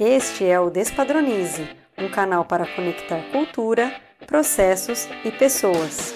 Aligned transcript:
Este 0.00 0.44
é 0.44 0.60
o 0.60 0.70
Despadronize, 0.70 1.68
um 1.98 2.08
canal 2.08 2.44
para 2.44 2.72
conectar 2.76 3.20
cultura, 3.32 3.92
processos 4.28 5.08
e 5.24 5.32
pessoas. 5.32 6.14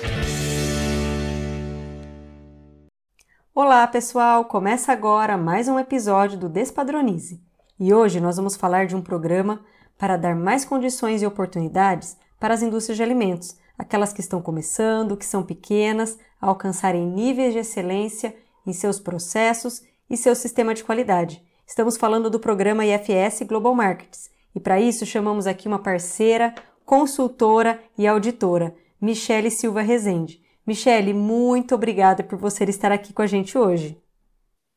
Olá, 3.52 3.84
pessoal! 3.88 4.44
Começa 4.44 4.92
agora 4.92 5.36
mais 5.36 5.66
um 5.66 5.80
episódio 5.80 6.38
do 6.38 6.48
Despadronize. 6.48 7.42
E 7.76 7.92
hoje 7.92 8.20
nós 8.20 8.36
vamos 8.36 8.54
falar 8.54 8.86
de 8.86 8.94
um 8.94 9.02
programa 9.02 9.64
para 9.98 10.16
dar 10.16 10.36
mais 10.36 10.64
condições 10.64 11.20
e 11.20 11.26
oportunidades 11.26 12.16
para 12.38 12.54
as 12.54 12.62
indústrias 12.62 12.96
de 12.96 13.02
alimentos, 13.02 13.56
aquelas 13.76 14.12
que 14.12 14.20
estão 14.20 14.40
começando, 14.40 15.16
que 15.16 15.26
são 15.26 15.42
pequenas, 15.42 16.16
a 16.40 16.46
alcançarem 16.46 17.04
níveis 17.04 17.52
de 17.52 17.58
excelência 17.58 18.32
em 18.64 18.72
seus 18.72 19.00
processos 19.00 19.82
e 20.08 20.16
seu 20.16 20.36
sistema 20.36 20.72
de 20.72 20.84
qualidade 20.84 21.42
Estamos 21.72 21.96
falando 21.96 22.28
do 22.28 22.38
programa 22.38 22.84
IFS 22.84 23.44
Global 23.48 23.74
Markets 23.74 24.30
e 24.54 24.60
para 24.60 24.78
isso 24.78 25.06
chamamos 25.06 25.46
aqui 25.46 25.66
uma 25.66 25.78
parceira, 25.78 26.54
consultora 26.84 27.80
e 27.96 28.06
auditora, 28.06 28.74
Michele 29.00 29.50
Silva 29.50 29.80
Rezende. 29.80 30.42
Michele, 30.66 31.14
muito 31.14 31.74
obrigada 31.74 32.22
por 32.22 32.36
você 32.36 32.64
estar 32.64 32.92
aqui 32.92 33.14
com 33.14 33.22
a 33.22 33.26
gente 33.26 33.56
hoje. 33.56 33.98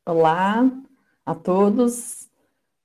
Olá 0.05 0.71
a 1.25 1.35
todos. 1.35 2.29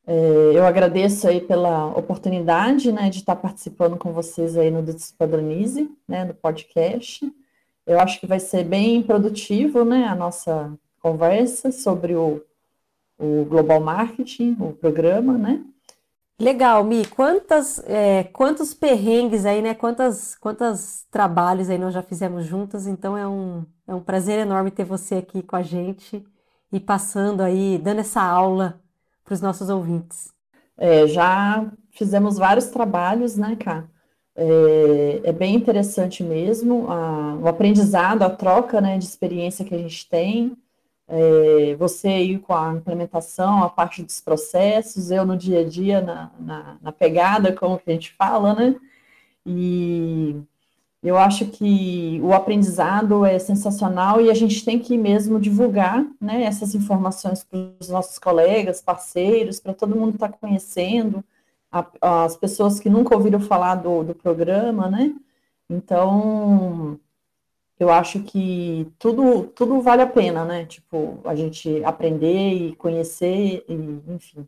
É, 0.04 0.50
eu 0.54 0.66
agradeço 0.66 1.28
aí 1.28 1.40
pela 1.40 1.86
oportunidade 1.96 2.90
né, 2.90 3.10
de 3.10 3.18
estar 3.18 3.36
participando 3.36 3.96
com 3.96 4.12
vocês 4.12 4.56
aí 4.58 4.72
no 4.72 4.82
Despadronize, 4.82 5.88
né, 6.08 6.24
no 6.24 6.34
podcast. 6.34 7.32
Eu 7.86 8.00
acho 8.00 8.18
que 8.18 8.26
vai 8.26 8.40
ser 8.40 8.64
bem 8.64 9.04
produtivo 9.04 9.84
né, 9.84 10.08
a 10.08 10.16
nossa 10.16 10.76
conversa 11.00 11.70
sobre 11.70 12.16
o 12.16 12.42
o 13.20 13.44
Global 13.44 13.80
Marketing, 13.80 14.56
o 14.58 14.72
programa, 14.72 15.36
né? 15.36 15.62
Legal, 16.40 16.82
Mi. 16.82 17.04
Quantas, 17.06 17.78
é, 17.86 18.24
quantos 18.24 18.72
perrengues 18.72 19.44
aí, 19.44 19.60
né? 19.60 19.74
Quantas, 19.74 20.34
quantos 20.36 21.04
trabalhos 21.10 21.68
aí 21.68 21.76
nós 21.76 21.92
já 21.92 22.02
fizemos 22.02 22.46
juntas. 22.46 22.86
Então 22.86 23.14
é 23.14 23.28
um, 23.28 23.66
é 23.86 23.94
um 23.94 24.00
prazer 24.00 24.38
enorme 24.38 24.70
ter 24.70 24.84
você 24.84 25.16
aqui 25.16 25.42
com 25.42 25.54
a 25.54 25.62
gente 25.62 26.24
e 26.72 26.80
passando 26.80 27.42
aí, 27.42 27.76
dando 27.76 28.00
essa 28.00 28.22
aula 28.22 28.80
para 29.22 29.34
os 29.34 29.42
nossos 29.42 29.68
ouvintes. 29.68 30.32
É, 30.78 31.06
já 31.06 31.70
fizemos 31.90 32.38
vários 32.38 32.68
trabalhos, 32.68 33.36
né, 33.36 33.54
Cá? 33.56 33.84
É, 34.34 35.20
é, 35.24 35.32
bem 35.32 35.54
interessante 35.54 36.22
mesmo 36.22 36.90
a, 36.90 37.34
o 37.34 37.48
aprendizado, 37.48 38.22
a 38.22 38.30
troca 38.30 38.80
né, 38.80 38.96
de 38.96 39.04
experiência 39.04 39.64
que 39.64 39.74
a 39.74 39.78
gente 39.78 40.08
tem 40.08 40.56
é, 41.10 41.74
você 41.74 42.08
aí 42.08 42.38
com 42.38 42.54
a 42.54 42.72
implementação, 42.72 43.64
a 43.64 43.68
parte 43.68 44.02
dos 44.02 44.20
processos, 44.20 45.10
eu 45.10 45.26
no 45.26 45.36
dia 45.36 45.60
a 45.60 45.64
dia, 45.64 46.00
na, 46.00 46.30
na, 46.38 46.76
na 46.80 46.92
pegada, 46.92 47.52
como 47.52 47.78
que 47.78 47.90
a 47.90 47.92
gente 47.92 48.12
fala, 48.12 48.54
né? 48.54 48.76
E 49.44 50.36
eu 51.02 51.18
acho 51.18 51.46
que 51.46 52.20
o 52.22 52.32
aprendizado 52.32 53.24
é 53.24 53.38
sensacional 53.38 54.20
e 54.20 54.30
a 54.30 54.34
gente 54.34 54.64
tem 54.64 54.78
que 54.78 54.96
mesmo 54.96 55.40
divulgar 55.40 56.06
né, 56.20 56.44
essas 56.44 56.74
informações 56.74 57.42
para 57.42 57.58
os 57.80 57.88
nossos 57.88 58.18
colegas, 58.18 58.80
parceiros, 58.82 59.58
para 59.58 59.74
todo 59.74 59.96
mundo 59.96 60.14
estar 60.14 60.28
tá 60.28 60.38
conhecendo, 60.38 61.24
a, 61.72 62.24
as 62.24 62.36
pessoas 62.36 62.78
que 62.78 62.90
nunca 62.90 63.16
ouviram 63.16 63.40
falar 63.40 63.76
do, 63.76 64.04
do 64.04 64.14
programa, 64.14 64.88
né? 64.88 65.14
Então, 65.68 66.98
eu 67.80 67.90
acho 67.90 68.22
que 68.22 68.92
tudo, 68.98 69.44
tudo 69.54 69.80
vale 69.80 70.02
a 70.02 70.06
pena, 70.06 70.44
né? 70.44 70.66
Tipo, 70.66 71.18
a 71.24 71.34
gente 71.34 71.82
aprender 71.82 72.52
e 72.52 72.76
conhecer 72.76 73.64
e, 73.66 73.72
enfim, 74.06 74.46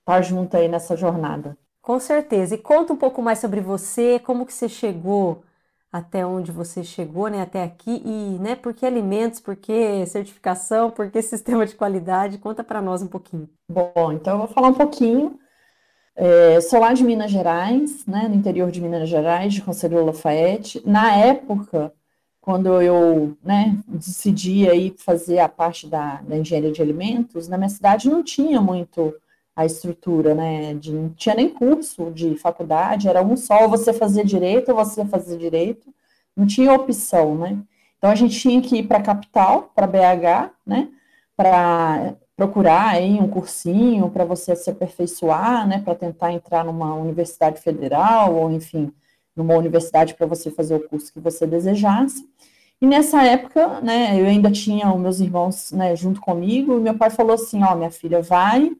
estar 0.00 0.14
tá 0.16 0.20
junto 0.20 0.56
aí 0.56 0.66
nessa 0.66 0.96
jornada. 0.96 1.56
Com 1.80 2.00
certeza. 2.00 2.56
E 2.56 2.58
conta 2.58 2.92
um 2.92 2.96
pouco 2.96 3.22
mais 3.22 3.38
sobre 3.38 3.60
você, 3.60 4.18
como 4.18 4.44
que 4.44 4.52
você 4.52 4.68
chegou 4.68 5.44
até 5.92 6.26
onde 6.26 6.50
você 6.50 6.82
chegou, 6.82 7.28
né? 7.28 7.40
Até 7.40 7.62
aqui 7.62 8.02
e, 8.04 8.36
né? 8.40 8.56
Por 8.56 8.74
que 8.74 8.84
alimentos? 8.84 9.38
Por 9.38 9.54
que 9.54 10.04
certificação? 10.06 10.90
Por 10.90 11.08
que 11.08 11.22
sistema 11.22 11.64
de 11.64 11.76
qualidade? 11.76 12.38
Conta 12.38 12.64
para 12.64 12.82
nós 12.82 13.00
um 13.00 13.06
pouquinho. 13.06 13.48
Bom, 13.70 14.10
então 14.12 14.32
eu 14.32 14.38
vou 14.38 14.48
falar 14.48 14.68
um 14.68 14.74
pouquinho. 14.74 15.38
É, 16.16 16.60
sou 16.62 16.80
lá 16.80 16.92
de 16.92 17.04
Minas 17.04 17.30
Gerais, 17.30 18.04
né? 18.06 18.26
No 18.26 18.34
interior 18.34 18.72
de 18.72 18.80
Minas 18.80 19.08
Gerais, 19.08 19.54
de 19.54 19.62
Conselho 19.62 20.04
Lafayette. 20.04 20.82
Na 20.84 21.14
época 21.14 21.92
quando 22.46 22.80
eu 22.80 23.36
né, 23.42 23.76
decidi 23.88 24.70
aí 24.70 24.94
fazer 24.96 25.40
a 25.40 25.48
parte 25.48 25.88
da, 25.88 26.22
da, 26.22 26.38
engenharia 26.38 26.70
de 26.70 26.80
alimentos, 26.80 27.48
na 27.48 27.58
minha 27.58 27.68
cidade 27.68 28.08
não 28.08 28.22
tinha 28.22 28.60
muito 28.60 29.12
a 29.56 29.66
estrutura, 29.66 30.32
né? 30.32 30.74
De, 30.74 30.92
não 30.92 31.08
tinha 31.08 31.34
nem 31.34 31.48
curso 31.48 32.08
de 32.12 32.36
faculdade, 32.36 33.08
era 33.08 33.20
um 33.20 33.36
só, 33.36 33.66
você 33.66 33.92
fazer 33.92 34.24
direito 34.24 34.68
ou 34.68 34.76
você 34.76 35.04
fazer 35.04 35.36
direito, 35.38 35.92
não 36.36 36.46
tinha 36.46 36.72
opção, 36.72 37.34
né? 37.34 37.58
Então 37.98 38.10
a 38.10 38.14
gente 38.14 38.38
tinha 38.38 38.62
que 38.62 38.76
ir 38.76 38.84
para 38.84 38.98
a 38.98 39.02
capital, 39.02 39.72
para 39.74 39.88
BH, 39.88 40.52
né? 40.64 40.88
Para 41.36 42.14
procurar 42.36 42.90
aí 42.90 43.14
um 43.14 43.26
cursinho 43.26 44.08
para 44.08 44.24
você 44.24 44.54
se 44.54 44.70
aperfeiçoar, 44.70 45.66
né? 45.66 45.80
Para 45.84 45.96
tentar 45.96 46.32
entrar 46.32 46.64
numa 46.64 46.94
universidade 46.94 47.60
federal 47.60 48.36
ou 48.36 48.52
enfim 48.52 48.92
numa 49.36 49.54
universidade 49.54 50.14
para 50.14 50.26
você 50.26 50.50
fazer 50.50 50.74
o 50.74 50.88
curso 50.88 51.12
que 51.12 51.20
você 51.20 51.46
desejasse. 51.46 52.26
E 52.80 52.86
nessa 52.86 53.22
época, 53.22 53.80
né, 53.80 54.20
eu 54.20 54.26
ainda 54.26 54.50
tinha 54.50 54.92
os 54.92 55.00
meus 55.00 55.20
irmãos 55.20 55.72
né, 55.72 55.94
junto 55.96 56.20
comigo, 56.20 56.76
e 56.76 56.80
meu 56.80 56.94
pai 56.94 57.10
falou 57.10 57.34
assim: 57.34 57.62
Ó, 57.62 57.74
minha 57.74 57.90
filha, 57.90 58.22
vai 58.22 58.72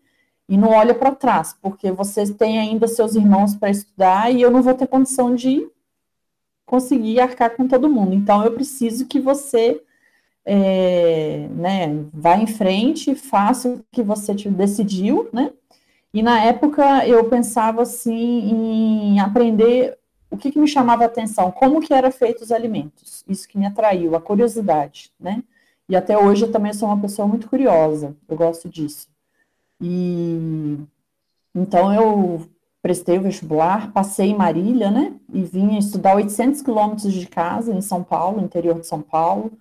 e 0.49 0.57
não 0.57 0.71
olha 0.71 0.95
para 0.95 1.15
trás, 1.15 1.57
porque 1.61 1.91
você 1.91 2.33
tem 2.33 2.59
ainda 2.59 2.87
seus 2.87 3.15
irmãos 3.15 3.57
para 3.57 3.71
estudar 3.71 4.33
e 4.33 4.41
eu 4.41 4.51
não 4.51 4.63
vou 4.63 4.75
ter 4.75 4.87
condição 4.87 5.35
de 5.35 5.67
conseguir 6.65 7.21
arcar 7.21 7.57
com 7.57 7.67
todo 7.67 7.89
mundo. 7.89 8.15
Então, 8.15 8.45
eu 8.45 8.53
preciso 8.53 9.07
que 9.07 9.21
você 9.21 9.81
é, 10.45 11.49
né, 11.51 12.05
vá 12.13 12.37
em 12.37 12.47
frente, 12.47 13.15
faça 13.15 13.69
o 13.69 13.85
que 13.91 14.03
você 14.03 14.35
decidiu, 14.35 15.29
né? 15.33 15.53
E 16.15 16.23
na 16.23 16.43
época 16.43 17.07
eu 17.07 17.25
pensava 17.29 17.83
assim 17.83 18.15
em 18.15 19.21
aprender 19.21 19.99
o 20.31 20.37
que, 20.37 20.51
que 20.51 20.59
me 20.59 20.69
chamava 20.69 21.05
a 21.05 21.07
atenção? 21.07 21.51
Como 21.51 21.81
que 21.81 21.95
era 21.95 22.11
feito 22.11 22.43
os 22.43 22.53
alimentos? 22.53 23.25
Isso 23.29 23.49
que 23.49 23.59
me 23.59 23.67
atraiu, 23.67 24.15
a 24.17 24.21
curiosidade, 24.21 25.13
né? 25.19 25.43
E 25.89 25.95
até 25.95 26.19
hoje 26.19 26.45
eu 26.45 26.53
também 26.53 26.73
sou 26.73 26.89
uma 26.89 27.01
pessoa 27.01 27.29
muito 27.29 27.49
curiosa, 27.49 28.17
eu 28.29 28.37
gosto 28.37 28.69
disso. 28.69 29.09
E 29.81 30.79
então 31.55 31.93
eu 31.93 32.49
prestei 32.83 33.19
o 33.19 33.23
vestibular, 33.23 33.93
passei 33.93 34.31
em 34.31 34.37
Marília, 34.37 34.91
né? 34.91 35.15
E 35.33 35.43
vim 35.43 35.77
estudar 35.77 36.17
800 36.17 36.63
quilômetros 36.63 37.13
de 37.13 37.27
casa, 37.27 37.73
em 37.73 37.81
São 37.81 38.03
Paulo, 38.03 38.41
interior 38.41 38.79
de 38.79 38.87
São 38.87 39.03
Paulo, 39.03 39.53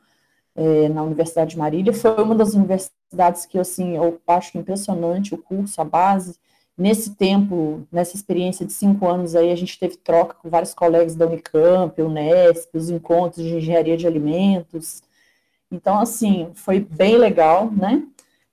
é, 0.55 0.89
na 0.89 1.03
Universidade 1.03 1.51
de 1.51 1.57
Marília. 1.57 1.93
Foi 1.93 2.21
uma 2.21 2.35
das 2.35 2.53
universidades 2.53 3.45
que, 3.45 3.57
assim, 3.57 3.95
eu 3.97 4.19
acho 4.27 4.57
impressionante 4.57 5.33
o 5.33 5.37
curso, 5.37 5.81
a 5.81 5.83
base, 5.83 6.37
Nesse 6.77 7.15
tempo, 7.15 7.87
nessa 7.91 8.15
experiência 8.15 8.65
de 8.65 8.73
cinco 8.73 9.07
anos 9.07 9.35
aí, 9.35 9.51
a 9.51 9.55
gente 9.55 9.79
teve 9.79 9.95
troca 9.97 10.35
com 10.35 10.49
vários 10.49 10.73
colegas 10.73 11.15
da 11.15 11.25
Unicamp, 11.25 12.01
Unesp, 12.01 12.75
os 12.75 12.89
encontros 12.89 13.45
de 13.45 13.55
engenharia 13.55 13.95
de 13.95 14.05
alimentos. 14.05 15.01
Então, 15.71 15.99
assim, 15.99 16.51
foi 16.53 16.79
bem 16.79 17.17
legal, 17.17 17.71
né? 17.71 18.03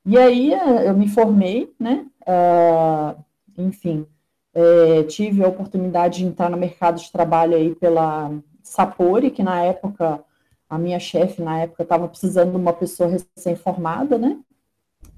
E 0.05 0.17
aí 0.19 0.53
eh, 0.55 0.89
eu 0.89 0.95
me 0.97 1.09
formei, 1.09 1.73
né? 1.79 2.07
Uh, 2.23 3.21
enfim, 3.59 4.07
é, 4.55 5.03
tive 5.05 5.43
a 5.45 5.49
oportunidade 5.49 6.19
de 6.19 6.27
entrar 6.27 6.51
no 6.51 6.57
mercado 6.57 7.01
de 7.01 7.11
trabalho 7.11 7.57
aí 7.57 7.75
pela 7.75 8.31
Sapori, 8.63 9.31
que 9.31 9.43
na 9.43 9.63
época, 9.63 10.23
a 10.69 10.79
minha 10.79 10.99
chefe 11.01 11.43
na 11.43 11.61
época 11.61 11.83
estava 11.83 12.09
precisando 12.09 12.51
de 12.53 12.57
uma 12.57 12.73
pessoa 12.73 13.09
recém-formada, 13.09 14.19
né? 14.19 14.39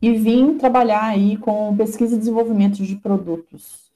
E 0.04 0.12
vim 0.12 0.58
trabalhar 0.58 1.04
aí 1.04 1.38
com 1.38 1.74
pesquisa 1.74 2.14
e 2.14 2.18
desenvolvimento 2.18 2.82
de 2.82 2.94
produtos. 2.96 3.90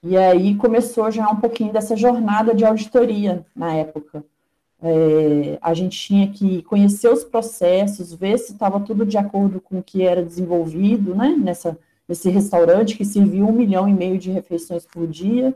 E 0.00 0.16
aí 0.16 0.54
começou 0.54 1.10
já 1.10 1.28
um 1.28 1.40
pouquinho 1.40 1.72
dessa 1.72 1.96
jornada 1.96 2.54
de 2.54 2.64
auditoria 2.64 3.44
na 3.54 3.74
época. 3.74 4.24
É, 4.80 5.58
a 5.60 5.74
gente 5.74 5.98
tinha 5.98 6.30
que 6.30 6.62
conhecer 6.62 7.08
os 7.08 7.24
processos, 7.24 8.14
ver 8.14 8.38
se 8.38 8.52
estava 8.52 8.78
tudo 8.78 9.04
de 9.04 9.18
acordo 9.18 9.60
com 9.60 9.80
o 9.80 9.82
que 9.82 10.04
era 10.04 10.24
desenvolvido, 10.24 11.16
né, 11.16 11.34
nessa, 11.36 11.76
nesse 12.08 12.30
restaurante 12.30 12.96
que 12.96 13.04
serviu 13.04 13.48
um 13.48 13.52
milhão 13.52 13.88
e 13.88 13.92
meio 13.92 14.18
de 14.18 14.30
refeições 14.30 14.86
por 14.86 15.04
dia. 15.08 15.52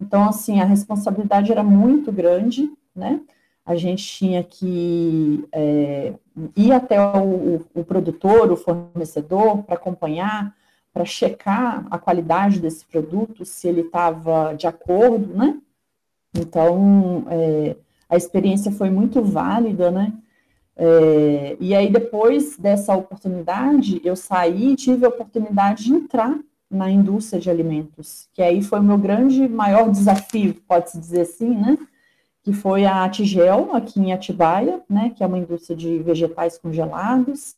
Então, 0.00 0.22
assim, 0.28 0.60
a 0.60 0.64
responsabilidade 0.64 1.50
era 1.50 1.64
muito 1.64 2.12
grande, 2.12 2.70
né, 2.94 3.20
a 3.66 3.74
gente 3.74 4.06
tinha 4.06 4.44
que 4.44 5.44
é, 5.50 6.14
ir 6.56 6.72
até 6.72 7.00
o, 7.00 7.64
o, 7.74 7.84
produtor, 7.84 8.50
o 8.50 8.56
fornecedor, 8.56 9.62
para 9.62 9.74
acompanhar, 9.74 10.54
para 10.92 11.04
checar 11.04 11.86
a 11.90 11.98
qualidade 11.98 12.60
desse 12.60 12.84
produto, 12.84 13.44
se 13.44 13.68
ele 13.68 13.82
estava 13.82 14.54
de 14.54 14.66
acordo, 14.66 15.34
né? 15.34 15.58
Então, 16.34 17.26
é, 17.30 17.76
a 18.08 18.16
experiência 18.16 18.70
foi 18.72 18.90
muito 18.90 19.22
válida, 19.22 19.90
né? 19.90 20.12
É, 20.76 21.56
e 21.60 21.74
aí, 21.74 21.90
depois 21.90 22.56
dessa 22.56 22.94
oportunidade, 22.96 24.00
eu 24.04 24.16
saí 24.16 24.72
e 24.72 24.76
tive 24.76 25.04
a 25.04 25.08
oportunidade 25.08 25.84
de 25.84 25.92
entrar 25.92 26.38
na 26.70 26.90
indústria 26.90 27.38
de 27.38 27.50
alimentos, 27.50 28.28
que 28.32 28.40
aí 28.40 28.62
foi 28.62 28.80
o 28.80 28.82
meu 28.82 28.96
grande, 28.96 29.46
maior 29.46 29.90
desafio, 29.90 30.54
pode-se 30.66 30.98
dizer 30.98 31.20
assim, 31.22 31.54
né? 31.54 31.76
Que 32.42 32.52
foi 32.52 32.84
a 32.84 33.08
Tigel, 33.08 33.74
aqui 33.74 34.00
em 34.00 34.12
Atibaia, 34.12 34.80
né? 34.88 35.12
Que 35.14 35.22
é 35.22 35.26
uma 35.26 35.38
indústria 35.38 35.76
de 35.76 35.98
vegetais 35.98 36.58
congelados, 36.58 37.54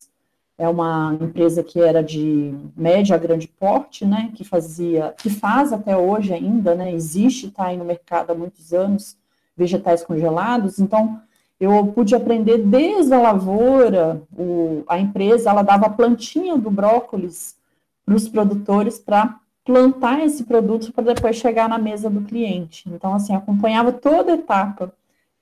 é 0.57 0.69
uma 0.69 1.17
empresa 1.21 1.63
que 1.63 1.81
era 1.81 2.03
de 2.03 2.55
médio 2.77 3.15
a 3.15 3.19
grande 3.19 3.49
porte, 3.49 4.05
né, 4.05 4.31
que 4.35 4.45
fazia, 4.45 5.13
que 5.19 5.29
faz 5.29 5.73
até 5.73 5.97
hoje 5.97 6.33
ainda, 6.33 6.75
né, 6.75 6.93
existe, 6.93 7.47
está 7.47 7.67
aí 7.67 7.77
no 7.77 7.85
mercado 7.85 8.31
há 8.31 8.35
muitos 8.35 8.73
anos, 8.73 9.17
vegetais 9.57 10.05
congelados, 10.05 10.79
então 10.79 11.21
eu 11.59 11.87
pude 11.89 12.15
aprender 12.15 12.59
desde 12.59 13.13
a 13.15 13.21
lavoura, 13.21 14.23
o, 14.37 14.85
a 14.89 14.99
empresa, 14.99 15.51
ela 15.51 15.63
dava 15.63 15.91
plantinha 15.91 16.57
do 16.57 16.71
brócolis 16.71 17.57
para 18.05 18.15
os 18.15 18.29
produtores 18.29 18.99
para 18.99 19.39
plantar 19.65 20.23
esse 20.25 20.45
produto 20.45 20.93
para 20.93 21.15
depois 21.15 21.37
chegar 21.37 21.69
na 21.69 21.79
mesa 21.79 22.11
do 22.11 22.21
cliente. 22.21 22.89
Então, 22.89 23.15
assim, 23.15 23.35
acompanhava 23.35 23.93
toda 23.93 24.33
a 24.33 24.35
etapa, 24.35 24.93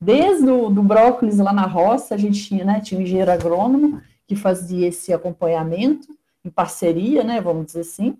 desde 0.00 0.48
o 0.48 0.70
do 0.70 0.82
brócolis 0.82 1.38
lá 1.38 1.52
na 1.52 1.66
roça, 1.66 2.14
a 2.14 2.18
gente 2.18 2.42
tinha, 2.42 2.64
né, 2.64 2.80
tinha 2.80 2.98
um 2.98 3.02
engenheiro 3.02 3.30
agrônomo, 3.30 4.00
que 4.26 4.36
fazia 4.36 4.88
esse 4.88 5.12
acompanhamento 5.12 6.08
em 6.44 6.50
parceria, 6.50 7.22
né, 7.24 7.40
vamos 7.40 7.66
dizer 7.66 7.80
assim, 7.80 8.16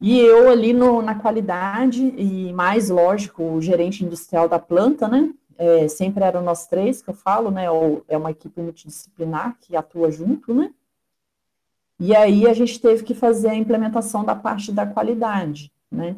e 0.00 0.18
eu 0.18 0.48
ali 0.48 0.72
no, 0.72 1.02
na 1.02 1.14
qualidade, 1.14 2.02
e 2.16 2.52
mais 2.52 2.88
lógico, 2.88 3.42
o 3.42 3.60
gerente 3.60 4.04
industrial 4.04 4.48
da 4.48 4.58
planta, 4.58 5.06
né, 5.08 5.32
é, 5.58 5.88
sempre 5.88 6.24
eram 6.24 6.42
nós 6.42 6.66
três 6.66 7.02
que 7.02 7.10
eu 7.10 7.14
falo, 7.14 7.50
né, 7.50 7.70
ou 7.70 8.04
é 8.08 8.16
uma 8.16 8.30
equipe 8.30 8.60
multidisciplinar 8.60 9.56
que 9.60 9.76
atua 9.76 10.10
junto, 10.10 10.54
né, 10.54 10.72
e 12.00 12.16
aí 12.16 12.48
a 12.48 12.54
gente 12.54 12.80
teve 12.80 13.04
que 13.04 13.14
fazer 13.14 13.50
a 13.50 13.54
implementação 13.54 14.24
da 14.24 14.34
parte 14.34 14.72
da 14.72 14.86
qualidade, 14.86 15.70
né, 15.90 16.16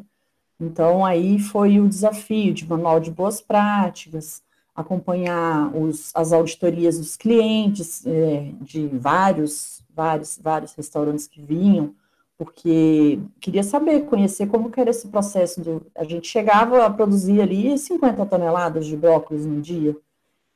então 0.59 1.05
aí 1.05 1.37
foi 1.37 1.79
o 1.79 1.89
desafio 1.89 2.53
de 2.53 2.67
manual 2.67 2.99
de 2.99 3.11
boas 3.11 3.41
práticas, 3.41 4.41
acompanhar 4.75 5.75
os, 5.75 6.11
as 6.15 6.33
auditorias 6.33 6.97
dos 6.97 7.15
clientes, 7.15 8.05
é, 8.05 8.51
de 8.61 8.87
vários, 8.87 9.83
vários, 9.93 10.39
vários 10.41 10.73
restaurantes 10.73 11.27
que 11.27 11.41
vinham, 11.41 11.93
porque 12.37 13.19
queria 13.39 13.63
saber, 13.63 14.05
conhecer 14.05 14.47
como 14.47 14.71
era 14.75 14.89
esse 14.89 15.07
processo. 15.07 15.61
Do, 15.61 15.85
a 15.95 16.03
gente 16.03 16.27
chegava 16.27 16.85
a 16.85 16.89
produzir 16.89 17.41
ali 17.41 17.77
50 17.77 18.25
toneladas 18.25 18.85
de 18.85 18.97
brócolis 18.97 19.45
no 19.45 19.61
dia. 19.61 19.95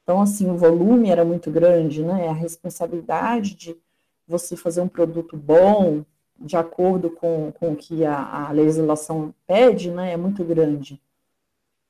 Então, 0.04 0.22
assim, 0.22 0.50
o 0.50 0.58
volume 0.58 1.10
era 1.10 1.24
muito 1.24 1.52
grande, 1.52 2.02
né? 2.02 2.28
A 2.28 2.34
responsabilidade 2.34 3.56
de 3.56 3.76
você 4.28 4.56
fazer 4.56 4.82
um 4.82 4.88
produto 4.88 5.38
bom, 5.38 6.04
de 6.40 6.56
acordo 6.56 7.10
com, 7.10 7.52
com 7.54 7.72
o 7.72 7.76
que 7.76 8.06
a, 8.06 8.48
a 8.48 8.52
legislação 8.52 9.34
pede, 9.46 9.90
né? 9.90 10.14
É 10.14 10.18
muito 10.18 10.44
grande. 10.44 11.02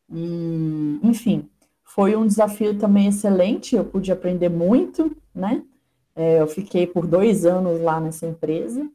E, 0.10 1.00
enfim, 1.04 1.50
foi 1.84 2.16
um 2.16 2.28
desafio 2.28 2.78
também 2.78 3.08
excelente, 3.08 3.76
eu 3.76 3.84
pude 3.84 4.12
aprender 4.12 4.50
muito, 4.50 5.16
né? 5.34 5.64
É, 6.16 6.42
eu 6.42 6.48
fiquei 6.48 6.88
por 6.88 7.06
dois 7.06 7.46
anos 7.46 7.82
lá 7.82 8.00
nessa 8.00 8.26
empresa. 8.26 8.90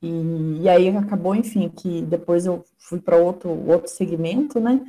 E, 0.00 0.60
e 0.62 0.68
aí 0.68 0.88
acabou, 0.96 1.34
enfim, 1.34 1.68
que 1.68 2.02
depois 2.02 2.46
eu 2.46 2.64
fui 2.78 3.00
para 3.00 3.16
outro, 3.16 3.50
outro 3.68 3.90
segmento, 3.90 4.60
né? 4.60 4.80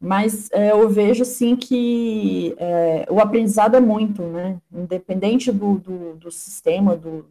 Mas 0.00 0.50
é, 0.52 0.70
eu 0.72 0.88
vejo, 0.88 1.22
assim, 1.22 1.54
que 1.54 2.54
é, 2.58 3.06
o 3.10 3.20
aprendizado 3.20 3.76
é 3.76 3.80
muito, 3.80 4.22
né? 4.22 4.58
Independente 4.72 5.52
do, 5.52 5.78
do, 5.78 6.14
do 6.14 6.30
sistema, 6.30 6.96
do, 6.96 7.26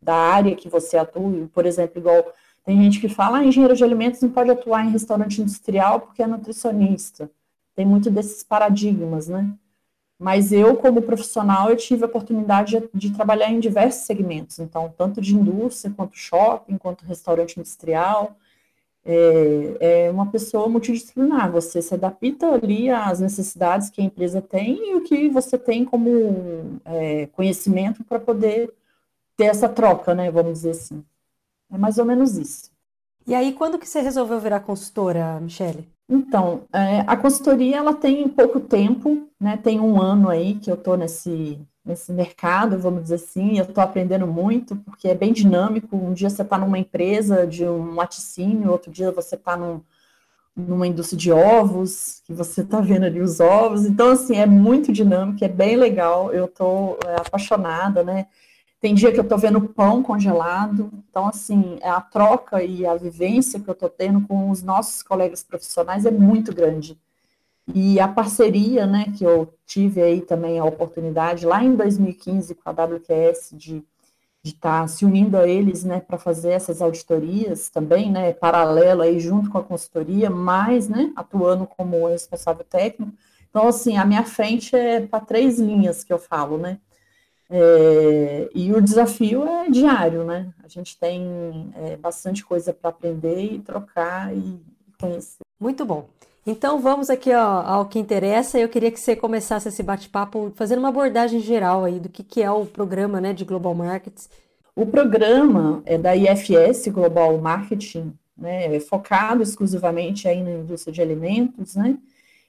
da 0.00 0.14
área 0.14 0.54
que 0.54 0.68
você 0.68 0.96
atua, 0.96 1.48
por 1.52 1.66
exemplo, 1.66 1.98
igual 1.98 2.24
tem 2.64 2.80
gente 2.82 3.00
que 3.00 3.08
fala, 3.08 3.38
ah, 3.38 3.44
engenheiro 3.44 3.76
de 3.76 3.84
alimentos 3.84 4.20
não 4.20 4.30
pode 4.30 4.50
atuar 4.50 4.86
em 4.86 4.90
restaurante 4.90 5.40
industrial 5.42 6.00
porque 6.00 6.22
é 6.22 6.26
nutricionista 6.26 7.28
tem 7.74 7.84
muito 7.84 8.10
desses 8.10 8.42
paradigmas, 8.42 9.28
né? 9.28 9.52
Mas 10.18 10.52
eu, 10.52 10.76
como 10.76 11.02
profissional, 11.02 11.68
eu 11.68 11.76
tive 11.76 12.04
a 12.04 12.06
oportunidade 12.06 12.78
de, 12.78 12.88
de, 12.94 13.10
trabalhar 13.12 13.50
em 13.50 13.58
diversos 13.58 14.06
segmentos, 14.06 14.58
então, 14.60 14.92
tanto 14.96 15.20
de 15.20 15.34
indústria, 15.34 15.92
quanto 15.94 16.16
shopping, 16.16 16.78
quanto 16.78 17.04
restaurante 17.04 17.58
industrial. 17.58 18.36
É, 19.06 20.06
é 20.06 20.10
uma 20.10 20.26
pessoa 20.26 20.68
multidisciplinar, 20.68 21.52
você 21.52 21.82
se 21.82 21.92
adapta 21.92 22.54
ali 22.54 22.88
às 22.88 23.20
necessidades 23.20 23.90
que 23.90 24.00
a 24.00 24.04
empresa 24.04 24.40
tem 24.40 24.92
e 24.92 24.94
o 24.94 25.02
que 25.02 25.28
você 25.28 25.58
tem 25.58 25.84
como 25.84 26.80
é, 26.86 27.26
conhecimento 27.26 28.02
para 28.02 28.18
poder 28.18 28.72
ter 29.36 29.44
essa 29.44 29.68
troca, 29.68 30.14
né, 30.14 30.30
vamos 30.30 30.54
dizer 30.54 30.70
assim. 30.70 31.04
É 31.70 31.76
mais 31.76 31.98
ou 31.98 32.04
menos 32.04 32.38
isso. 32.38 32.70
E 33.26 33.34
aí, 33.34 33.52
quando 33.52 33.78
que 33.78 33.88
você 33.88 34.00
resolveu 34.00 34.38
virar 34.38 34.60
consultora, 34.60 35.40
Michele? 35.40 35.88
Então, 36.08 36.62
é, 36.72 37.00
a 37.06 37.16
consultoria 37.16 37.78
ela 37.78 37.94
tem 37.94 38.28
pouco 38.28 38.60
tempo, 38.60 39.26
né? 39.40 39.56
Tem 39.56 39.80
um 39.80 40.00
ano 40.00 40.28
aí 40.28 40.56
que 40.56 40.70
eu 40.70 40.74
estou 40.74 40.96
nesse, 40.96 41.58
nesse 41.84 42.12
mercado, 42.12 42.78
vamos 42.78 43.02
dizer 43.02 43.16
assim, 43.16 43.58
eu 43.58 43.64
estou 43.64 43.84
aprendendo 43.84 44.26
muito, 44.26 44.74
porque 44.76 45.08
é 45.08 45.14
bem 45.14 45.32
dinâmico. 45.32 45.96
Um 45.96 46.12
dia 46.14 46.30
você 46.30 46.42
está 46.42 46.56
numa 46.56 46.78
empresa 46.78 47.46
de 47.46 47.64
um 47.64 47.94
laticínio, 47.94 48.70
outro 48.70 48.90
dia 48.90 49.12
você 49.12 49.34
está 49.34 49.56
num, 49.56 49.82
numa 50.56 50.86
indústria 50.86 51.18
de 51.18 51.32
ovos, 51.32 52.22
que 52.24 52.32
você 52.32 52.62
está 52.62 52.80
vendo 52.80 53.04
ali 53.04 53.20
os 53.20 53.38
ovos. 53.40 53.84
Então, 53.84 54.12
assim, 54.12 54.36
é 54.36 54.46
muito 54.46 54.92
dinâmico, 54.92 55.44
é 55.44 55.48
bem 55.48 55.76
legal. 55.76 56.32
Eu 56.32 56.46
estou 56.46 56.98
é, 57.06 57.16
apaixonada, 57.16 58.02
né? 58.02 58.26
Tem 58.80 58.94
dia 58.94 59.12
que 59.12 59.18
eu 59.18 59.24
estou 59.24 59.38
vendo 59.38 59.60
pão 59.60 60.02
congelado. 60.02 60.90
Então, 61.10 61.26
assim, 61.28 61.78
a 61.82 62.00
troca 62.00 62.62
e 62.62 62.86
a 62.86 62.94
vivência 62.94 63.60
que 63.60 63.68
eu 63.68 63.72
estou 63.72 63.88
tendo 63.90 64.26
com 64.26 64.50
os 64.50 64.62
nossos 64.62 65.02
colegas 65.02 65.42
profissionais 65.42 66.06
é 66.06 66.10
muito 66.10 66.54
grande. 66.54 66.98
E 67.72 67.98
a 67.98 68.06
parceria, 68.06 68.86
né, 68.86 69.06
que 69.16 69.24
eu 69.24 69.52
tive 69.64 70.02
aí 70.02 70.20
também 70.20 70.58
a 70.58 70.64
oportunidade, 70.64 71.46
lá 71.46 71.62
em 71.64 71.74
2015, 71.74 72.54
com 72.54 72.68
a 72.68 72.72
WQS, 72.72 73.56
de 73.56 73.82
estar 74.44 74.82
tá 74.82 74.86
se 74.86 75.04
unindo 75.04 75.38
a 75.38 75.48
eles, 75.48 75.84
né, 75.84 76.00
para 76.00 76.18
fazer 76.18 76.50
essas 76.50 76.82
auditorias 76.82 77.70
também, 77.70 78.10
né, 78.10 78.34
paralelo 78.34 79.02
aí 79.02 79.18
junto 79.18 79.50
com 79.50 79.58
a 79.58 79.64
consultoria, 79.64 80.28
mas, 80.28 80.88
né, 80.88 81.12
atuando 81.16 81.66
como 81.66 82.06
responsável 82.06 82.64
técnico. 82.64 83.12
Então, 83.48 83.66
assim, 83.66 83.96
a 83.96 84.04
minha 84.04 84.24
frente 84.24 84.76
é 84.76 85.00
para 85.00 85.24
três 85.24 85.58
linhas 85.58 86.04
que 86.04 86.12
eu 86.12 86.18
falo, 86.18 86.58
né, 86.58 86.78
é, 87.48 88.50
e 88.54 88.72
o 88.72 88.80
desafio 88.80 89.46
é 89.46 89.68
diário, 89.68 90.24
né? 90.24 90.52
A 90.62 90.68
gente 90.68 90.98
tem 90.98 91.72
é, 91.76 91.96
bastante 91.96 92.44
coisa 92.44 92.72
para 92.72 92.90
aprender 92.90 93.40
e 93.40 93.58
trocar 93.60 94.34
e 94.34 94.60
conhecer. 94.98 95.42
Muito 95.60 95.84
bom. 95.84 96.08
Então 96.46 96.78
vamos 96.78 97.08
aqui 97.08 97.32
ó, 97.32 97.62
ao 97.62 97.86
que 97.86 97.98
interessa. 97.98 98.58
Eu 98.58 98.68
queria 98.68 98.90
que 98.90 99.00
você 99.00 99.16
começasse 99.16 99.68
esse 99.68 99.82
bate-papo 99.82 100.52
fazendo 100.54 100.80
uma 100.80 100.90
abordagem 100.90 101.40
geral 101.40 101.84
aí 101.84 101.98
do 101.98 102.08
que, 102.08 102.22
que 102.22 102.42
é 102.42 102.50
o 102.50 102.66
programa 102.66 103.20
né, 103.20 103.32
de 103.32 103.44
Global 103.44 103.74
Markets. 103.74 104.28
O 104.76 104.84
programa 104.84 105.82
é 105.86 105.96
da 105.96 106.14
IFS 106.14 106.88
Global 106.88 107.38
Marketing, 107.38 108.12
né, 108.36 108.74
é 108.74 108.80
focado 108.80 109.42
exclusivamente 109.42 110.26
aí 110.26 110.42
na 110.42 110.50
indústria 110.50 110.92
de 110.92 111.00
alimentos, 111.00 111.76
né? 111.76 111.96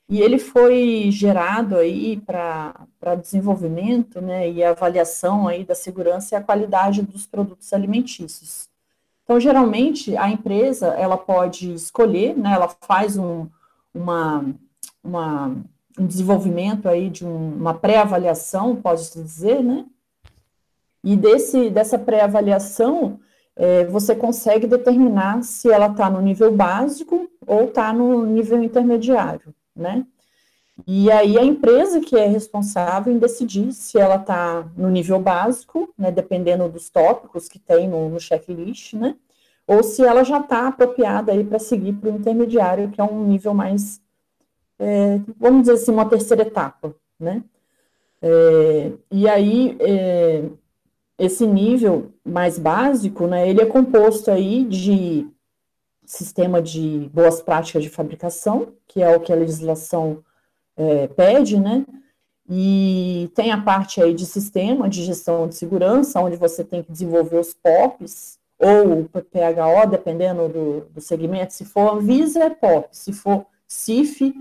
E 0.08 0.22
ele 0.22 0.38
foi 0.38 1.10
gerado 1.12 1.78
aí 1.78 2.18
para 2.18 3.16
desenvolvimento 3.20 4.22
né, 4.22 4.50
e 4.52 4.64
avaliação 4.64 5.48
aí 5.48 5.64
da 5.64 5.74
segurança 5.74 6.36
e 6.36 6.38
a 6.38 6.44
qualidade 6.44 7.02
dos 7.02 7.26
produtos 7.26 7.74
alimentícios. 7.74 8.68
Então, 9.24 9.40
geralmente, 9.40 10.16
a 10.16 10.30
empresa 10.30 10.90
ela 10.90 11.18
pode 11.18 11.74
escolher, 11.74 12.38
né, 12.38 12.54
ela 12.54 12.68
faz 12.68 13.18
um, 13.18 13.48
uma, 13.96 14.46
uma, 15.04 15.56
um 15.98 16.06
desenvolvimento 16.06 16.88
aí 16.88 17.10
de 17.10 17.26
um, 17.26 17.56
uma 17.56 17.74
pré-avaliação, 17.74 18.76
pode-se 18.76 19.22
dizer, 19.22 19.64
né? 19.64 19.86
E 21.04 21.16
desse, 21.16 21.70
dessa 21.70 21.98
pré-avaliação, 21.98 23.20
é, 23.56 23.86
você 23.86 24.16
consegue 24.16 24.68
determinar 24.68 25.44
se 25.44 25.72
ela 25.72 25.88
está 25.88 26.10
no 26.10 26.22
nível 26.22 26.52
básico 26.52 27.30
ou 27.48 27.66
está 27.66 27.94
no 27.94 28.26
nível 28.26 28.62
intermediário 28.62 29.56
né? 29.76 30.06
E 30.88 31.10
aí 31.12 31.38
a 31.38 31.44
empresa 31.44 32.02
que 32.02 32.18
é 32.18 32.28
responsável 32.28 33.14
em 33.14 33.18
decidir 33.18 33.72
se 33.72 33.98
ela 33.98 34.16
está 34.16 34.68
no 34.76 34.90
nível 34.90 35.20
básico, 35.20 35.94
né, 35.98 36.12
dependendo 36.12 36.68
dos 36.68 36.90
tópicos 36.90 37.48
que 37.48 37.58
tem 37.58 37.88
no, 37.88 38.10
no 38.10 38.20
checklist, 38.20 38.94
né? 38.94 39.16
Ou 39.68 39.84
se 39.84 40.04
ela 40.04 40.24
já 40.24 40.40
está 40.40 40.68
apropriada 40.68 41.32
aí 41.32 41.44
para 41.44 41.60
seguir 41.60 41.94
para 41.94 42.12
o 42.12 42.16
intermediário, 42.16 42.90
que 42.92 43.02
é 43.02 43.04
um 43.04 43.26
nível 43.26 43.54
mais, 43.54 44.02
é, 44.78 45.20
vamos 45.38 45.62
dizer 45.62 45.74
assim, 45.74 45.92
uma 45.92 46.08
terceira 46.08 46.44
etapa, 46.44 46.96
né? 47.20 47.44
É, 48.22 48.92
e 49.12 49.28
aí 49.28 49.78
é, 49.80 50.44
esse 51.18 51.46
nível 51.48 52.12
mais 52.24 52.60
básico, 52.60 53.28
né? 53.28 53.50
Ele 53.50 53.62
é 53.62 53.66
composto 53.66 54.30
aí 54.32 54.64
de 54.66 55.28
sistema 56.06 56.62
de 56.62 57.10
boas 57.14 57.42
práticas 57.42 57.84
de 57.84 57.90
fabricação, 57.90 58.74
que 58.88 59.02
é 59.02 59.16
o 59.16 59.20
que 59.20 59.34
a 59.34 59.36
legislação 59.36 60.24
é, 60.78 61.08
pede, 61.08 61.60
né? 61.60 61.86
E 62.48 63.32
tem 63.34 63.52
a 63.52 63.60
parte 63.60 64.02
aí 64.02 64.14
de 64.14 64.26
sistema 64.26 64.88
de 64.88 65.04
gestão 65.04 65.48
de 65.48 65.56
segurança, 65.56 66.20
onde 66.20 66.36
você 66.36 66.64
tem 66.64 66.84
que 66.84 66.92
desenvolver 66.92 67.40
os 67.40 67.54
POPs, 67.56 68.40
ou 68.58 69.02
o 69.02 69.10
PPHO, 69.10 69.90
dependendo 69.90 70.48
do, 70.48 70.82
do 70.86 71.02
segmento, 71.02 71.54
se 71.54 71.66
for 71.66 71.96
Anvisa 71.96 72.44
é 72.44 72.50
POP, 72.50 72.88
se 72.92 73.12
for 73.12 73.46
CIF 73.68 74.34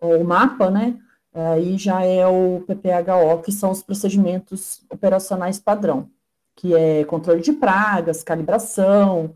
ou 0.00 0.24
MAPA, 0.24 0.70
né, 0.70 0.98
aí 1.32 1.78
já 1.78 2.04
é 2.04 2.26
o 2.26 2.62
PPHO, 2.66 3.42
que 3.42 3.52
são 3.52 3.70
os 3.70 3.82
procedimentos 3.82 4.82
operacionais 4.90 5.58
padrão, 5.60 6.08
que 6.56 6.74
é 6.74 7.04
controle 7.04 7.40
de 7.40 7.52
pragas, 7.52 8.22
calibração, 8.22 9.34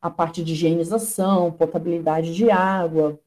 a 0.00 0.10
parte 0.10 0.42
de 0.42 0.52
higienização, 0.52 1.52
potabilidade 1.52 2.34
de 2.34 2.50
água, 2.50 3.18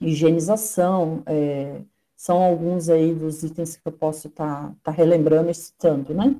higienização, 0.00 1.22
é, 1.26 1.80
são 2.16 2.42
alguns 2.42 2.88
aí 2.88 3.14
dos 3.14 3.42
itens 3.42 3.76
que 3.76 3.86
eu 3.86 3.92
posso 3.92 4.28
estar 4.28 4.68
tá, 4.68 4.74
tá 4.84 4.90
relembrando 4.90 5.50
e 5.50 5.54
citando, 5.54 6.14
né? 6.14 6.34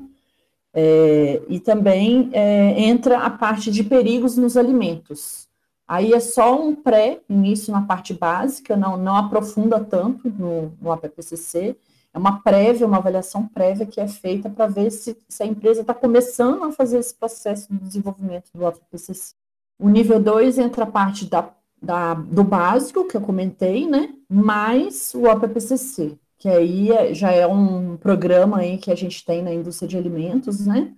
É, 0.76 1.40
e 1.48 1.60
também 1.60 2.30
é, 2.32 2.82
entra 2.82 3.18
a 3.18 3.30
parte 3.30 3.70
de 3.70 3.84
perigos 3.84 4.36
nos 4.36 4.56
alimentos. 4.56 5.48
Aí 5.86 6.12
é 6.12 6.18
só 6.18 6.60
um 6.60 6.74
pré-início 6.74 7.72
na 7.72 7.82
parte 7.82 8.12
básica, 8.12 8.76
não, 8.76 8.96
não 8.96 9.14
aprofunda 9.14 9.78
tanto 9.78 10.28
no, 10.30 10.72
no 10.80 10.90
APPCC, 10.90 11.76
é 12.12 12.18
uma 12.18 12.40
prévia, 12.40 12.86
uma 12.86 12.96
avaliação 12.96 13.46
prévia 13.46 13.86
que 13.86 14.00
é 14.00 14.08
feita 14.08 14.50
para 14.50 14.66
ver 14.66 14.90
se, 14.90 15.16
se, 15.28 15.42
a 15.42 15.46
empresa 15.46 15.82
está 15.82 15.94
começando 15.94 16.64
a 16.64 16.72
fazer 16.72 16.98
esse 16.98 17.14
processo 17.14 17.72
de 17.72 17.78
desenvolvimento 17.78 18.50
do 18.54 18.66
APPCC. 18.66 19.34
O 19.78 19.88
nível 19.88 20.18
2 20.18 20.58
entra 20.58 20.84
a 20.84 20.90
parte 20.90 21.26
da, 21.26 21.50
da, 21.80 22.14
do 22.14 22.42
básico, 22.42 23.06
que 23.06 23.16
eu 23.16 23.20
comentei, 23.20 23.86
né, 23.86 24.14
mais 24.28 25.12
o 25.14 25.28
APPCC 25.28 26.18
que 26.44 26.48
aí 26.50 26.92
é, 26.92 27.14
já 27.14 27.32
é 27.32 27.46
um 27.46 27.96
programa 27.96 28.58
aí 28.58 28.76
que 28.76 28.92
a 28.92 28.94
gente 28.94 29.24
tem 29.24 29.42
na 29.42 29.54
indústria 29.54 29.88
de 29.88 29.96
alimentos, 29.96 30.66
né? 30.66 30.92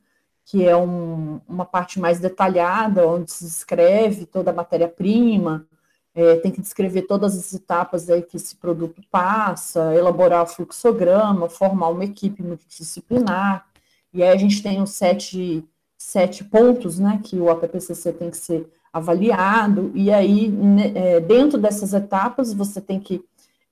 Que 0.45 0.67
é 0.67 0.76
um, 0.76 1.41
uma 1.49 1.65
parte 1.65 2.00
mais 2.00 2.19
detalhada, 2.19 3.07
onde 3.07 3.31
se 3.31 3.47
escreve 3.47 4.26
toda 4.26 4.50
a 4.50 4.53
matéria-prima, 4.53 5.65
é, 6.12 6.35
tem 6.35 6.50
que 6.50 6.61
descrever 6.61 7.03
todas 7.03 7.38
as 7.38 7.55
etapas 7.55 8.11
aí 8.11 8.23
que 8.23 8.37
esse 8.37 8.57
produto 8.57 9.00
passa, 9.09 9.95
elaborar 9.95 10.43
o 10.43 10.49
fluxograma, 10.49 11.49
formar 11.49 11.91
uma 11.91 12.05
equipe 12.05 12.43
multidisciplinar, 12.43 13.67
e 14.12 14.25
aí 14.25 14.31
a 14.31 14.37
gente 14.37 14.61
tem 14.61 14.83
os 14.83 14.91
sete, 14.91 15.65
sete 15.97 16.43
pontos, 16.43 16.99
né, 16.99 17.21
que 17.23 17.38
o 17.38 17.49
APPCC 17.49 18.15
tem 18.15 18.31
que 18.31 18.37
ser 18.37 18.69
avaliado, 18.93 19.93
e 19.95 20.11
aí, 20.11 20.49
né, 20.49 20.91
é, 20.93 21.21
dentro 21.21 21.57
dessas 21.57 21.95
etapas, 21.95 22.53
você 22.53 22.81
tem 22.81 22.99
que 22.99 23.25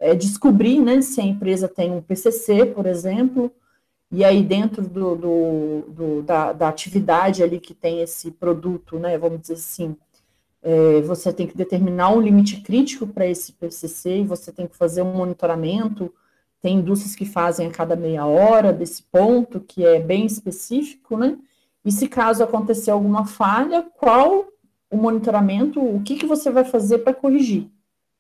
é, 0.05 0.15
descobrir 0.15 0.81
né, 0.81 1.01
se 1.01 1.19
a 1.19 1.25
empresa 1.25 1.67
tem 1.67 1.91
um 1.91 2.03
PCC, 2.03 2.67
por 2.67 2.85
exemplo, 2.85 3.51
e 4.11 4.23
aí 4.23 4.43
dentro 4.43 4.83
do, 4.83 5.17
do, 5.17 5.83
do 5.89 6.23
da, 6.23 6.53
da, 6.53 6.69
atividade 6.69 7.43
ali 7.43 7.59
que 7.59 7.73
tem 7.73 8.03
esse 8.03 8.31
produto, 8.31 8.99
né, 8.99 9.17
vamos 9.17 9.41
dizer 9.41 9.55
assim, 9.55 9.97
é, 10.63 11.01
você 11.01 11.33
tem 11.33 11.47
que 11.47 11.57
determinar 11.57 12.11
um 12.11 12.21
limite 12.21 12.61
crítico 12.61 13.07
para 13.07 13.27
esse 13.27 13.53
PCC 13.53 14.19
e 14.19 14.27
você 14.27 14.53
tem 14.53 14.67
que 14.67 14.77
fazer 14.77 15.01
um 15.01 15.15
monitoramento. 15.15 16.13
Tem 16.61 16.77
indústrias 16.77 17.15
que 17.15 17.25
fazem 17.25 17.67
a 17.67 17.71
cada 17.71 17.97
meia 17.97 18.27
hora 18.27 18.73
desse 18.75 19.03
ponto, 19.05 19.61
que 19.61 19.87
é 19.87 19.99
bem 20.01 20.27
específico, 20.27 21.17
né? 21.17 21.39
E 21.85 21.91
se 21.91 22.09
caso 22.09 22.43
acontecer 22.43 22.91
alguma 22.91 23.27
falha, 23.27 23.83
qual 23.99 24.49
o 24.91 24.97
monitoramento, 24.97 25.81
o 25.81 26.03
que, 26.03 26.17
que 26.17 26.27
você 26.27 26.51
vai 26.51 26.65
fazer 26.65 26.99
para 26.99 27.13
corrigir? 27.13 27.69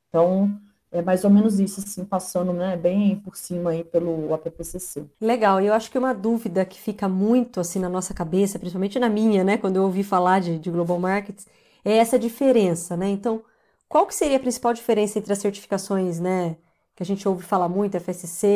Então, 0.08 0.50
é 0.94 1.02
mais 1.02 1.24
ou 1.24 1.30
menos 1.30 1.58
isso, 1.58 1.80
assim, 1.80 2.04
passando 2.04 2.52
né, 2.52 2.76
bem 2.76 3.16
por 3.16 3.36
cima 3.36 3.70
aí 3.70 3.82
pelo 3.82 4.32
APPCC. 4.32 5.04
Legal, 5.20 5.60
e 5.60 5.66
eu 5.66 5.74
acho 5.74 5.90
que 5.90 5.98
uma 5.98 6.14
dúvida 6.14 6.64
que 6.64 6.80
fica 6.80 7.08
muito 7.08 7.58
assim 7.58 7.80
na 7.80 7.88
nossa 7.88 8.14
cabeça, 8.14 8.60
principalmente 8.60 8.98
na 9.00 9.08
minha, 9.08 9.42
né, 9.42 9.58
quando 9.58 9.74
eu 9.74 9.82
ouvi 9.82 10.04
falar 10.04 10.40
de, 10.40 10.56
de 10.56 10.70
Global 10.70 11.00
Markets, 11.00 11.48
é 11.84 11.96
essa 11.96 12.16
diferença, 12.16 12.96
né? 12.96 13.08
Então, 13.08 13.42
qual 13.88 14.06
que 14.06 14.14
seria 14.14 14.36
a 14.36 14.40
principal 14.40 14.72
diferença 14.72 15.18
entre 15.18 15.32
as 15.32 15.40
certificações, 15.40 16.20
né, 16.20 16.56
que 16.94 17.02
a 17.02 17.06
gente 17.06 17.28
ouve 17.28 17.42
falar 17.42 17.68
muito, 17.68 17.98
FSC, 17.98 18.46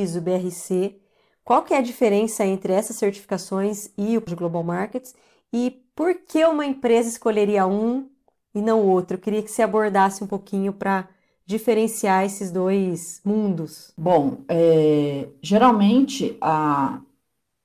ISO, 0.00 0.20
BRC? 0.20 0.96
Qual 1.44 1.62
que 1.62 1.74
é 1.74 1.78
a 1.78 1.82
diferença 1.82 2.46
entre 2.46 2.72
essas 2.72 2.94
certificações 2.94 3.90
e 3.98 4.16
o 4.16 4.20
de 4.20 4.36
Global 4.36 4.62
Markets? 4.62 5.12
E 5.52 5.82
por 5.96 6.14
que 6.14 6.44
uma 6.44 6.64
empresa 6.64 7.08
escolheria 7.08 7.66
um 7.66 8.08
e 8.54 8.62
não 8.62 8.86
outro? 8.86 9.16
Eu 9.16 9.20
queria 9.20 9.42
que 9.42 9.50
você 9.50 9.62
abordasse 9.62 10.22
um 10.22 10.26
pouquinho 10.28 10.72
para 10.72 11.08
diferenciar 11.50 12.24
esses 12.24 12.52
dois 12.52 13.20
mundos? 13.24 13.92
Bom, 13.98 14.38
é, 14.48 15.26
geralmente 15.42 16.38
a, 16.40 17.00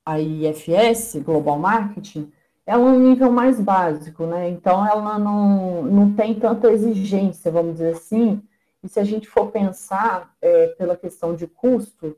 a 0.04 0.20
IFS, 0.20 1.18
Global 1.24 1.60
Marketing, 1.60 2.32
é 2.66 2.76
um 2.76 3.00
nível 3.00 3.32
mais 3.32 3.60
básico, 3.60 4.26
né? 4.26 4.50
Então 4.50 4.86
ela 4.86 5.20
não, 5.20 5.84
não 5.84 6.14
tem 6.14 6.34
tanta 6.34 6.72
exigência, 6.72 7.52
vamos 7.52 7.74
dizer 7.74 7.94
assim. 7.94 8.42
E 8.84 8.90
se 8.90 9.00
a 9.00 9.04
gente 9.04 9.28
for 9.28 9.52
pensar 9.52 10.36
é, 10.42 10.68
pela 10.70 10.98
questão 10.98 11.36
de 11.36 11.46
custo, 11.46 12.18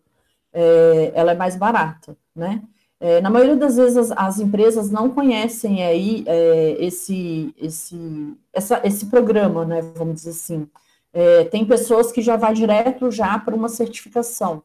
é, 0.54 1.12
ela 1.14 1.34
é 1.34 1.36
mais 1.36 1.58
barata, 1.58 2.16
né? 2.34 2.64
É, 3.00 3.20
na 3.20 3.30
maioria 3.30 3.58
das 3.58 3.76
vezes 3.76 3.98
as, 3.98 4.12
as 4.12 4.40
empresas 4.40 4.90
não 4.90 5.12
conhecem 5.12 5.84
aí 5.84 6.24
é, 6.26 6.78
esse, 6.80 7.54
esse, 7.58 8.38
essa, 8.54 8.82
esse 8.86 9.08
programa, 9.08 9.66
né? 9.66 9.82
Vamos 9.96 10.16
dizer 10.16 10.30
assim. 10.30 10.68
É, 11.14 11.46
tem 11.46 11.66
pessoas 11.66 12.12
que 12.12 12.22
já 12.22 12.36
vai 12.36 12.54
direto 12.54 13.10
já 13.12 13.38
para 13.40 13.56
uma 13.56 13.70
certificação. 13.70 14.64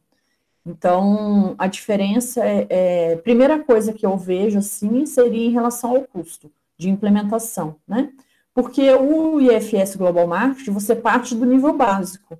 Então, 0.64 1.54
a 1.58 1.66
diferença 1.66 2.44
é, 2.44 2.66
é, 2.70 3.16
primeira 3.16 3.62
coisa 3.62 3.92
que 3.92 4.06
eu 4.06 4.16
vejo 4.16 4.58
assim 4.58 5.04
seria 5.06 5.46
em 5.46 5.52
relação 5.52 5.96
ao 5.96 6.02
custo 6.02 6.50
de 6.78 6.88
implementação, 6.88 7.76
né? 7.87 8.12
Porque 8.54 8.92
o 8.92 9.40
IFS 9.40 9.96
Global 9.96 10.26
Marketing 10.26 10.70
você 10.70 10.94
parte 10.94 11.34
do 11.34 11.46
nível 11.46 11.72
básico. 11.72 12.38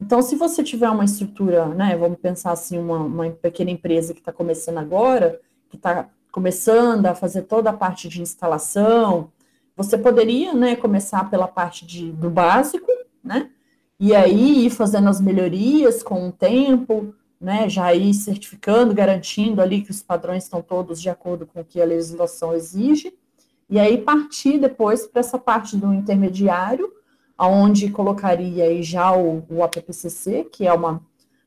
Então, 0.00 0.22
se 0.22 0.36
você 0.36 0.62
tiver 0.62 0.88
uma 0.88 1.04
estrutura, 1.04 1.66
né, 1.66 1.96
vamos 1.96 2.18
pensar 2.20 2.52
assim, 2.52 2.78
uma, 2.78 2.98
uma 2.98 3.30
pequena 3.30 3.70
empresa 3.70 4.14
que 4.14 4.20
está 4.20 4.32
começando 4.32 4.78
agora, 4.78 5.40
que 5.68 5.76
está 5.76 6.08
começando 6.30 7.06
a 7.06 7.14
fazer 7.14 7.42
toda 7.42 7.70
a 7.70 7.72
parte 7.72 8.08
de 8.08 8.22
instalação, 8.22 9.32
você 9.76 9.98
poderia, 9.98 10.54
né, 10.54 10.76
começar 10.76 11.28
pela 11.28 11.48
parte 11.48 11.84
de, 11.84 12.12
do 12.12 12.30
básico, 12.30 12.86
né? 13.22 13.50
E 14.00 14.14
aí 14.14 14.66
ir 14.66 14.70
fazendo 14.70 15.08
as 15.08 15.20
melhorias 15.20 16.02
com 16.02 16.28
o 16.28 16.32
tempo, 16.32 17.14
né? 17.40 17.68
Já 17.68 17.94
ir 17.94 18.14
certificando, 18.14 18.94
garantindo 18.94 19.60
ali 19.60 19.82
que 19.82 19.90
os 19.90 20.02
padrões 20.02 20.44
estão 20.44 20.62
todos 20.62 21.00
de 21.00 21.08
acordo 21.08 21.46
com 21.46 21.60
o 21.60 21.64
que 21.64 21.80
a 21.80 21.84
legislação 21.84 22.54
exige. 22.54 23.12
E 23.70 23.78
aí 23.78 23.98
partir 23.98 24.58
depois 24.58 25.06
para 25.06 25.20
essa 25.20 25.38
parte 25.38 25.76
do 25.76 25.92
intermediário, 25.92 26.90
aonde 27.36 27.90
colocaria 27.90 28.64
aí 28.64 28.82
já 28.82 29.14
o, 29.16 29.44
o 29.48 29.62
APPCC, 29.62 30.48
que 30.50 30.66
é 30.66 30.72
uma, 30.72 31.00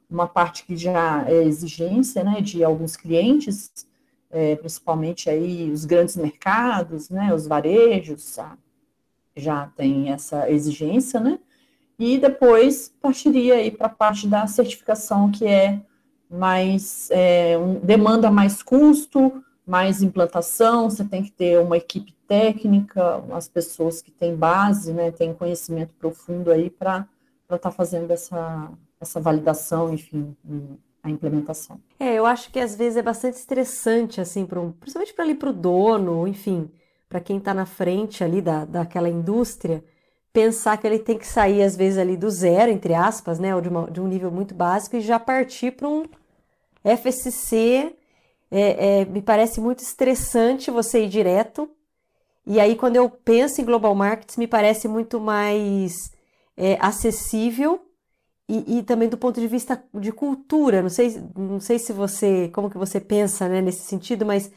uma 0.10 0.28
parte 0.28 0.66
que 0.66 0.78
já 0.78 1.26
é 1.28 1.44
exigência, 1.44 2.24
né, 2.24 2.40
de 2.40 2.64
alguns 2.64 2.96
clientes, 2.96 3.72
é, 4.30 4.56
principalmente 4.56 5.30
aí 5.30 5.70
os 5.70 5.84
grandes 5.84 6.16
mercados, 6.16 7.10
né, 7.10 7.34
os 7.34 7.46
varejos, 7.46 8.38
já, 9.36 9.68
tem 9.76 10.12
essa 10.12 10.50
exigência, 10.50 11.20
né, 11.20 11.40
e 12.02 12.18
depois 12.18 12.92
partiria 13.00 13.56
aí 13.56 13.70
para 13.70 13.86
a 13.86 13.90
parte 13.90 14.28
da 14.28 14.48
certificação, 14.48 15.30
que 15.30 15.46
é 15.46 15.80
mais 16.28 17.10
é, 17.12 17.56
um, 17.60 17.76
demanda 17.76 18.32
mais 18.32 18.64
custo, 18.64 19.44
mais 19.68 20.02
implantação, 20.02 20.90
você 20.90 21.06
tem 21.06 21.22
que 21.22 21.32
ter 21.32 21.60
uma 21.60 21.78
equipe 21.78 22.16
técnica, 22.28 23.24
as 23.32 23.48
pessoas 23.48 24.02
que 24.02 24.10
têm 24.10 24.36
base, 24.36 24.92
né, 24.92 25.12
têm 25.12 25.32
conhecimento 25.32 25.94
profundo 25.94 26.50
aí 26.50 26.72
para 26.72 27.08
estar 27.44 27.60
tá 27.60 27.72
fazendo 27.72 28.10
essa, 28.10 28.72
essa 29.00 29.20
validação, 29.20 29.94
enfim, 29.94 30.36
a 31.04 31.10
implementação. 31.10 31.80
É, 32.00 32.16
eu 32.16 32.26
acho 32.26 32.52
que 32.52 32.60
às 32.60 32.76
vezes 32.76 32.98
é 32.98 33.04
bastante 33.04 33.36
estressante, 33.36 34.20
assim, 34.20 34.44
pro, 34.44 34.76
principalmente 34.80 35.14
para 35.14 35.24
ali 35.24 35.36
para 35.36 35.52
o 35.52 35.54
dono, 35.54 36.28
enfim, 36.28 36.68
para 37.08 37.20
quem 37.20 37.38
está 37.38 37.54
na 37.54 37.68
frente 37.68 38.24
ali 38.24 38.42
da, 38.42 38.66
daquela 38.66 39.10
indústria, 39.10 39.84
pensar 40.34 40.78
que 40.78 40.88
ele 40.88 41.00
tem 41.00 41.18
que 41.18 41.28
sair, 41.28 41.62
às 41.62 41.76
vezes, 41.76 41.98
ali 41.98 42.16
do 42.16 42.30
zero, 42.30 42.72
entre 42.72 42.94
aspas, 42.94 43.40
né, 43.40 43.56
ou 43.56 43.62
de, 43.62 43.70
uma, 43.70 43.90
de 43.90 44.00
um 44.00 44.08
nível 44.08 44.32
muito 44.32 44.54
básico 44.56 44.96
e 44.96 45.02
já 45.02 45.20
partir 45.20 45.72
para 45.72 45.88
um 45.88 46.06
FSC. 46.84 47.96
É, 48.54 49.02
é, 49.02 49.06
me 49.06 49.22
parece 49.22 49.62
muito 49.62 49.80
estressante 49.80 50.72
você 50.72 51.06
ir 51.06 51.10
direto. 51.10 51.70
E 52.46 52.60
aí, 52.60 52.76
quando 52.76 52.96
eu 52.96 53.10
penso 53.10 53.62
em 53.62 53.66
global 53.66 53.96
markets, 53.96 54.38
me 54.38 54.48
parece 54.48 54.88
muito 54.88 55.20
mais 55.20 56.12
é, 56.58 56.78
acessível 56.82 57.80
e, 58.50 58.80
e, 58.80 58.84
também 58.84 59.08
do 59.08 59.18
ponto 59.18 59.40
de 59.40 59.48
vista 59.48 59.82
de 59.94 60.12
cultura. 60.12 60.82
Não 60.82 60.90
sei, 60.90 61.22
não 61.38 61.60
sei 61.60 61.80
se 61.80 61.94
você, 61.94 62.50
como 62.50 62.70
que 62.70 62.78
você 62.78 63.00
pensa 63.00 63.48
né, 63.48 63.62
nesse 63.62 63.82
sentido, 63.82 64.26
mas 64.26 64.52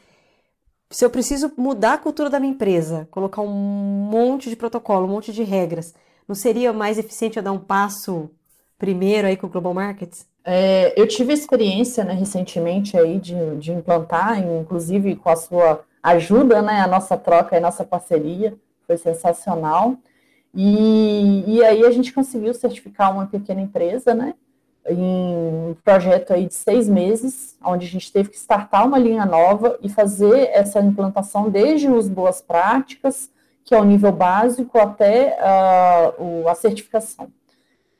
se 0.95 1.03
eu 1.03 1.09
preciso 1.09 1.51
mudar 1.57 1.95
a 1.95 1.97
cultura 1.97 2.29
da 2.29 2.39
minha 2.39 2.53
empresa, 2.53 3.05
colocar 3.11 3.41
um 3.41 3.49
monte 3.49 4.49
de 4.49 4.55
protocolo, 4.55 5.05
um 5.05 5.09
monte 5.09 5.33
de 5.33 5.43
regras, 5.43 5.93
não 6.25 6.33
seria 6.33 6.71
mais 6.71 6.97
eficiente 6.97 7.35
eu 7.35 7.43
dar 7.43 7.51
um 7.51 7.59
passo 7.59 8.31
primeiro 8.79 9.27
aí 9.27 9.35
com 9.35 9.45
o 9.45 9.49
Global 9.49 9.73
Markets? 9.73 10.25
É, 10.45 10.93
eu 10.95 11.05
tive 11.05 11.33
experiência 11.33 12.05
né, 12.05 12.13
recentemente 12.13 12.97
aí 12.97 13.19
de, 13.19 13.35
de 13.57 13.73
implantar, 13.73 14.39
inclusive 14.39 15.17
com 15.17 15.27
a 15.27 15.35
sua 15.35 15.81
ajuda, 16.01 16.61
né, 16.61 16.79
a 16.79 16.87
nossa 16.87 17.17
troca, 17.17 17.57
a 17.57 17.59
nossa 17.59 17.83
parceria, 17.83 18.57
foi 18.87 18.95
sensacional. 18.95 19.97
E, 20.53 21.43
e 21.45 21.61
aí 21.61 21.83
a 21.83 21.91
gente 21.91 22.13
conseguiu 22.13 22.53
certificar 22.53 23.11
uma 23.11 23.25
pequena 23.25 23.59
empresa, 23.59 24.13
né, 24.13 24.33
em 24.87 25.01
um 25.01 25.75
projeto 25.83 26.31
aí 26.31 26.45
de 26.45 26.53
seis 26.53 26.87
meses, 26.87 27.57
onde 27.63 27.85
a 27.85 27.89
gente 27.89 28.11
teve 28.11 28.29
que 28.29 28.37
startar 28.37 28.85
uma 28.85 28.99
linha 28.99 29.25
nova 29.25 29.77
e 29.81 29.89
fazer 29.89 30.49
essa 30.51 30.79
implantação 30.79 31.49
desde 31.49 31.89
os 31.89 32.07
boas 32.07 32.41
práticas, 32.41 33.31
que 33.63 33.73
é 33.73 33.79
o 33.79 33.83
nível 33.83 34.11
básico, 34.11 34.77
até 34.77 35.37
uh, 36.19 36.47
a 36.47 36.53
certificação. 36.53 37.29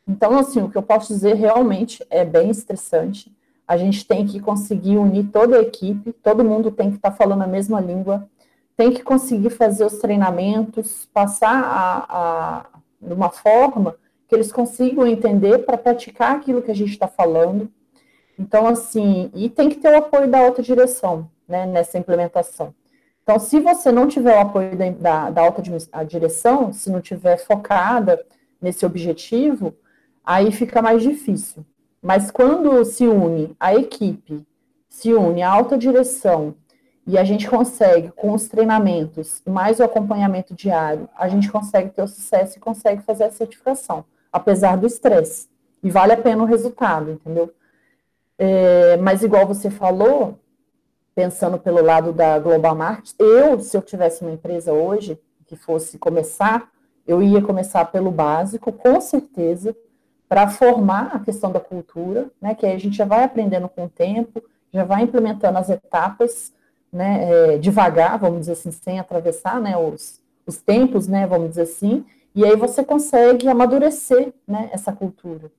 Então, 0.07 0.37
assim, 0.37 0.61
o 0.61 0.69
que 0.69 0.77
eu 0.77 0.83
posso 0.83 1.11
dizer 1.11 1.33
realmente 1.33 2.05
é 2.11 2.23
bem 2.23 2.51
estressante. 2.51 3.35
A 3.67 3.75
gente 3.75 4.05
tem 4.05 4.27
que 4.27 4.39
conseguir 4.39 4.97
unir 4.97 5.31
toda 5.31 5.57
a 5.57 5.61
equipe, 5.63 6.13
todo 6.13 6.45
mundo 6.45 6.69
tem 6.69 6.91
que 6.91 6.97
estar 6.97 7.09
tá 7.09 7.17
falando 7.17 7.41
a 7.41 7.47
mesma 7.47 7.81
língua, 7.81 8.29
tem 8.77 8.91
que 8.91 9.01
conseguir 9.01 9.49
fazer 9.49 9.85
os 9.85 9.97
treinamentos, 9.97 11.07
passar 11.11 11.63
a, 11.63 12.05
a, 12.09 12.65
de 13.01 13.13
uma 13.13 13.31
forma 13.31 13.95
que 14.27 14.35
eles 14.35 14.51
consigam 14.51 15.05
entender 15.05 15.59
para 15.59 15.77
praticar 15.77 16.35
aquilo 16.35 16.61
que 16.61 16.71
a 16.71 16.75
gente 16.75 16.91
está 16.91 17.07
falando. 17.07 17.71
Então, 18.37 18.67
assim, 18.67 19.31
e 19.33 19.49
tem 19.49 19.69
que 19.69 19.77
ter 19.77 19.93
o 19.93 19.97
apoio 19.97 20.29
da 20.29 20.41
outra 20.41 20.63
direção, 20.63 21.29
né, 21.47 21.65
nessa 21.65 21.97
implementação. 21.97 22.73
Então, 23.23 23.39
se 23.39 23.59
você 23.59 23.91
não 23.91 24.07
tiver 24.07 24.37
o 24.37 24.41
apoio 24.41 24.75
da, 24.75 24.89
da, 24.89 25.29
da 25.31 25.41
alta 25.41 25.61
direção, 26.05 26.71
se 26.71 26.91
não 26.91 27.01
tiver 27.01 27.37
focada 27.37 28.23
nesse 28.61 28.85
objetivo, 28.85 29.73
aí 30.23 30.51
fica 30.51 30.81
mais 30.81 31.01
difícil. 31.01 31.65
Mas 32.01 32.29
quando 32.29 32.85
se 32.85 33.07
une 33.07 33.55
a 33.59 33.73
equipe, 33.73 34.45
se 34.87 35.11
une 35.11 35.41
a 35.41 35.51
alta 35.51 35.75
direção 35.75 36.55
e 37.07 37.17
a 37.17 37.23
gente 37.23 37.49
consegue, 37.49 38.11
com 38.11 38.31
os 38.31 38.47
treinamentos 38.47 39.41
mais 39.45 39.79
o 39.79 39.83
acompanhamento 39.83 40.53
diário, 40.53 41.09
a 41.17 41.27
gente 41.27 41.51
consegue 41.51 41.89
ter 41.89 42.03
o 42.03 42.07
sucesso 42.07 42.57
e 42.57 42.61
consegue 42.61 43.01
fazer 43.01 43.23
a 43.25 43.31
certificação, 43.31 44.05
apesar 44.35 44.75
do 44.75 44.85
estresse. 44.85 45.47
E 45.81 45.89
vale 45.89 46.11
a 46.11 46.17
pena 46.17 46.43
o 46.43 46.45
resultado, 46.45 47.09
entendeu? 47.09 47.53
É, 48.37 48.97
mas 48.97 49.23
igual 49.23 49.47
você 49.47 49.69
falou, 49.69 50.37
pensando 51.15 51.57
pelo 51.57 51.81
lado 51.81 52.11
da 52.11 52.37
Global 52.37 52.75
Market, 52.75 53.13
eu, 53.17 53.57
se 53.61 53.77
eu 53.77 53.81
tivesse 53.81 54.23
uma 54.23 54.33
empresa 54.33 54.73
hoje 54.73 55.17
que 55.47 55.55
fosse 55.55 55.97
começar, 55.97 56.69
eu 57.07 57.23
ia 57.23 57.41
começar 57.41 57.85
pelo 57.85 58.11
básico, 58.11 58.73
com 58.73 58.99
certeza, 58.99 59.73
para 60.27 60.49
formar 60.49 61.15
a 61.15 61.19
questão 61.19 61.49
da 61.49 61.59
cultura, 61.61 62.29
né, 62.41 62.53
que 62.55 62.65
aí 62.65 62.75
a 62.75 62.79
gente 62.79 62.97
já 62.97 63.05
vai 63.05 63.23
aprendendo 63.23 63.69
com 63.69 63.85
o 63.85 63.89
tempo, 63.89 64.43
já 64.73 64.83
vai 64.83 65.03
implementando 65.03 65.57
as 65.57 65.69
etapas, 65.69 66.51
né, 66.91 67.53
é, 67.53 67.57
devagar, 67.57 68.19
vamos 68.19 68.41
dizer 68.41 68.53
assim, 68.53 68.71
sem 68.71 68.99
atravessar, 68.99 69.61
né, 69.61 69.77
os, 69.77 70.19
os 70.45 70.57
tempos, 70.57 71.07
né, 71.07 71.25
vamos 71.25 71.49
dizer 71.49 71.61
assim, 71.61 72.03
e 72.35 72.43
aí 72.43 72.55
você 72.55 72.83
consegue 72.83 73.47
amadurecer, 73.47 74.33
né, 74.45 74.69
essa 74.73 74.91
cultura. 74.91 75.49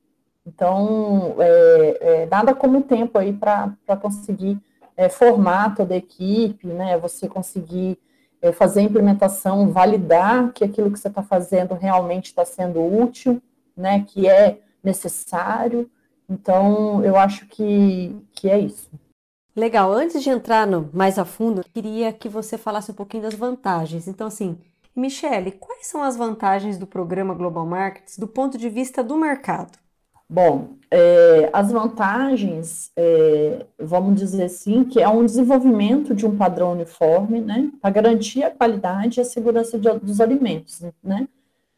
Então, 0.47 1.37
é, 1.39 1.99
é, 2.01 2.27
nada 2.27 2.55
como 2.55 2.83
tempo 2.83 3.19
aí 3.19 3.33
para 3.33 3.97
conseguir 4.01 4.59
é, 4.97 5.09
formar 5.09 5.75
toda 5.75 5.95
a 5.95 5.97
equipe, 5.97 6.67
né, 6.67 6.99
você 6.99 7.29
conseguir 7.29 7.99
é, 8.43 8.53
fazer 8.53 8.81
a 8.81 8.85
implementação, 8.85 9.71
validar 9.71 10.53
que 10.53 10.65
aquilo 10.65 10.91
que 10.91 10.99
você 10.99 11.09
está 11.09 11.23
fazendo 11.23 11.75
realmente 11.75 12.27
está 12.27 12.45
sendo 12.45 12.81
útil, 12.81 13.43
né, 13.77 14.05
que 14.07 14.29
é 14.29 14.59
necessário. 14.85 15.91
Então, 16.29 17.03
eu 17.05 17.17
acho 17.17 17.47
que, 17.47 18.15
que 18.33 18.51
é 18.51 18.59
isso. 18.59 18.91
Legal. 19.55 19.91
Antes 19.91 20.23
de 20.23 20.29
entrar 20.29 20.67
no, 20.67 20.91
mais 20.93 21.19
a 21.19 21.25
fundo, 21.25 21.65
queria 21.73 22.13
que 22.13 22.29
você 22.29 22.59
falasse 22.59 22.91
um 22.91 22.95
pouquinho 22.95 23.23
das 23.23 23.35
vantagens. 23.35 24.07
Então, 24.07 24.27
assim, 24.27 24.59
Michele, 24.97 25.53
quais 25.53 25.87
são 25.87 26.03
as 26.03 26.17
vantagens 26.17 26.79
do 26.79 26.87
programa 26.87 27.35
Global 27.35 27.67
Markets 27.67 28.19
do 28.19 28.27
ponto 28.27 28.57
de 28.57 28.69
vista 28.69 29.05
do 29.05 29.17
mercado? 29.17 29.79
Bom, 30.29 30.71
é, 30.91 31.51
as 31.53 31.71
vantagens, 31.71 32.91
é, 32.97 33.65
vamos 33.79 34.19
dizer 34.19 34.45
assim, 34.45 34.83
que 34.85 35.01
é 35.01 35.09
um 35.09 35.25
desenvolvimento 35.25 36.15
de 36.15 36.27
um 36.27 36.37
padrão 36.37 36.73
uniforme, 36.73 37.41
né, 37.41 37.71
para 37.81 37.91
garantir 37.91 38.43
a 38.43 38.51
qualidade 38.51 39.21
e 39.21 39.23
a 39.23 39.25
segurança 39.25 39.79
de, 39.79 39.89
dos 40.01 40.21
alimentos, 40.21 40.85
né, 41.05 41.29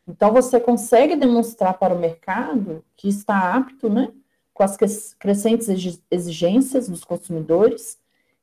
então, 0.08 0.32
você 0.32 0.58
consegue 0.58 1.14
demonstrar 1.14 1.74
para 1.74 1.94
o 1.94 1.98
mercado 1.98 2.82
que 2.96 3.08
está 3.08 3.54
apto, 3.54 3.90
né, 3.90 4.08
com 4.54 4.62
as 4.62 4.76
crescentes 5.18 5.68
exigências 6.10 6.88
dos 6.88 7.04
consumidores 7.04 7.98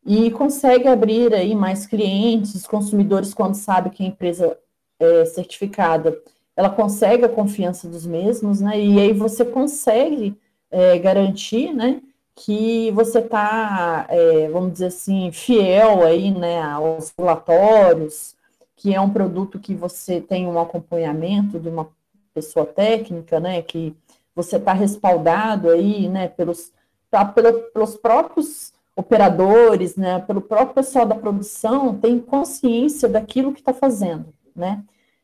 e 0.06 0.30
consegue 0.30 0.88
abrir 0.88 1.34
aí 1.34 1.56
mais 1.56 1.88
clientes, 1.88 2.68
consumidores, 2.68 3.34
quando 3.34 3.56
sabem 3.56 3.92
que 3.92 4.04
a 4.04 4.08
empresa 4.08 4.58
é 5.00 5.26
certificada, 5.26 6.18
ela 6.56 6.70
consegue 6.70 7.26
a 7.26 7.30
confiança 7.30 7.88
dos 7.88 8.06
mesmos, 8.06 8.62
né, 8.62 8.80
e 8.80 9.00
aí 9.00 9.14
você 9.14 9.44
consegue 9.44 10.38
é, 10.72 10.98
garantir, 10.98 11.74
né, 11.74 12.02
que 12.36 12.92
você 12.92 13.20
está, 13.20 14.06
é, 14.10 14.50
vamos 14.50 14.74
dizer 14.74 14.88
assim, 14.88 15.32
fiel 15.32 16.06
aí, 16.06 16.32
né, 16.32 16.62
aos 16.62 17.14
regulatórios, 17.18 18.36
que 18.76 18.94
é 18.94 19.00
um 19.00 19.10
produto 19.10 19.60
que 19.60 19.74
você 19.74 20.20
tem 20.20 20.46
um 20.46 20.60
acompanhamento 20.60 21.60
de 21.60 21.70
uma 21.70 21.90
pessoa 22.34 22.66
técnica, 22.66 23.40
né, 23.40 23.62
que 23.62 23.96
você 24.36 24.58
está 24.58 24.74
respaldado 24.74 25.70
aí, 25.70 26.10
né, 26.10 26.28
pelos, 26.28 26.74
tá, 27.10 27.24
pelo, 27.24 27.54
pelos 27.72 27.96
próprios 27.96 28.74
operadores, 28.96 29.96
né, 29.96 30.20
pelo 30.20 30.42
próprio 30.42 30.76
pessoal 30.76 31.06
da 31.06 31.16
produção, 31.16 31.98
tem 31.98 32.20
consciência 32.20 33.08
daquilo 33.08 33.54
que 33.54 33.60
está 33.60 33.74
fazendo, 33.74 34.26
né, 34.56 34.84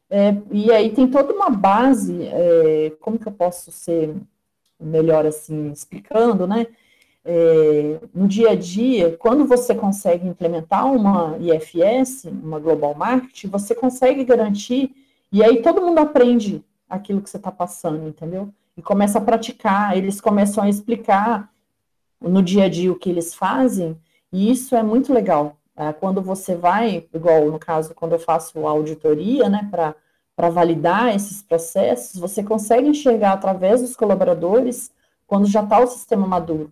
é, 0.10 0.36
e 0.52 0.72
aí 0.72 0.92
tem 0.92 1.08
toda 1.08 1.34
uma 1.34 1.50
base, 1.50 2.24
é, 2.24 2.92
como 3.00 3.18
que 3.18 3.28
eu 3.28 3.32
posso 3.32 3.72
ser 3.72 4.14
melhor 4.80 5.26
assim 5.26 5.72
explicando, 5.72 6.46
né, 6.46 6.68
é, 7.24 8.00
no 8.14 8.28
dia 8.28 8.52
a 8.52 8.56
dia, 8.56 9.16
quando 9.18 9.46
você 9.46 9.76
consegue 9.76 10.28
implementar 10.28 10.92
uma 10.92 11.38
IFS, 11.40 12.26
uma 12.26 12.60
Global 12.60 12.96
Market, 12.96 13.46
você 13.46 13.76
consegue 13.76 14.24
garantir, 14.24 14.94
e 15.32 15.44
aí 15.44 15.62
todo 15.62 15.82
mundo 15.82 16.00
aprende 16.00 16.64
aquilo 16.90 17.22
que 17.22 17.30
você 17.30 17.38
está 17.38 17.52
passando, 17.52 18.08
entendeu? 18.08 18.50
E 18.76 18.82
começa 18.82 19.18
a 19.18 19.22
praticar, 19.22 19.96
eles 19.96 20.20
começam 20.20 20.64
a 20.64 20.70
explicar 20.70 21.50
no 22.20 22.42
dia 22.42 22.66
a 22.66 22.70
dia 22.70 22.92
o 22.92 22.98
que 22.98 23.10
eles 23.10 23.34
fazem, 23.34 23.98
e 24.32 24.52
isso 24.52 24.76
é 24.76 24.84
muito 24.84 25.14
legal. 25.14 25.58
É, 25.82 25.94
quando 25.94 26.22
você 26.22 26.56
vai, 26.56 27.08
igual 27.14 27.46
no 27.46 27.58
caso, 27.60 27.94
quando 27.96 28.14
eu 28.14 28.20
faço 28.20 28.68
auditoria, 28.68 29.50
né, 29.50 29.70
para 29.72 30.50
validar 30.50 31.16
esses 31.16 31.42
processos, 31.42 32.20
você 32.20 32.44
consegue 32.44 32.88
enxergar 32.88 33.34
através 33.34 33.82
dos 33.82 33.96
colaboradores 33.96 34.92
quando 35.26 35.48
já 35.48 35.64
está 35.64 35.80
o 35.80 35.88
sistema 35.88 36.28
maduro 36.28 36.72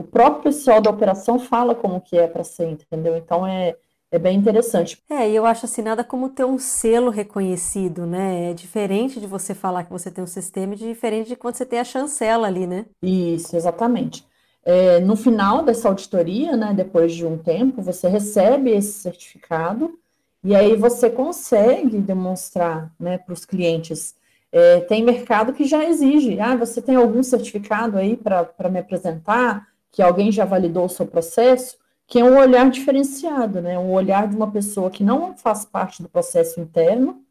o 0.00 0.02
próprio 0.02 0.44
pessoal 0.44 0.80
da 0.80 0.90
operação 0.90 1.38
fala 1.38 1.74
como 1.74 2.00
que 2.00 2.16
é 2.16 2.26
para 2.26 2.42
ser, 2.42 2.70
entendeu? 2.70 3.16
Então 3.16 3.46
é, 3.46 3.76
é 4.10 4.18
bem 4.18 4.36
interessante. 4.36 4.98
É, 5.08 5.28
e 5.28 5.36
eu 5.36 5.44
acho 5.44 5.66
assim, 5.66 5.82
nada 5.82 6.02
como 6.02 6.30
ter 6.30 6.44
um 6.44 6.58
selo 6.58 7.10
reconhecido, 7.10 8.06
né? 8.06 8.50
É 8.50 8.54
diferente 8.54 9.20
de 9.20 9.26
você 9.26 9.54
falar 9.54 9.84
que 9.84 9.92
você 9.92 10.10
tem 10.10 10.24
um 10.24 10.26
sistema, 10.26 10.72
é 10.72 10.76
diferente 10.76 11.28
de 11.28 11.36
quando 11.36 11.56
você 11.56 11.66
tem 11.66 11.78
a 11.78 11.84
chancela 11.84 12.46
ali, 12.46 12.66
né? 12.66 12.86
Isso, 13.02 13.54
exatamente. 13.54 14.26
É, 14.64 15.00
no 15.00 15.16
final 15.16 15.62
dessa 15.62 15.88
auditoria, 15.88 16.56
né, 16.56 16.72
depois 16.74 17.14
de 17.14 17.26
um 17.26 17.38
tempo, 17.38 17.80
você 17.82 18.08
recebe 18.08 18.70
esse 18.70 18.92
certificado 18.92 19.98
e 20.44 20.54
aí 20.54 20.76
você 20.76 21.08
consegue 21.10 21.98
demonstrar 21.98 22.92
né, 22.98 23.18
para 23.18 23.32
os 23.32 23.44
clientes. 23.44 24.14
É, 24.52 24.80
tem 24.80 25.02
mercado 25.02 25.52
que 25.52 25.64
já 25.64 25.84
exige, 25.84 26.40
ah, 26.40 26.56
você 26.56 26.82
tem 26.82 26.96
algum 26.96 27.22
certificado 27.22 27.96
aí 27.96 28.16
para 28.16 28.68
me 28.70 28.78
apresentar? 28.78 29.70
que 29.90 30.02
alguém 30.02 30.30
já 30.30 30.44
validou 30.44 30.84
o 30.84 30.88
seu 30.88 31.06
processo, 31.06 31.76
que 32.06 32.18
é 32.18 32.24
um 32.24 32.38
olhar 32.38 32.68
diferenciado, 32.70 33.60
né? 33.60 33.78
Um 33.78 33.92
olhar 33.92 34.28
de 34.28 34.36
uma 34.36 34.50
pessoa 34.50 34.90
que 34.90 35.04
não 35.04 35.36
faz 35.36 35.64
parte 35.64 36.02
do 36.02 36.08
processo 36.08 36.60
interno. 36.60 37.22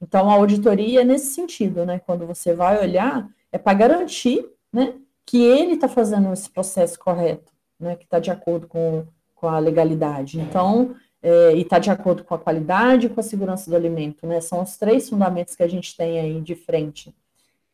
Então, 0.00 0.28
a 0.30 0.34
auditoria 0.34 1.00
é 1.02 1.04
nesse 1.04 1.34
sentido, 1.34 1.86
né? 1.86 2.00
Quando 2.04 2.26
você 2.26 2.52
vai 2.52 2.80
olhar, 2.80 3.28
é 3.50 3.58
para 3.58 3.74
garantir, 3.74 4.46
né, 4.72 4.94
que 5.26 5.42
ele 5.42 5.74
está 5.74 5.88
fazendo 5.88 6.32
esse 6.32 6.48
processo 6.48 6.98
correto, 6.98 7.52
né? 7.78 7.96
Que 7.96 8.04
está 8.04 8.20
de 8.20 8.30
acordo 8.30 8.68
com, 8.68 9.04
com 9.34 9.48
a 9.48 9.58
legalidade. 9.58 10.40
Então, 10.40 10.94
é, 11.20 11.54
e 11.56 11.62
está 11.62 11.80
de 11.80 11.90
acordo 11.90 12.22
com 12.22 12.34
a 12.34 12.38
qualidade 12.38 13.06
e 13.06 13.08
com 13.10 13.18
a 13.18 13.22
segurança 13.22 13.68
do 13.68 13.74
alimento, 13.74 14.26
né? 14.26 14.40
São 14.40 14.62
os 14.62 14.76
três 14.76 15.08
fundamentos 15.08 15.56
que 15.56 15.62
a 15.64 15.68
gente 15.68 15.96
tem 15.96 16.20
aí 16.20 16.40
de 16.40 16.54
frente. 16.54 17.12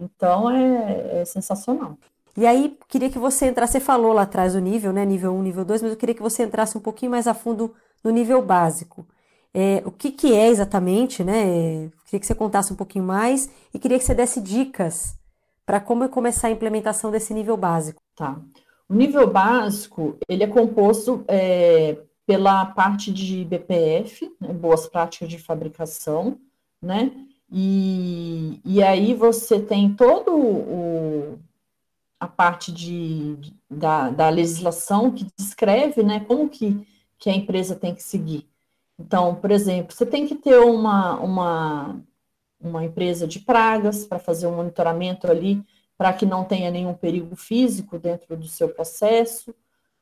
Então, 0.00 0.50
é, 0.50 1.20
é 1.20 1.24
sensacional. 1.26 1.98
E 2.34 2.46
aí, 2.46 2.78
queria 2.88 3.10
que 3.10 3.18
você 3.18 3.46
entrasse, 3.46 3.74
você 3.74 3.80
falou 3.80 4.14
lá 4.14 4.22
atrás 4.22 4.54
o 4.54 4.58
nível, 4.58 4.90
né, 4.90 5.04
nível 5.04 5.34
1, 5.34 5.42
nível 5.42 5.64
2, 5.66 5.82
mas 5.82 5.90
eu 5.90 5.98
queria 5.98 6.14
que 6.14 6.22
você 6.22 6.42
entrasse 6.44 6.78
um 6.78 6.80
pouquinho 6.80 7.10
mais 7.10 7.26
a 7.26 7.34
fundo 7.34 7.74
no 8.02 8.10
nível 8.10 8.40
básico. 8.40 9.06
É, 9.52 9.82
o 9.84 9.90
que, 9.90 10.10
que 10.10 10.32
é 10.34 10.48
exatamente, 10.48 11.22
né? 11.22 11.90
Queria 12.06 12.20
que 12.20 12.26
você 12.26 12.34
contasse 12.34 12.72
um 12.72 12.76
pouquinho 12.76 13.04
mais 13.04 13.50
e 13.74 13.78
queria 13.78 13.98
que 13.98 14.04
você 14.04 14.14
desse 14.14 14.40
dicas 14.40 15.14
para 15.64 15.80
como 15.80 16.08
começar 16.08 16.48
a 16.48 16.50
implementação 16.52 17.10
desse 17.10 17.32
nível 17.32 17.56
básico. 17.56 18.02
Tá. 18.16 18.40
O 18.88 18.94
nível 18.94 19.26
básico, 19.30 20.18
ele 20.28 20.44
é 20.44 20.46
composto 20.46 21.24
é, 21.28 21.96
pela 22.26 22.66
parte 22.66 23.12
de 23.12 23.44
BPF, 23.44 24.30
né, 24.40 24.52
boas 24.52 24.86
práticas 24.86 25.28
de 25.28 25.38
fabricação, 25.38 26.38
né? 26.80 27.10
E, 27.50 28.60
e 28.64 28.82
aí 28.82 29.14
você 29.14 29.60
tem 29.60 29.94
todo 29.94 30.34
o, 30.34 31.38
a 32.18 32.26
parte 32.26 32.72
de, 32.72 33.36
da, 33.70 34.08
da 34.08 34.28
legislação 34.30 35.10
que 35.10 35.26
descreve 35.36 36.02
né, 36.02 36.20
como 36.20 36.48
que, 36.48 36.86
que 37.18 37.28
a 37.28 37.34
empresa 37.34 37.76
tem 37.76 37.94
que 37.94 38.02
seguir. 38.02 38.48
Então, 38.98 39.34
por 39.34 39.50
exemplo, 39.50 39.94
você 39.94 40.06
tem 40.06 40.26
que 40.26 40.34
ter 40.34 40.58
uma, 40.60 41.18
uma, 41.20 42.00
uma 42.62 42.84
empresa 42.84 43.26
de 43.26 43.40
pragas 43.40 44.04
para 44.04 44.18
fazer 44.18 44.46
um 44.46 44.56
monitoramento 44.56 45.30
ali, 45.30 45.62
para 45.96 46.12
que 46.12 46.26
não 46.26 46.44
tenha 46.44 46.70
nenhum 46.70 46.94
perigo 46.94 47.36
físico 47.36 47.98
dentro 47.98 48.36
do 48.36 48.46
seu 48.46 48.68
processo. 48.68 49.54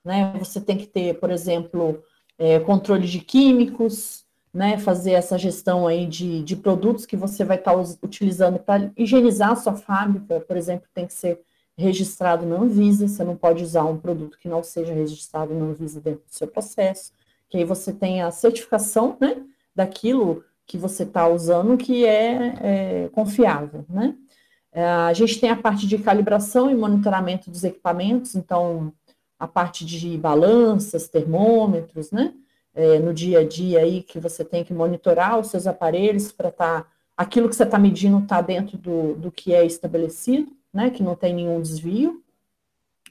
Né? 0.04 0.32
Você 0.38 0.60
tem 0.60 0.76
que 0.76 0.86
ter, 0.86 1.18
por 1.18 1.30
exemplo, 1.30 2.02
é, 2.38 2.58
controle 2.60 3.06
de 3.06 3.20
químicos, 3.20 4.24
né? 4.52 4.78
fazer 4.78 5.12
essa 5.12 5.38
gestão 5.38 5.86
aí 5.86 6.06
de, 6.06 6.42
de 6.42 6.56
produtos 6.56 7.06
que 7.06 7.16
você 7.16 7.44
vai 7.44 7.58
estar 7.58 7.74
tá 7.74 7.82
utilizando 8.02 8.58
para 8.58 8.90
higienizar 8.96 9.52
a 9.52 9.56
sua 9.56 9.74
fábrica, 9.74 10.40
por 10.40 10.56
exemplo, 10.56 10.88
tem 10.94 11.06
que 11.06 11.14
ser 11.14 11.40
registrado 11.76 12.44
na 12.44 12.56
Anvisa, 12.56 13.08
você 13.08 13.24
não 13.24 13.36
pode 13.36 13.64
usar 13.64 13.84
um 13.84 13.96
produto 13.96 14.38
que 14.38 14.48
não 14.48 14.62
seja 14.62 14.92
registrado 14.92 15.54
na 15.54 15.64
Anvisa 15.64 16.00
dentro 16.00 16.24
do 16.26 16.34
seu 16.34 16.46
processo, 16.46 17.12
que 17.48 17.56
aí 17.56 17.64
você 17.64 17.92
tem 17.92 18.22
a 18.22 18.30
certificação, 18.30 19.16
né, 19.20 19.42
daquilo 19.74 20.44
que 20.70 20.78
você 20.78 21.02
está 21.02 21.26
usando 21.26 21.76
que 21.76 22.06
é, 22.06 22.54
é 22.60 23.08
confiável, 23.08 23.84
né. 23.88 24.14
É, 24.72 24.84
a 24.84 25.12
gente 25.12 25.40
tem 25.40 25.50
a 25.50 25.56
parte 25.56 25.84
de 25.84 25.98
calibração 25.98 26.70
e 26.70 26.76
monitoramento 26.76 27.50
dos 27.50 27.64
equipamentos, 27.64 28.36
então 28.36 28.92
a 29.36 29.48
parte 29.48 29.84
de 29.84 30.16
balanças, 30.16 31.08
termômetros, 31.08 32.12
né, 32.12 32.32
é, 32.72 33.00
no 33.00 33.12
dia 33.12 33.40
a 33.40 33.44
dia 33.44 33.80
aí 33.80 34.00
que 34.00 34.20
você 34.20 34.44
tem 34.44 34.62
que 34.62 34.72
monitorar 34.72 35.40
os 35.40 35.48
seus 35.48 35.66
aparelhos 35.66 36.30
para 36.30 36.50
estar, 36.50 36.82
tá, 36.82 36.88
aquilo 37.16 37.48
que 37.48 37.56
você 37.56 37.64
está 37.64 37.76
medindo 37.76 38.20
está 38.20 38.40
dentro 38.40 38.78
do, 38.78 39.14
do 39.14 39.32
que 39.32 39.52
é 39.52 39.66
estabelecido, 39.66 40.52
né, 40.72 40.88
que 40.90 41.02
não 41.02 41.16
tem 41.16 41.34
nenhum 41.34 41.60
desvio. 41.60 42.22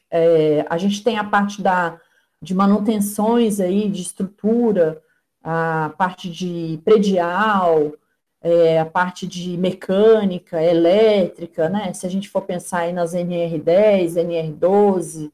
É, 0.09 0.65
a 0.69 0.77
gente 0.77 1.03
tem 1.03 1.17
a 1.17 1.25
parte 1.25 1.61
da, 1.61 1.99
de 2.41 2.55
manutenções 2.55 3.59
aí, 3.59 3.89
de 3.89 4.01
estrutura, 4.01 5.03
a 5.43 5.93
parte 5.97 6.29
de 6.29 6.79
predial, 6.83 7.93
é, 8.41 8.79
a 8.79 8.85
parte 8.85 9.27
de 9.27 9.57
mecânica, 9.57 10.61
elétrica, 10.61 11.69
né? 11.69 11.93
Se 11.93 12.05
a 12.05 12.09
gente 12.09 12.29
for 12.29 12.41
pensar 12.41 12.79
aí 12.79 12.93
nas 12.93 13.13
NR10, 13.13 14.13
NR12, 14.15 15.31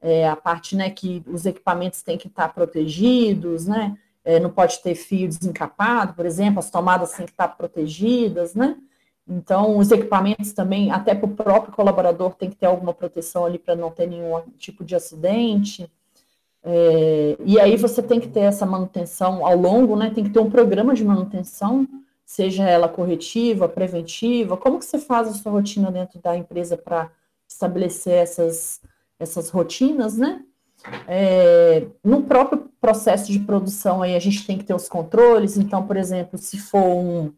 é, 0.00 0.28
a 0.28 0.36
parte 0.36 0.76
né, 0.76 0.90
que 0.90 1.22
os 1.26 1.46
equipamentos 1.46 2.02
têm 2.02 2.18
que 2.18 2.26
estar 2.26 2.52
protegidos, 2.52 3.66
né? 3.66 3.96
É, 4.24 4.38
não 4.38 4.50
pode 4.50 4.80
ter 4.82 4.94
fio 4.94 5.28
desencapado, 5.28 6.14
por 6.14 6.26
exemplo, 6.26 6.58
as 6.58 6.70
tomadas 6.70 7.12
têm 7.12 7.26
que 7.26 7.32
estar 7.32 7.48
protegidas, 7.48 8.54
né? 8.54 8.76
Então, 9.26 9.78
os 9.78 9.90
equipamentos 9.90 10.52
também, 10.52 10.90
até 10.90 11.14
para 11.14 11.26
o 11.26 11.34
próprio 11.34 11.72
colaborador, 11.72 12.34
tem 12.34 12.50
que 12.50 12.56
ter 12.56 12.66
alguma 12.66 12.92
proteção 12.92 13.44
ali 13.44 13.58
para 13.58 13.76
não 13.76 13.90
ter 13.90 14.06
nenhum 14.06 14.42
tipo 14.58 14.84
de 14.84 14.94
acidente. 14.94 15.90
É, 16.64 17.36
e 17.44 17.58
aí 17.58 17.76
você 17.76 18.02
tem 18.02 18.20
que 18.20 18.28
ter 18.28 18.40
essa 18.40 18.64
manutenção 18.64 19.44
ao 19.44 19.56
longo, 19.56 19.96
né? 19.96 20.10
Tem 20.14 20.24
que 20.24 20.30
ter 20.30 20.38
um 20.38 20.50
programa 20.50 20.94
de 20.94 21.04
manutenção, 21.04 21.86
seja 22.24 22.68
ela 22.68 22.88
corretiva, 22.88 23.68
preventiva. 23.68 24.56
Como 24.56 24.78
que 24.78 24.84
você 24.84 24.98
faz 24.98 25.28
a 25.28 25.32
sua 25.32 25.52
rotina 25.52 25.90
dentro 25.90 26.20
da 26.20 26.36
empresa 26.36 26.76
para 26.76 27.10
estabelecer 27.48 28.14
essas, 28.14 28.80
essas 29.18 29.50
rotinas, 29.50 30.16
né? 30.16 30.42
É, 31.06 31.86
no 32.02 32.22
próprio 32.22 32.68
processo 32.80 33.30
de 33.30 33.38
produção 33.38 34.02
aí 34.02 34.16
a 34.16 34.18
gente 34.18 34.44
tem 34.44 34.58
que 34.58 34.64
ter 34.64 34.74
os 34.74 34.88
controles. 34.88 35.56
Então, 35.56 35.86
por 35.86 35.96
exemplo, 35.96 36.38
se 36.38 36.58
for 36.58 36.84
um 36.84 37.32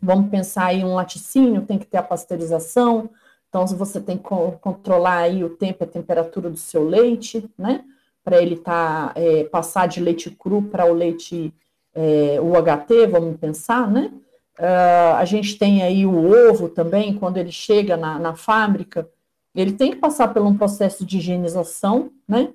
Vamos 0.00 0.30
pensar 0.30 0.74
em 0.74 0.84
um 0.84 0.94
laticínio, 0.94 1.62
tem 1.62 1.78
que 1.78 1.86
ter 1.86 1.96
a 1.96 2.02
pasteurização, 2.02 3.10
então 3.48 3.66
você 3.66 4.00
tem 4.00 4.18
que 4.18 4.24
controlar 4.60 5.18
aí 5.18 5.42
o 5.42 5.56
tempo 5.56 5.82
e 5.82 5.84
a 5.84 5.88
temperatura 5.88 6.50
do 6.50 6.56
seu 6.56 6.86
leite, 6.86 7.48
né? 7.56 7.84
Para 8.26 8.42
ele 8.42 8.56
tá, 8.56 9.12
é, 9.14 9.44
passar 9.44 9.86
de 9.86 10.00
leite 10.00 10.32
cru 10.32 10.62
para 10.62 10.84
o 10.84 10.92
leite 10.92 11.54
é, 11.94 12.40
UHT, 12.40 13.06
vamos 13.08 13.36
pensar, 13.36 13.88
né? 13.88 14.10
Uh, 14.58 15.14
a 15.16 15.24
gente 15.26 15.56
tem 15.56 15.82
aí 15.84 16.04
o 16.04 16.50
ovo 16.50 16.68
também, 16.68 17.14
quando 17.14 17.36
ele 17.36 17.52
chega 17.52 17.96
na, 17.96 18.18
na 18.18 18.34
fábrica, 18.34 19.08
ele 19.54 19.72
tem 19.72 19.92
que 19.92 19.98
passar 19.98 20.28
por 20.28 20.42
um 20.42 20.56
processo 20.56 21.06
de 21.06 21.18
higienização, 21.18 22.10
né? 22.26 22.48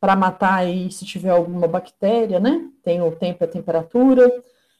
Para 0.00 0.16
matar 0.16 0.54
aí 0.54 0.90
se 0.90 1.04
tiver 1.04 1.30
alguma 1.30 1.68
bactéria, 1.68 2.40
né? 2.40 2.64
Tem 2.82 3.02
o 3.02 3.10
tempo 3.12 3.42
e 3.42 3.44
a 3.44 3.48
temperatura. 3.48 4.32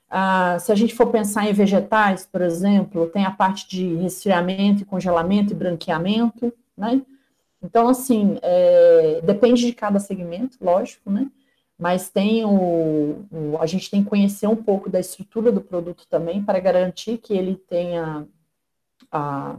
Ah, 0.09 0.57
se 0.59 0.73
a 0.73 0.75
gente 0.75 0.95
for 0.95 1.09
pensar 1.09 1.47
em 1.47 1.53
vegetais, 1.53 2.25
por 2.25 2.41
exemplo, 2.41 3.09
tem 3.09 3.27
a 3.27 3.31
parte 3.31 3.69
de 3.69 3.97
resfriamento, 3.97 4.87
congelamento 4.87 5.53
e 5.53 5.57
branqueamento, 5.57 6.51
né? 6.75 7.03
Então, 7.63 7.89
assim, 7.89 8.39
é, 8.43 9.21
depende 9.23 9.67
de 9.67 9.73
cada 9.73 9.99
segmento, 9.99 10.57
lógico, 10.61 11.11
né? 11.11 11.31
Mas 11.79 12.11
tem 12.11 12.45
o, 12.45 13.25
o, 13.31 13.57
a 13.61 13.67
gente 13.67 13.91
tem 13.91 14.03
que 14.03 14.09
conhecer 14.09 14.47
um 14.49 14.57
pouco 14.57 14.91
da 14.91 14.99
estrutura 14.99 15.53
do 15.53 15.61
produto 15.61 16.07
também 16.09 16.43
para 16.43 16.59
garantir 16.59 17.19
que 17.19 17.33
ele 17.35 17.57
tenha 17.57 18.27
a, 19.11 19.57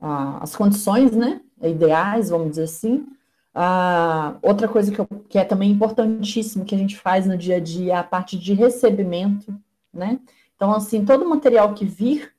a, 0.00 0.42
as 0.42 0.54
condições, 0.54 1.12
né? 1.12 1.40
Ideais, 1.62 2.30
vamos 2.30 2.50
dizer 2.50 2.64
assim, 2.64 3.06
ah, 3.54 4.36
outra 4.42 4.66
coisa 4.66 4.90
que, 4.90 4.98
eu, 4.98 5.06
que, 5.28 5.38
é 5.38 5.44
também 5.44 5.70
importantíssima 5.70 6.64
que 6.64 6.74
a 6.74 6.78
gente 6.78 6.96
faz 6.98 7.26
no 7.26 7.36
dia 7.36 7.56
a 7.56 7.60
dia 7.60 7.92
é 7.92 7.96
a 7.96 8.04
parte 8.04 8.38
de 8.38 8.54
recebimento, 8.54 9.54
né? 9.92 10.18
Então, 10.56 10.72
assim, 10.72 11.04
todo 11.04 11.28
material 11.28 11.74
que 11.74 11.84
vir, 11.84 12.31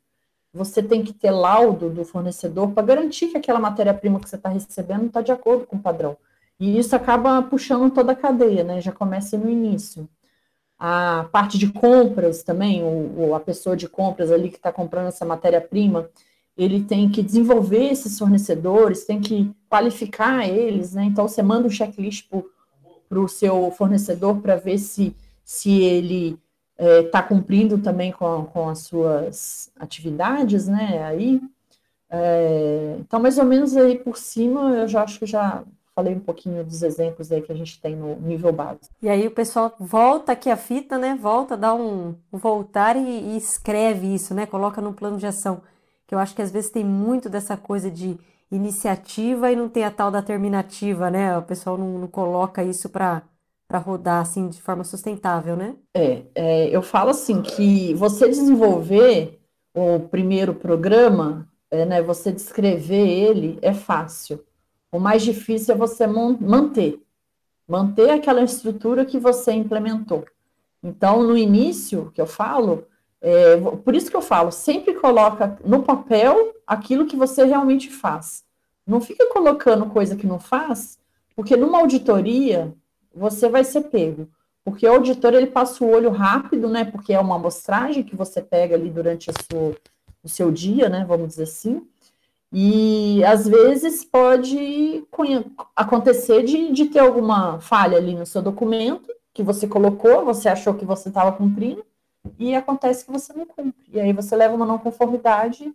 você 0.53 0.83
tem 0.83 1.03
que 1.03 1.11
ter 1.11 1.31
laudo 1.31 1.89
do 1.89 2.05
fornecedor 2.05 2.71
para 2.71 2.85
garantir 2.85 3.29
que 3.29 3.37
aquela 3.37 3.59
matéria-prima 3.59 4.19
que 4.19 4.29
você 4.29 4.35
está 4.35 4.49
recebendo 4.49 5.07
está 5.07 5.21
de 5.21 5.31
acordo 5.31 5.65
com 5.65 5.77
o 5.77 5.81
padrão. 5.81 6.15
E 6.59 6.77
isso 6.77 6.95
acaba 6.95 7.41
puxando 7.41 7.91
toda 7.91 8.11
a 8.11 8.15
cadeia, 8.15 8.63
né? 8.63 8.79
Já 8.79 8.91
começa 8.91 9.37
no 9.37 9.49
início. 9.49 10.07
A 10.77 11.27
parte 11.31 11.57
de 11.57 11.71
compras 11.71 12.43
também, 12.43 12.83
o, 12.83 13.33
a 13.33 13.39
pessoa 13.39 13.75
de 13.75 13.87
compras 13.87 14.31
ali 14.31 14.49
que 14.49 14.57
está 14.57 14.71
comprando 14.71 15.07
essa 15.07 15.25
matéria-prima, 15.25 16.07
ele 16.55 16.83
tem 16.83 17.09
que 17.09 17.23
desenvolver 17.23 17.91
esses 17.91 18.17
fornecedores, 18.19 19.05
tem 19.05 19.19
que 19.19 19.51
qualificar 19.67 20.47
eles, 20.47 20.93
né? 20.93 21.03
Então 21.05 21.27
você 21.27 21.41
manda 21.41 21.67
um 21.67 21.71
checklist 21.71 22.29
para 23.09 23.19
o 23.19 23.27
seu 23.27 23.71
fornecedor 23.71 24.39
para 24.39 24.55
ver 24.55 24.77
se, 24.77 25.15
se 25.43 25.81
ele 25.81 26.37
está 26.77 27.19
é, 27.19 27.23
cumprindo 27.23 27.77
também 27.77 28.11
com, 28.11 28.45
com 28.45 28.69
as 28.69 28.79
suas 28.79 29.71
atividades, 29.79 30.67
né? 30.67 31.03
Aí, 31.03 31.41
é, 32.09 32.95
então 32.99 33.19
mais 33.19 33.37
ou 33.37 33.45
menos 33.45 33.75
aí 33.75 33.97
por 33.97 34.17
cima 34.17 34.71
eu 34.71 34.87
já 34.87 35.03
acho 35.03 35.19
que 35.19 35.25
já 35.25 35.63
falei 35.95 36.15
um 36.15 36.19
pouquinho 36.19 36.63
dos 36.63 36.81
exemplos 36.81 37.31
aí 37.31 37.41
que 37.41 37.51
a 37.51 37.55
gente 37.55 37.79
tem 37.79 37.95
no 37.95 38.15
nível 38.19 38.51
básico. 38.51 38.93
E 39.01 39.07
aí 39.07 39.27
o 39.27 39.31
pessoal 39.31 39.73
volta 39.79 40.31
aqui 40.31 40.49
a 40.49 40.57
fita, 40.57 40.97
né? 40.97 41.17
Volta, 41.21 41.55
dá 41.55 41.73
um 41.73 42.15
voltar 42.31 42.95
e, 42.95 42.99
e 42.99 43.37
escreve 43.37 44.13
isso, 44.13 44.33
né? 44.33 44.45
Coloca 44.45 44.81
no 44.81 44.93
plano 44.93 45.17
de 45.17 45.27
ação 45.27 45.61
que 46.07 46.15
eu 46.15 46.19
acho 46.19 46.35
que 46.35 46.41
às 46.41 46.51
vezes 46.51 46.69
tem 46.69 46.83
muito 46.83 47.29
dessa 47.29 47.55
coisa 47.55 47.89
de 47.89 48.17
iniciativa 48.51 49.51
e 49.51 49.55
não 49.55 49.67
tem 49.67 49.83
a 49.83 49.91
tal 49.91 50.11
da 50.11 50.21
terminativa, 50.21 51.09
né? 51.09 51.37
O 51.37 51.41
pessoal 51.41 51.77
não, 51.77 51.99
não 51.99 52.07
coloca 52.07 52.63
isso 52.63 52.89
para 52.89 53.23
para 53.73 53.79
rodar 53.79 54.21
assim 54.21 54.49
de 54.49 54.61
forma 54.61 54.83
sustentável, 54.83 55.55
né? 55.55 55.75
É, 55.95 56.21
é, 56.35 56.67
eu 56.69 56.83
falo 56.83 57.09
assim 57.09 57.41
que 57.41 57.91
você 57.95 58.29
desenvolver 58.29 59.39
o 59.73 59.99
primeiro 59.99 60.53
programa, 60.53 61.49
é, 61.71 61.83
né, 61.83 61.99
você 61.99 62.31
descrever 62.31 63.07
ele 63.07 63.57
é 63.63 63.73
fácil. 63.73 64.43
O 64.91 64.99
mais 64.99 65.23
difícil 65.23 65.73
é 65.73 65.77
você 65.77 66.05
manter, 66.05 67.01
manter 67.67 68.11
aquela 68.11 68.43
estrutura 68.43 69.05
que 69.05 69.17
você 69.17 69.51
implementou. 69.53 70.23
Então, 70.83 71.23
no 71.23 71.35
início, 71.35 72.11
que 72.13 72.21
eu 72.21 72.27
falo, 72.27 72.85
é, 73.19 73.57
por 73.83 73.95
isso 73.95 74.11
que 74.11 74.15
eu 74.15 74.21
falo, 74.21 74.51
sempre 74.51 74.93
coloca 74.93 75.57
no 75.65 75.81
papel 75.81 76.53
aquilo 76.67 77.07
que 77.07 77.15
você 77.15 77.43
realmente 77.43 77.89
faz. 77.89 78.43
Não 78.85 79.01
fica 79.01 79.27
colocando 79.33 79.87
coisa 79.87 80.15
que 80.15 80.27
não 80.27 80.39
faz, 80.39 80.99
porque 81.35 81.57
numa 81.57 81.79
auditoria 81.79 82.71
você 83.13 83.49
vai 83.49 83.63
ser 83.63 83.81
pego. 83.81 84.27
Porque 84.63 84.87
o 84.87 84.93
auditor 84.93 85.33
ele 85.33 85.47
passa 85.47 85.83
o 85.83 85.89
olho 85.89 86.09
rápido, 86.09 86.69
né? 86.69 86.85
Porque 86.85 87.13
é 87.13 87.19
uma 87.19 87.35
amostragem 87.35 88.03
que 88.03 88.15
você 88.15 88.41
pega 88.41 88.75
ali 88.75 88.89
durante 88.89 89.29
sua, 89.51 89.75
o 90.23 90.29
seu 90.29 90.51
dia, 90.51 90.87
né? 90.89 91.03
Vamos 91.05 91.29
dizer 91.29 91.43
assim. 91.43 91.85
E 92.51 93.23
às 93.25 93.47
vezes 93.47 94.05
pode 94.05 95.03
acontecer 95.75 96.43
de, 96.43 96.71
de 96.71 96.85
ter 96.85 96.99
alguma 96.99 97.59
falha 97.59 97.97
ali 97.97 98.15
no 98.15 98.25
seu 98.25 98.41
documento 98.41 99.13
que 99.33 99.41
você 99.41 99.67
colocou, 99.67 100.23
você 100.23 100.47
achou 100.47 100.75
que 100.75 100.85
você 100.85 101.09
estava 101.09 101.31
cumprindo, 101.31 101.83
e 102.37 102.55
acontece 102.55 103.05
que 103.05 103.11
você 103.11 103.33
não 103.33 103.45
cumpre. 103.45 103.83
E 103.91 103.99
aí 103.99 104.13
você 104.13 104.35
leva 104.35 104.53
uma 104.55 104.65
não 104.65 104.77
conformidade 104.77 105.73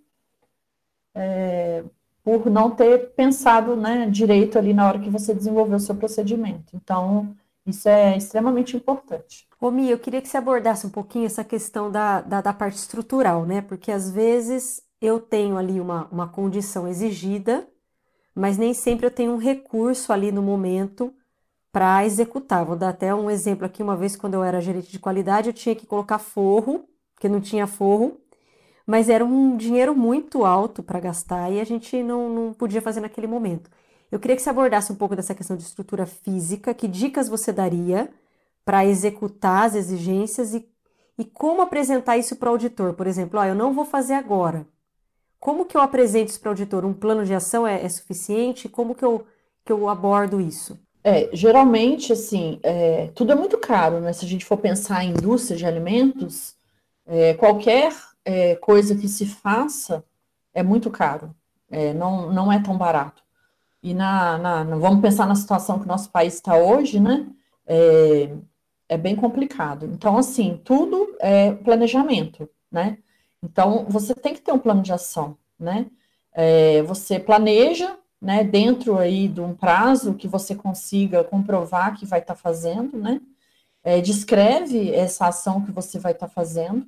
é, 1.15 1.83
por 2.29 2.51
não 2.51 2.71
ter 2.71 3.15
pensado 3.15 3.75
né, 3.77 4.07
direito 4.11 4.59
ali 4.59 4.75
na 4.75 4.87
hora 4.87 4.99
que 4.99 5.11
você 5.11 5.35
desenvolveu 5.35 5.77
o 5.77 5.81
seu 5.81 5.95
procedimento. 5.95 6.77
Então, 6.77 7.35
Isso 7.67 7.89
é 7.89 8.17
extremamente 8.17 8.77
importante. 8.77 9.47
Ô, 9.61 9.71
Mi, 9.71 9.91
eu 9.91 9.99
queria 9.99 10.23
que 10.23 10.29
você 10.29 10.39
abordasse 10.39 10.87
um 10.87 10.91
pouquinho 10.91 11.27
essa 11.27 11.45
questão 11.45 11.91
da, 11.91 12.21
da, 12.23 12.41
da 12.41 12.53
parte 12.53 12.77
estrutural, 12.79 13.45
né? 13.47 13.61
Porque 13.63 13.93
às 13.93 14.11
vezes 14.11 14.83
eu 15.01 15.21
tenho 15.21 15.57
ali 15.59 15.81
uma, 15.81 16.07
uma 16.11 16.29
condição 16.29 16.89
exigida, 16.89 17.69
mas 18.35 18.59
nem 18.59 18.75
sempre 18.75 19.07
eu 19.07 19.11
tenho 19.11 19.33
um 19.33 19.39
recurso 19.39 20.13
ali 20.13 20.33
no 20.33 20.43
momento 20.43 21.13
para 21.73 22.05
executar. 22.07 22.65
Vou 22.65 22.77
dar 22.77 22.91
até 22.91 23.15
um 23.15 23.31
exemplo 23.31 23.67
aqui. 23.67 23.83
Uma 23.83 23.97
vez, 23.97 24.17
quando 24.17 24.35
eu 24.35 24.45
era 24.45 24.61
gerente 24.61 24.91
de 24.91 24.99
qualidade, 24.99 25.49
eu 25.51 25.55
tinha 25.55 25.75
que 25.77 25.87
colocar 25.87 26.19
forro, 26.19 26.89
porque 27.15 27.29
não 27.29 27.41
tinha 27.41 27.67
forro, 27.67 28.21
mas 28.89 29.11
era 29.11 29.23
um 29.23 29.55
dinheiro 29.55 29.95
muito 29.95 30.47
alto 30.47 30.83
para 30.83 30.99
gastar 30.99 31.53
e 31.53 31.61
a 31.61 31.65
gente 31.65 32.03
não, 32.03 32.31
não 32.31 32.53
podia 32.55 32.81
fazer 32.81 33.03
naquele 33.03 33.27
momento. 33.27 33.69
Eu 34.11 34.19
queria 34.19 34.35
que 34.35 34.41
você 34.41 34.49
abordasse 34.49 34.91
um 34.91 34.95
pouco 34.95 35.15
dessa 35.15 35.35
questão 35.35 35.59
de 35.59 35.63
estrutura 35.63 36.07
física, 36.07 36.73
que 36.73 36.89
dicas 36.89 37.29
você 37.29 37.53
daria 37.53 38.09
para 38.65 38.87
executar 38.87 39.67
as 39.67 39.75
exigências 39.75 40.55
e, 40.55 40.67
e 41.19 41.25
como 41.27 41.61
apresentar 41.61 42.17
isso 42.17 42.37
para 42.37 42.49
o 42.49 42.53
auditor. 42.53 42.95
Por 42.95 43.07
exemplo, 43.07 43.39
ó, 43.39 43.45
eu 43.45 43.55
não 43.55 43.75
vou 43.75 43.85
fazer 43.85 44.15
agora. 44.15 44.67
Como 45.39 45.67
que 45.67 45.77
eu 45.77 45.83
apresento 45.83 46.31
isso 46.31 46.41
para 46.41 46.49
o 46.49 46.53
auditor? 46.53 46.87
Um 46.87 46.95
plano 46.95 47.27
de 47.27 47.35
ação 47.35 47.67
é, 47.67 47.85
é, 47.85 47.89
suficiente? 47.91 48.71
Como 48.71 48.95
que 48.95 49.05
eu, 49.05 49.27
que 49.67 49.73
eu 49.73 49.87
abordo 49.87 50.41
isso? 50.41 50.79
É, 51.05 51.29
geralmente, 51.35 52.11
assim, 52.11 52.59
é, 52.63 53.11
tudo 53.15 53.33
é 53.33 53.35
muito 53.35 53.59
caro, 53.59 54.01
né? 54.01 54.15
Se 54.15 54.25
a 54.25 54.29
gente 54.29 54.47
for 54.47 54.57
pensar 54.57 55.05
em 55.05 55.11
indústria 55.11 55.59
de 55.59 55.67
alimentos, 55.67 56.57
é, 57.07 57.35
qualquer 57.35 57.93
é, 58.29 58.57
coisa 58.57 58.95
que 58.95 59.09
se 59.09 59.25
faça 59.25 60.05
é 60.53 60.63
muito 60.63 60.91
caro, 60.91 61.35
é, 61.71 61.95
não, 61.95 62.31
não 62.31 62.53
é 62.53 62.63
tão 62.63 62.77
barato. 62.77 63.23
E 63.83 63.95
na, 63.95 64.37
na, 64.37 64.65
vamos 64.77 65.01
pensar 65.01 65.27
na 65.27 65.35
situação 65.35 65.79
que 65.79 65.87
o 65.87 65.89
nosso 65.89 66.11
país 66.11 66.35
está 66.35 66.55
hoje, 66.55 67.01
né? 67.01 67.27
É, 67.67 68.29
é 68.87 68.99
bem 68.99 69.17
complicado. 69.17 69.87
Então, 69.87 70.19
assim, 70.19 70.61
tudo 70.63 71.17
é 71.21 71.53
planejamento, 71.53 72.47
né? 72.71 72.99
Então, 73.43 73.87
você 73.89 74.15
tem 74.15 74.35
que 74.35 74.43
ter 74.43 74.53
um 74.53 74.59
plano 74.59 74.83
de 74.83 74.93
ação, 74.93 75.39
né? 75.59 75.87
É, 76.35 76.83
você 76.83 77.19
planeja, 77.19 77.97
né, 78.21 78.45
dentro 78.45 78.99
aí 78.99 79.27
de 79.29 79.41
um 79.41 79.55
prazo 79.55 80.13
que 80.13 80.29
você 80.29 80.55
consiga 80.55 81.25
comprovar 81.25 81.97
que 81.97 82.05
vai 82.05 82.19
estar 82.19 82.35
tá 82.35 82.41
fazendo, 82.41 82.99
né? 82.99 83.23
É, 83.83 84.03
descreve 84.03 84.93
essa 84.93 85.29
ação 85.29 85.65
que 85.65 85.73
você 85.73 85.99
vai 85.99 86.13
estar 86.13 86.27
tá 86.27 86.33
fazendo, 86.33 86.87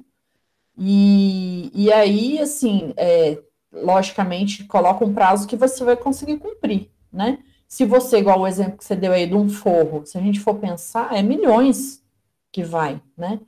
e, 0.83 1.71
e 1.75 1.93
aí, 1.93 2.39
assim, 2.39 2.95
é, 2.97 3.39
logicamente, 3.71 4.65
coloca 4.65 5.05
um 5.05 5.13
prazo 5.13 5.47
que 5.47 5.55
você 5.55 5.85
vai 5.85 5.95
conseguir 5.95 6.39
cumprir, 6.39 6.91
né? 7.13 7.39
Se 7.69 7.85
você, 7.85 8.19
igual 8.19 8.41
o 8.41 8.47
exemplo 8.47 8.79
que 8.79 8.85
você 8.85 8.97
deu 8.97 9.13
aí 9.13 9.27
de 9.27 9.35
um 9.35 9.49
forro, 9.51 10.07
se 10.07 10.17
a 10.17 10.23
gente 10.23 10.41
for 10.41 10.55
pensar, 10.55 11.15
é 11.15 11.21
milhões 11.21 12.03
que 12.51 12.65
vai, 12.65 13.01
né? 13.15 13.39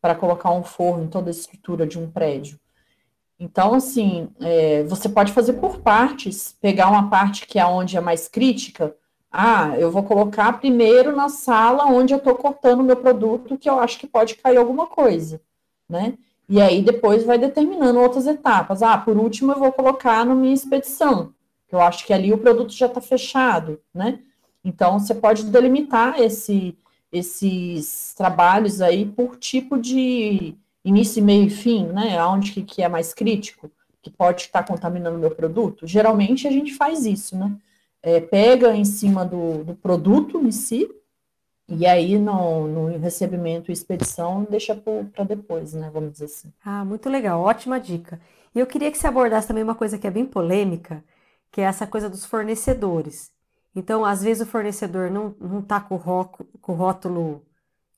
Para 0.00 0.16
colocar 0.16 0.50
um 0.50 0.64
forro 0.64 1.04
em 1.04 1.06
toda 1.06 1.30
a 1.30 1.32
estrutura 1.32 1.86
de 1.86 1.96
um 1.96 2.10
prédio. 2.10 2.58
Então, 3.38 3.72
assim, 3.72 4.28
é, 4.40 4.82
você 4.82 5.08
pode 5.08 5.32
fazer 5.32 5.54
por 5.54 5.78
partes, 5.78 6.56
pegar 6.60 6.90
uma 6.90 7.08
parte 7.08 7.46
que 7.46 7.58
é 7.58 7.64
onde 7.64 7.96
é 7.96 8.00
mais 8.00 8.26
crítica. 8.26 8.96
Ah, 9.30 9.78
eu 9.78 9.92
vou 9.92 10.02
colocar 10.02 10.58
primeiro 10.58 11.14
na 11.14 11.28
sala 11.28 11.86
onde 11.86 12.12
eu 12.12 12.18
estou 12.18 12.34
cortando 12.34 12.80
o 12.80 12.84
meu 12.84 12.96
produto, 12.96 13.56
que 13.56 13.70
eu 13.70 13.78
acho 13.78 13.98
que 13.98 14.08
pode 14.08 14.34
cair 14.34 14.56
alguma 14.56 14.88
coisa, 14.88 15.40
né? 15.88 16.18
E 16.50 16.60
aí 16.60 16.82
depois 16.82 17.22
vai 17.22 17.38
determinando 17.38 18.00
outras 18.00 18.26
etapas. 18.26 18.82
Ah, 18.82 18.98
por 18.98 19.16
último 19.16 19.52
eu 19.52 19.58
vou 19.60 19.70
colocar 19.70 20.26
na 20.26 20.34
minha 20.34 20.52
expedição, 20.52 21.32
que 21.68 21.74
eu 21.76 21.80
acho 21.80 22.04
que 22.04 22.12
ali 22.12 22.32
o 22.32 22.38
produto 22.38 22.72
já 22.72 22.86
está 22.86 23.00
fechado, 23.00 23.80
né? 23.94 24.18
Então 24.64 24.98
você 24.98 25.14
pode 25.14 25.44
delimitar 25.44 26.20
esse, 26.20 26.76
esses 27.12 28.14
trabalhos 28.16 28.80
aí 28.80 29.06
por 29.06 29.36
tipo 29.36 29.78
de 29.78 30.56
início, 30.84 31.22
meio 31.22 31.44
e 31.44 31.50
fim, 31.50 31.86
né? 31.86 32.20
Onde 32.24 32.50
que, 32.50 32.64
que 32.64 32.82
é 32.82 32.88
mais 32.88 33.14
crítico, 33.14 33.70
que 34.02 34.10
pode 34.10 34.42
estar 34.42 34.64
contaminando 34.64 35.18
o 35.18 35.20
meu 35.20 35.30
produto. 35.30 35.86
Geralmente 35.86 36.48
a 36.48 36.50
gente 36.50 36.74
faz 36.74 37.06
isso, 37.06 37.36
né? 37.36 37.52
É, 38.02 38.18
pega 38.18 38.74
em 38.74 38.84
cima 38.84 39.24
do, 39.24 39.62
do 39.62 39.74
produto 39.76 40.40
em 40.44 40.50
si, 40.50 40.90
e 41.70 41.86
aí, 41.86 42.18
no, 42.18 42.66
no 42.66 42.98
recebimento 42.98 43.70
e 43.70 43.72
expedição, 43.72 44.46
deixa 44.50 44.74
para 44.74 45.24
depois, 45.24 45.72
né? 45.72 45.90
Vamos 45.92 46.12
dizer 46.12 46.24
assim. 46.24 46.52
Ah, 46.64 46.84
muito 46.84 47.08
legal, 47.08 47.40
ótima 47.40 47.78
dica. 47.78 48.20
E 48.54 48.58
eu 48.58 48.66
queria 48.66 48.90
que 48.90 48.98
você 48.98 49.06
abordasse 49.06 49.46
também 49.46 49.62
uma 49.62 49.74
coisa 49.74 49.96
que 49.96 50.06
é 50.06 50.10
bem 50.10 50.26
polêmica, 50.26 51.04
que 51.52 51.60
é 51.60 51.64
essa 51.64 51.86
coisa 51.86 52.10
dos 52.10 52.24
fornecedores. 52.24 53.30
Então, 53.74 54.04
às 54.04 54.22
vezes 54.22 54.42
o 54.42 54.50
fornecedor 54.50 55.10
não 55.10 55.60
está 55.60 55.80
com, 55.80 55.98
com 56.60 56.72
o 56.72 56.74
rótulo 56.74 57.44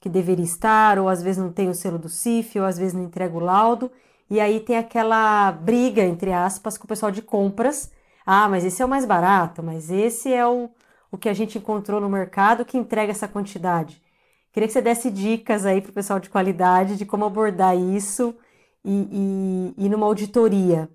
que 0.01 0.09
deveria 0.09 0.45
estar, 0.45 0.99
ou 0.99 1.09
às 1.09 1.23
vezes 1.23 1.43
não 1.43 1.53
tem 1.53 1.69
o 1.69 1.75
selo 1.75 1.99
do 1.99 2.09
CIF, 2.09 2.59
ou 2.59 2.67
às 2.67 2.77
vezes 2.77 2.93
não 2.93 3.05
entrega 3.05 3.35
o 3.37 3.41
laudo, 3.41 3.91
e 4.29 4.41
aí 4.41 4.61
tem 4.61 4.77
aquela 4.77 5.53
briga, 5.53 6.03
entre 6.03 6.33
aspas, 6.33 6.77
com 6.77 6.85
o 6.85 6.89
pessoal 6.89 7.13
de 7.13 7.23
compras. 7.23 7.93
Ah, 8.27 8.49
mas 8.49 8.65
esse 8.65 8.83
é 8.83 8.85
o 8.85 8.89
mais 8.89 9.05
barato, 9.05 9.63
mas 9.63 9.91
esse 9.91 10.33
é 10.33 10.47
o, 10.47 10.69
o 11.13 11.19
que 11.19 11.29
a 11.29 11.35
gente 11.35 11.59
encontrou 11.59 12.01
no 12.01 12.09
mercado 12.09 12.65
que 12.65 12.79
entrega 12.79 13.13
essa 13.13 13.29
quantidade. 13.29 14.03
Queria 14.51 14.67
que 14.67 14.73
você 14.73 14.83
desse 14.83 15.11
dicas 15.11 15.65
aí 15.67 15.81
para 15.81 15.91
o 15.91 15.95
pessoal 15.95 16.19
de 16.19 16.31
qualidade 16.31 16.97
de 16.97 17.07
como 17.07 17.25
abordar 17.25 17.77
isso 17.77 18.35
e, 18.85 19.75
e, 19.79 19.85
e 19.87 19.89
numa 19.89 20.07
auditoria. 20.07 20.89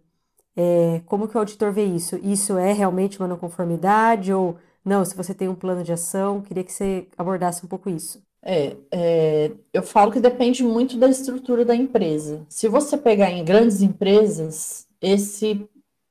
É, 0.55 1.01
como 1.05 1.27
que 1.27 1.37
o 1.37 1.39
auditor 1.39 1.71
vê 1.71 1.85
isso? 1.85 2.19
Isso 2.23 2.57
é 2.57 2.73
realmente 2.73 3.19
uma 3.19 3.27
não 3.27 3.37
conformidade 3.37 4.33
ou 4.33 4.57
não? 4.83 5.05
Se 5.05 5.15
você 5.15 5.33
tem 5.33 5.47
um 5.47 5.55
plano 5.55 5.83
de 5.83 5.93
ação, 5.93 6.41
queria 6.41 6.63
que 6.63 6.73
você 6.73 7.07
abordasse 7.17 7.63
um 7.63 7.69
pouco 7.69 7.89
isso. 7.89 8.21
É, 8.41 8.75
é, 8.91 9.51
eu 9.73 9.83
falo 9.83 10.11
que 10.11 10.19
depende 10.19 10.63
muito 10.63 10.97
da 10.97 11.09
estrutura 11.09 11.63
da 11.63 11.75
empresa. 11.75 12.45
Se 12.49 12.67
você 12.67 12.97
pegar 12.97 13.29
em 13.29 13.45
grandes 13.45 13.81
empresas, 13.81 14.87
esse 15.01 15.67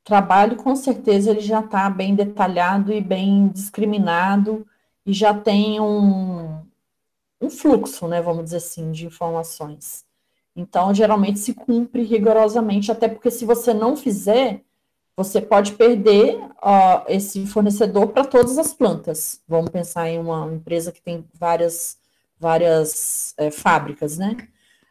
trabalho, 0.06 0.56
com 0.56 0.76
certeza, 0.76 1.32
ele 1.32 1.40
já 1.40 1.58
está 1.58 1.90
bem 1.90 2.14
detalhado 2.14 2.92
e 2.92 3.00
bem 3.00 3.48
discriminado 3.48 4.64
e 5.04 5.12
já 5.12 5.34
tem 5.34 5.80
um, 5.80 6.64
um 7.40 7.50
fluxo, 7.50 8.06
né, 8.06 8.22
vamos 8.22 8.44
dizer 8.44 8.58
assim, 8.58 8.92
de 8.92 9.04
informações. 9.04 10.04
Então, 10.54 10.94
geralmente 10.94 11.40
se 11.40 11.52
cumpre 11.52 12.04
rigorosamente, 12.04 12.92
até 12.92 13.08
porque 13.08 13.32
se 13.32 13.44
você 13.44 13.74
não 13.74 13.96
fizer, 13.96 14.62
você 15.16 15.40
pode 15.40 15.72
perder 15.72 16.38
esse 17.08 17.44
fornecedor 17.44 18.08
para 18.08 18.24
todas 18.24 18.58
as 18.58 18.72
plantas. 18.72 19.42
Vamos 19.48 19.70
pensar 19.70 20.08
em 20.08 20.20
uma 20.20 20.46
empresa 20.54 20.92
que 20.92 21.02
tem 21.02 21.24
várias, 21.34 21.98
várias 22.38 23.34
é, 23.36 23.50
fábricas, 23.50 24.16
né? 24.16 24.36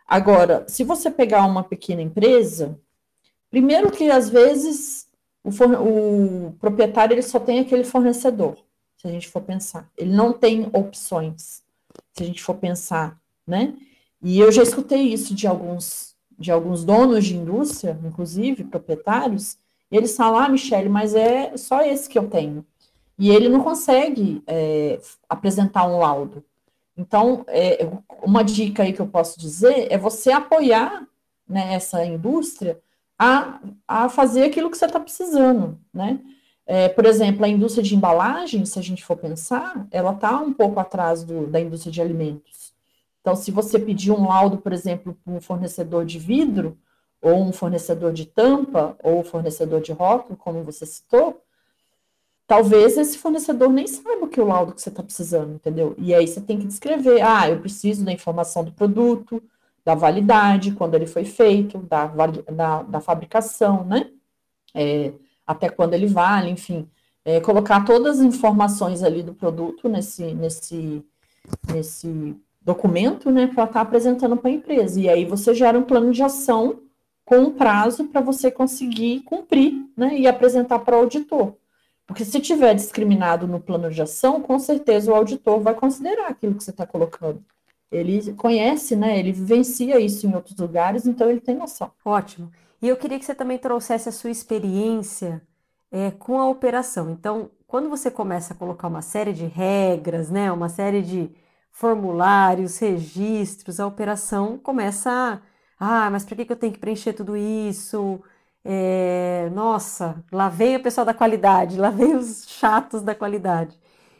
Agora, 0.06 0.66
se 0.68 0.84
você 0.84 1.10
pegar 1.10 1.46
uma 1.46 1.64
pequena 1.64 2.02
empresa, 2.02 2.78
primeiro 3.50 3.92
que 3.92 4.12
às 4.12 4.30
vezes 4.30 5.05
o, 5.46 5.52
for, 5.52 5.72
o 5.80 6.56
proprietário 6.60 7.14
ele 7.14 7.22
só 7.22 7.40
tem 7.40 7.60
aquele 7.60 7.84
fornecedor, 7.84 8.58
se 8.98 9.08
a 9.08 9.12
gente 9.12 9.30
for 9.30 9.42
pensar. 9.42 9.88
Ele 9.96 10.12
não 10.12 10.34
tem 10.34 10.68
opções, 10.74 11.64
se 12.14 12.24
a 12.24 12.26
gente 12.26 12.42
for 12.42 12.56
pensar, 12.56 13.16
né? 13.46 13.76
E 14.22 14.40
eu 14.40 14.52
já 14.52 14.64
escutei 14.64 15.02
isso 15.02 15.36
de 15.36 15.46
alguns, 15.46 16.16
de 16.38 16.52
alguns 16.52 16.84
donos 16.84 17.26
de 17.26 17.38
indústria, 17.38 17.98
inclusive 18.04 18.64
proprietários, 18.64 19.58
e 19.92 19.96
eles 19.96 20.18
falam, 20.18 20.40
ah, 20.40 20.50
Michele, 20.50 20.90
mas 20.90 21.14
é 21.14 21.56
só 21.56 21.82
esse 21.84 22.10
que 22.10 22.18
eu 22.18 22.28
tenho. 22.28 22.66
E 23.20 23.30
ele 23.30 23.48
não 23.48 23.62
consegue 23.62 24.42
é, 24.48 25.00
apresentar 25.30 25.86
um 25.86 26.00
laudo. 26.00 26.44
Então, 26.98 27.46
é, 27.48 27.88
uma 28.24 28.44
dica 28.44 28.82
aí 28.82 28.94
que 28.94 29.00
eu 29.00 29.08
posso 29.08 29.40
dizer 29.40 29.92
é 29.92 29.98
você 29.98 30.32
apoiar 30.32 31.08
né, 31.48 31.76
essa 31.76 32.04
indústria 32.04 32.82
a, 33.18 33.60
a 33.88 34.10
fazer 34.10 34.44
aquilo 34.44 34.70
que 34.70 34.78
você 34.78 34.86
está 34.86 35.00
precisando, 35.00 35.80
né? 35.94 36.20
É, 36.68 36.90
por 36.90 37.06
exemplo, 37.06 37.46
a 37.46 37.48
indústria 37.48 37.84
de 37.84 37.96
embalagem, 37.96 38.66
se 38.66 38.80
a 38.80 38.82
gente 38.82 39.06
for 39.06 39.16
pensar, 39.16 39.88
ela 39.92 40.14
está 40.14 40.40
um 40.42 40.52
pouco 40.52 40.80
atrás 40.80 41.24
do, 41.24 41.46
da 41.46 41.60
indústria 41.62 41.92
de 41.92 42.02
alimentos. 42.02 42.74
Então, 43.22 43.36
se 43.36 43.52
você 43.52 43.78
pedir 43.78 44.12
um 44.12 44.28
laudo, 44.28 44.58
por 44.58 44.74
exemplo, 44.74 45.16
para 45.24 45.34
um 45.34 45.40
fornecedor 45.40 46.06
de 46.06 46.18
vidro, 46.18 46.78
ou 47.22 47.42
um 47.42 47.52
fornecedor 47.52 48.14
de 48.14 48.26
tampa, 48.26 48.96
ou 49.04 49.24
fornecedor 49.24 49.82
de 49.82 49.92
rótulo, 49.92 50.38
como 50.38 50.64
você 50.64 50.86
citou, 50.86 51.42
talvez 52.48 52.98
esse 52.98 53.18
fornecedor 53.18 53.70
nem 53.72 53.88
saiba 53.88 54.26
o 54.26 54.28
que 54.28 54.40
é 54.40 54.44
o 54.44 54.48
laudo 54.48 54.74
que 54.74 54.82
você 54.82 54.90
está 54.90 55.02
precisando, 55.02 55.56
entendeu? 55.56 55.96
E 55.98 56.14
aí 56.14 56.28
você 56.28 56.42
tem 56.42 56.60
que 56.60 56.68
descrever, 56.68 57.22
ah, 57.22 57.50
eu 57.50 57.60
preciso 57.60 58.06
da 58.06 58.12
informação 58.12 58.64
do 58.64 58.72
produto, 58.72 59.42
da 59.86 59.94
validade, 59.94 60.72
quando 60.72 60.96
ele 60.96 61.06
foi 61.06 61.24
feito, 61.24 61.78
da, 61.78 62.08
da, 62.08 62.82
da 62.82 63.00
fabricação, 63.00 63.86
né? 63.86 64.10
É, 64.74 65.14
até 65.46 65.70
quando 65.70 65.94
ele 65.94 66.08
vale, 66.08 66.50
enfim, 66.50 66.90
é, 67.24 67.40
colocar 67.40 67.86
todas 67.86 68.20
as 68.20 68.26
informações 68.26 69.04
ali 69.04 69.22
do 69.22 69.34
produto 69.34 69.88
nesse, 69.88 70.34
nesse, 70.34 71.06
nesse 71.72 72.36
documento, 72.62 73.30
né, 73.30 73.46
para 73.46 73.66
estar 73.66 73.74
tá 73.74 73.82
apresentando 73.82 74.36
para 74.36 74.50
a 74.50 74.54
empresa. 74.54 75.00
E 75.00 75.08
aí 75.08 75.24
você 75.24 75.54
gera 75.54 75.78
um 75.78 75.84
plano 75.84 76.12
de 76.12 76.24
ação 76.24 76.82
com 77.24 77.38
um 77.38 77.52
prazo 77.52 78.06
para 78.06 78.22
você 78.22 78.50
conseguir 78.50 79.22
cumprir, 79.22 79.74
né, 79.96 80.18
e 80.18 80.28
apresentar 80.28 80.80
para 80.80 80.96
o 80.96 81.00
auditor. 81.02 81.56
Porque 82.08 82.26
se 82.26 82.40
tiver 82.40 82.74
discriminado 82.74 83.48
no 83.48 83.60
plano 83.60 83.90
de 83.90 84.02
ação, 84.02 84.42
com 84.42 84.58
certeza 84.60 85.12
o 85.12 85.16
auditor 85.16 85.60
vai 85.60 85.74
considerar 85.74 86.28
aquilo 86.28 86.56
que 86.56 86.64
você 86.64 86.72
está 86.72 86.86
colocando. 86.86 87.44
Ele 87.92 88.34
conhece, 88.34 88.96
né? 88.96 89.18
Ele 89.20 89.32
vivencia 89.32 90.00
isso 90.00 90.28
em 90.28 90.36
outros 90.36 90.58
lugares, 90.58 91.06
então 91.06 91.30
ele 91.30 91.40
tem 91.42 91.56
noção. 91.56 91.92
Ótimo. 92.04 92.52
E 92.82 92.88
eu 92.88 92.98
queria 92.98 93.18
que 93.20 93.26
você 93.26 93.36
também 93.36 93.58
trouxesse 93.58 94.10
a 94.10 94.12
sua 94.12 94.30
experiência 94.32 95.42
é, 95.92 96.12
com 96.12 96.40
a 96.40 96.48
operação. 96.50 97.10
Então, 97.12 97.50
quando 97.68 97.90
você 97.90 98.12
começa 98.12 98.54
a 98.54 98.58
colocar 98.58 98.88
uma 98.88 99.02
série 99.02 99.34
de 99.34 99.46
regras, 99.46 100.30
né? 100.30 100.52
Uma 100.52 100.70
série 100.70 101.02
de 101.02 101.30
formulários, 101.72 102.78
registros, 102.80 103.80
a 103.80 103.88
operação 103.88 104.58
começa 104.58 105.10
a. 105.12 105.40
Ah, 105.80 106.10
mas 106.10 106.24
para 106.26 106.36
que, 106.46 106.52
eu 106.52 106.56
tenho 106.56 106.74
que 106.74 106.80
preencher 106.80 107.14
tudo 107.14 107.36
isso? 107.36 108.22
É, 108.64 109.50
nossa, 109.54 110.24
lá 110.32 110.50
veio 110.50 110.80
o 110.80 110.84
pessoal 110.84 111.06
da 111.06 111.14
qualidade, 111.14 111.78
lá 111.78 111.90
veio 111.92 112.18
os 112.18 112.46
chatos 112.48 113.02
da 113.02 113.14
qualidade. 113.14 113.78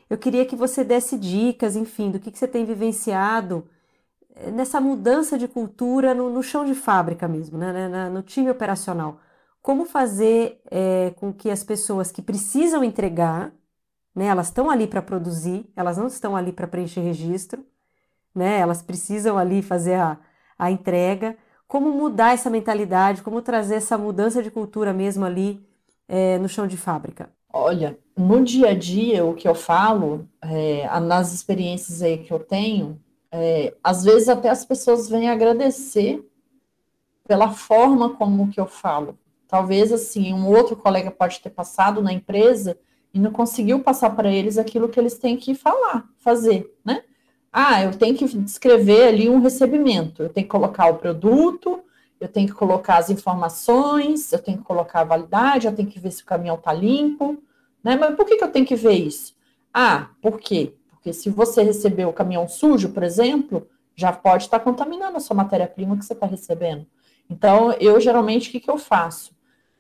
Eu 0.10 0.18
queria 0.18 0.46
que 0.46 0.56
você 0.56 0.84
desse 0.84 1.18
dicas, 1.18 1.76
enfim, 1.76 2.12
do 2.12 2.20
que, 2.20 2.32
que 2.32 2.38
você 2.38 2.48
tem 2.48 2.66
vivenciado 2.66 3.68
eh, 4.36 4.52
nessa 4.52 4.80
mudança 4.82 5.38
de 5.38 5.48
cultura 5.48 6.14
no, 6.14 6.30
no 6.30 6.44
chão 6.44 6.66
de 6.66 6.76
fábrica 6.76 7.28
mesmo, 7.28 7.58
né, 7.58 7.90
né 7.90 8.10
no 8.10 8.22
time 8.22 8.50
operacional. 8.50 9.20
Como 9.62 9.86
fazer 9.86 10.62
é, 10.72 11.12
com 11.18 11.34
que 11.34 11.50
as 11.50 11.64
pessoas 11.64 12.12
que 12.12 12.22
precisam 12.22 12.84
entregar, 12.84 13.52
né, 14.16 14.28
elas 14.28 14.48
estão 14.48 14.70
ali 14.70 14.88
para 14.88 15.02
produzir, 15.02 15.66
elas 15.76 15.98
não 15.98 16.08
estão 16.08 16.36
ali 16.36 16.52
para 16.54 16.68
preencher 16.68 17.02
registro, 17.02 17.66
né, 18.36 18.60
elas 18.60 18.82
precisam 18.82 19.38
ali 19.38 19.62
fazer 19.62 19.96
a, 19.96 20.20
a 20.60 20.72
entrega, 20.72 21.38
como 21.68 21.92
mudar 21.92 22.34
essa 22.34 22.50
mentalidade, 22.50 23.24
como 23.24 23.42
trazer 23.42 23.76
essa 23.76 23.98
mudança 23.98 24.44
de 24.44 24.52
cultura 24.52 24.94
mesmo 24.94 25.26
ali 25.26 25.66
é, 26.08 26.38
no 26.40 26.50
chão 26.50 26.68
de 26.68 26.78
fábrica? 26.78 27.30
Olha, 27.58 27.98
no 28.18 28.44
dia 28.44 28.72
a 28.72 28.74
dia, 28.74 29.24
o 29.24 29.34
que 29.34 29.48
eu 29.48 29.56
falo, 29.56 30.28
é, 30.42 30.86
nas 31.00 31.34
experiências 31.34 32.02
aí 32.02 32.18
que 32.18 32.34
eu 32.34 32.38
tenho, 32.38 33.00
é, 33.32 33.74
às 33.82 34.04
vezes 34.04 34.28
até 34.28 34.50
as 34.50 34.66
pessoas 34.66 35.08
vêm 35.08 35.30
agradecer 35.30 36.22
pela 37.26 37.50
forma 37.54 38.10
como 38.10 38.52
que 38.52 38.60
eu 38.60 38.66
falo. 38.66 39.18
Talvez, 39.48 39.94
assim, 39.94 40.34
um 40.34 40.50
outro 40.50 40.76
colega 40.76 41.10
pode 41.10 41.40
ter 41.40 41.50
passado 41.50 42.02
na 42.02 42.12
empresa 42.12 42.78
e 43.14 43.20
não 43.20 43.32
conseguiu 43.32 43.80
passar 43.80 44.10
para 44.10 44.30
eles 44.30 44.58
aquilo 44.58 44.90
que 44.90 45.00
eles 45.00 45.18
têm 45.18 45.38
que 45.38 45.56
falar, 45.56 46.10
fazer, 46.18 46.70
né? 46.84 47.04
Ah, 47.54 47.82
eu 47.82 47.98
tenho 47.98 48.18
que 48.18 48.28
descrever 48.38 49.08
ali 49.08 49.30
um 49.30 49.40
recebimento, 49.40 50.24
eu 50.24 50.30
tenho 50.30 50.46
que 50.46 50.52
colocar 50.52 50.88
o 50.88 50.98
produto, 50.98 51.80
eu 52.20 52.28
tenho 52.28 52.50
que 52.50 52.54
colocar 52.54 52.98
as 52.98 53.10
informações, 53.10 54.34
eu 54.34 54.40
tenho 54.40 54.58
que 54.58 54.66
colocar 54.66 55.00
a 55.00 55.06
validade, 55.06 55.68
eu 55.68 55.74
tenho 55.74 55.90
que 55.90 56.02
ver 56.02 56.12
se 56.12 56.22
o 56.22 56.26
caminhão 56.26 56.56
está 56.56 56.74
limpo, 56.74 57.42
né? 57.86 57.96
Mas 57.96 58.16
por 58.16 58.26
que, 58.26 58.36
que 58.36 58.44
eu 58.44 58.52
tenho 58.52 58.66
que 58.66 58.76
ver 58.76 58.94
isso? 58.94 59.36
Ah, 59.72 60.10
por 60.20 60.40
quê? 60.40 60.74
Porque 60.90 61.14
se 61.14 61.30
você 61.30 61.62
receber 61.62 62.06
o 62.06 62.14
caminhão 62.14 62.48
sujo, 62.48 62.90
por 62.90 63.04
exemplo, 63.04 63.68
já 63.96 64.12
pode 64.12 64.46
estar 64.46 64.60
contaminando 64.60 65.18
a 65.18 65.20
sua 65.20 65.36
matéria-prima 65.36 65.96
que 65.96 66.04
você 66.04 66.14
está 66.14 66.26
recebendo. 66.26 66.88
Então, 67.30 67.74
eu 67.74 68.00
geralmente, 68.00 68.50
o 68.50 68.52
que, 68.52 68.60
que 68.60 68.72
eu 68.72 68.80
faço? 68.80 69.36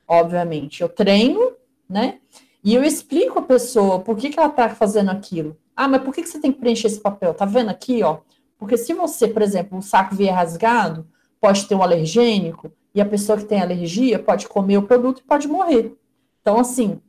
Obviamente, 0.07 0.83
eu 0.83 0.87
treino, 0.87 1.53
né? 1.89 2.19
E 2.63 2.75
eu 2.75 2.83
explico 2.83 3.39
a 3.39 3.41
pessoa 3.41 3.99
por 3.99 4.15
que, 4.15 4.29
que 4.29 4.39
ela 4.39 4.49
está 4.49 4.69
fazendo 4.69 5.09
aquilo. 5.09 5.57
Ah, 5.75 5.87
mas 5.87 6.03
por 6.03 6.13
que, 6.13 6.21
que 6.21 6.29
você 6.29 6.39
tem 6.39 6.51
que 6.51 6.59
preencher 6.59 6.87
esse 6.87 6.99
papel? 6.99 7.33
Tá 7.33 7.45
vendo 7.45 7.71
aqui, 7.71 8.03
ó? 8.03 8.19
Porque 8.59 8.77
se 8.77 8.93
você, 8.93 9.27
por 9.27 9.41
exemplo, 9.41 9.79
o 9.79 9.81
saco 9.81 10.13
vier 10.13 10.33
rasgado, 10.33 11.07
pode 11.41 11.67
ter 11.67 11.73
um 11.73 11.81
alergênico, 11.81 12.71
e 12.93 13.01
a 13.01 13.05
pessoa 13.05 13.37
que 13.37 13.45
tem 13.45 13.61
alergia 13.61 14.19
pode 14.19 14.47
comer 14.47 14.77
o 14.77 14.83
produto 14.83 15.19
e 15.19 15.23
pode 15.23 15.47
morrer. 15.47 15.97
Então, 16.41 16.59
assim, 16.59 17.01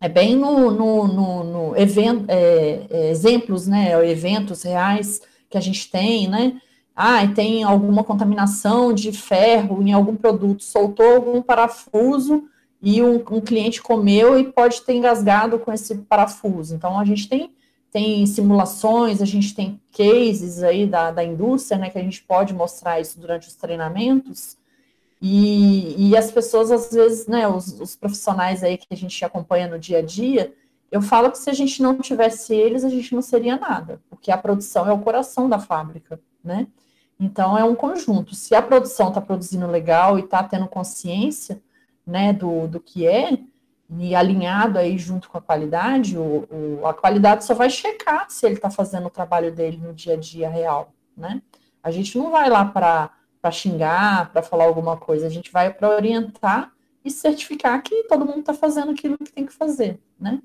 é 0.00 0.08
bem 0.08 0.36
no, 0.36 0.70
no, 0.70 1.08
no, 1.08 1.44
no 1.44 1.76
evento, 1.76 2.24
é, 2.28 2.86
é, 2.90 3.10
exemplos, 3.10 3.66
né? 3.66 3.92
Eventos 4.10 4.62
reais 4.62 5.20
que 5.48 5.56
a 5.56 5.60
gente 5.60 5.90
tem, 5.90 6.28
né? 6.28 6.60
Ah, 6.94 7.26
tem 7.26 7.62
alguma 7.62 8.02
contaminação 8.04 8.92
de 8.92 9.12
ferro 9.12 9.82
em 9.82 9.92
algum 9.92 10.16
produto, 10.16 10.64
soltou 10.64 11.16
algum 11.16 11.42
parafuso 11.42 12.44
e 12.80 13.02
um, 13.02 13.16
um 13.30 13.40
cliente 13.40 13.82
comeu 13.82 14.38
e 14.38 14.44
pode 14.44 14.82
ter 14.82 14.94
engasgado 14.94 15.58
com 15.58 15.72
esse 15.72 15.94
parafuso. 15.96 16.74
Então, 16.74 16.98
a 16.98 17.04
gente 17.04 17.28
tem 17.28 17.50
tem 17.96 18.26
simulações, 18.26 19.22
a 19.22 19.24
gente 19.24 19.54
tem 19.54 19.80
cases 19.90 20.62
aí 20.62 20.86
da, 20.86 21.10
da 21.10 21.24
indústria, 21.24 21.78
né, 21.78 21.88
que 21.88 21.96
a 21.96 22.02
gente 22.02 22.22
pode 22.22 22.52
mostrar 22.52 23.00
isso 23.00 23.18
durante 23.18 23.48
os 23.48 23.54
treinamentos, 23.54 24.58
e, 25.28 26.10
e 26.10 26.16
as 26.16 26.30
pessoas, 26.30 26.70
às 26.70 26.92
vezes, 26.92 27.26
né, 27.26 27.48
os, 27.48 27.80
os, 27.80 27.96
profissionais 27.96 28.62
aí 28.62 28.78
que 28.78 28.86
a 28.90 28.96
gente 28.96 29.24
acompanha 29.24 29.66
no 29.66 29.78
dia 29.78 29.98
a 29.98 30.02
dia, 30.02 30.54
eu 30.90 31.02
falo 31.02 31.30
que 31.30 31.38
se 31.38 31.50
a 31.50 31.52
gente 31.52 31.82
não 31.82 31.98
tivesse 31.98 32.54
eles, 32.54 32.84
a 32.84 32.88
gente 32.88 33.14
não 33.14 33.22
seria 33.22 33.56
nada, 33.56 34.00
porque 34.08 34.30
a 34.30 34.38
produção 34.38 34.86
é 34.86 34.92
o 34.92 35.00
coração 35.00 35.48
da 35.48 35.58
fábrica, 35.58 36.20
né? 36.44 36.66
Então, 37.18 37.58
é 37.58 37.64
um 37.64 37.74
conjunto. 37.74 38.34
Se 38.34 38.54
a 38.54 38.62
produção 38.62 39.08
está 39.08 39.20
produzindo 39.20 39.66
legal 39.66 40.18
e 40.18 40.22
está 40.22 40.44
tendo 40.44 40.68
consciência, 40.68 41.60
né, 42.06 42.32
do, 42.32 42.68
do 42.68 42.78
que 42.78 43.06
é, 43.06 43.38
e 43.98 44.14
alinhado 44.14 44.78
aí 44.78 44.98
junto 44.98 45.28
com 45.28 45.38
a 45.38 45.40
qualidade, 45.40 46.16
o, 46.16 46.46
o 46.50 46.86
a 46.86 46.94
qualidade 46.94 47.44
só 47.44 47.54
vai 47.54 47.70
checar 47.70 48.26
se 48.28 48.46
ele 48.46 48.56
está 48.56 48.70
fazendo 48.70 49.06
o 49.06 49.10
trabalho 49.10 49.52
dele 49.52 49.78
no 49.78 49.92
dia 49.92 50.14
a 50.14 50.16
dia 50.16 50.48
real, 50.48 50.92
né? 51.16 51.42
A 51.82 51.90
gente 51.90 52.18
não 52.18 52.30
vai 52.30 52.48
lá 52.50 52.64
para 52.64 53.10
xingar, 53.50 54.32
para 54.32 54.42
falar 54.42 54.64
alguma 54.64 54.96
coisa, 54.96 55.26
a 55.26 55.30
gente 55.30 55.50
vai 55.52 55.72
para 55.72 55.88
orientar 55.88 56.72
e 57.04 57.10
certificar 57.10 57.82
que 57.82 58.04
todo 58.04 58.26
mundo 58.26 58.40
está 58.40 58.54
fazendo 58.54 58.92
aquilo 58.92 59.16
que 59.18 59.32
tem 59.32 59.46
que 59.46 59.52
fazer, 59.52 60.00
né? 60.18 60.40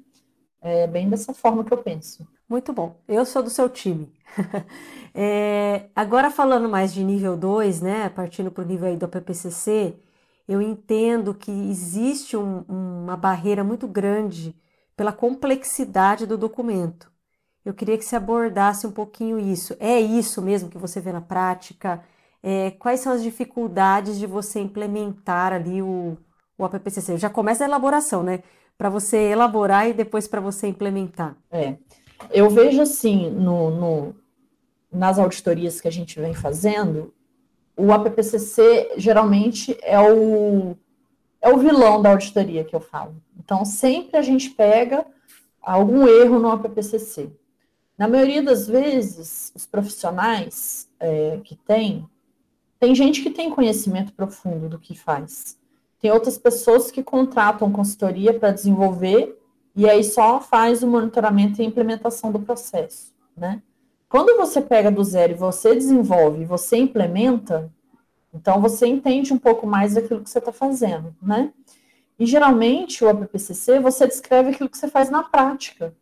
É 0.61 0.85
bem 0.85 1.09
dessa 1.09 1.33
forma 1.33 1.63
que 1.63 1.73
eu 1.73 1.77
penso. 1.79 2.27
Muito 2.47 2.71
bom. 2.71 2.95
Eu 3.07 3.25
sou 3.25 3.41
do 3.41 3.49
seu 3.49 3.67
time. 3.67 4.13
é, 5.15 5.85
agora 5.95 6.29
falando 6.29 6.69
mais 6.69 6.93
de 6.93 7.03
nível 7.03 7.35
2, 7.35 7.81
né? 7.81 8.09
Partindo 8.09 8.51
para 8.51 8.63
o 8.63 8.67
nível 8.67 8.87
aí 8.89 8.97
do 8.97 9.07
PPCC, 9.07 9.95
eu 10.47 10.61
entendo 10.61 11.33
que 11.33 11.49
existe 11.49 12.37
um, 12.37 12.63
uma 12.67 13.17
barreira 13.17 13.63
muito 13.63 13.87
grande 13.87 14.55
pela 14.95 15.11
complexidade 15.11 16.25
do 16.27 16.37
documento. 16.37 17.11
Eu 17.63 17.73
queria 17.73 17.97
que 17.97 18.05
você 18.05 18.15
abordasse 18.15 18.85
um 18.85 18.91
pouquinho 18.91 19.39
isso. 19.39 19.75
É 19.79 19.99
isso 19.99 20.41
mesmo 20.41 20.69
que 20.69 20.77
você 20.77 20.99
vê 20.99 21.11
na 21.11 21.21
prática? 21.21 22.03
É, 22.43 22.71
quais 22.71 22.99
são 22.99 23.13
as 23.13 23.21
dificuldades 23.21 24.17
de 24.17 24.25
você 24.25 24.59
implementar 24.59 25.53
ali 25.53 25.81
o, 25.81 26.17
o 26.57 26.65
APPCC? 26.65 27.17
Já 27.17 27.29
começa 27.29 27.63
a 27.63 27.67
elaboração, 27.67 28.23
né? 28.23 28.41
Para 28.77 28.89
você 28.89 29.17
elaborar 29.17 29.87
e 29.87 29.93
depois 29.93 30.27
para 30.27 30.41
você 30.41 30.67
implementar. 30.67 31.37
É, 31.51 31.75
eu 32.31 32.49
vejo 32.49 32.81
assim, 32.81 33.29
no, 33.29 33.69
no, 33.69 34.15
nas 34.91 35.19
auditorias 35.19 35.79
que 35.79 35.87
a 35.87 35.91
gente 35.91 36.19
vem 36.19 36.33
fazendo, 36.33 37.13
o 37.77 37.91
APPCC 37.91 38.93
geralmente 38.97 39.77
é 39.81 39.99
o, 39.99 40.75
é 41.41 41.49
o 41.49 41.57
vilão 41.57 42.01
da 42.01 42.11
auditoria 42.11 42.63
que 42.63 42.75
eu 42.75 42.79
falo. 42.79 43.15
Então, 43.37 43.65
sempre 43.65 44.17
a 44.17 44.21
gente 44.21 44.49
pega 44.51 45.05
algum 45.61 46.07
erro 46.07 46.39
no 46.39 46.51
APPCC. 46.51 47.31
Na 47.97 48.07
maioria 48.07 48.41
das 48.41 48.67
vezes, 48.67 49.51
os 49.55 49.65
profissionais 49.65 50.89
é, 50.99 51.39
que 51.43 51.55
têm, 51.55 52.07
tem 52.81 52.95
gente 52.95 53.21
que 53.21 53.29
tem 53.29 53.51
conhecimento 53.51 54.11
profundo 54.11 54.67
do 54.67 54.79
que 54.79 54.97
faz. 54.97 55.55
Tem 55.99 56.09
outras 56.11 56.35
pessoas 56.39 56.89
que 56.89 57.03
contratam 57.03 57.71
consultoria 57.71 58.33
para 58.33 58.51
desenvolver 58.51 59.39
e 59.75 59.87
aí 59.87 60.03
só 60.03 60.41
faz 60.41 60.81
o 60.81 60.87
monitoramento 60.87 61.61
e 61.61 61.65
implementação 61.65 62.31
do 62.31 62.39
processo, 62.39 63.13
né? 63.37 63.61
Quando 64.09 64.35
você 64.35 64.59
pega 64.59 64.89
do 64.89 65.03
zero 65.03 65.33
e 65.33 65.35
você 65.35 65.75
desenvolve, 65.75 66.43
você 66.43 66.75
implementa, 66.75 67.71
então 68.33 68.59
você 68.59 68.87
entende 68.87 69.31
um 69.31 69.37
pouco 69.37 69.67
mais 69.67 69.93
daquilo 69.93 70.21
que 70.21 70.29
você 70.29 70.39
está 70.39 70.51
fazendo, 70.51 71.15
né? 71.21 71.53
E 72.17 72.25
geralmente 72.25 73.05
o 73.05 73.09
APPCC 73.09 73.79
você 73.79 74.07
descreve 74.07 74.49
aquilo 74.49 74.67
que 74.67 74.77
você 74.77 74.87
faz 74.87 75.11
na 75.11 75.21
prática. 75.21 75.93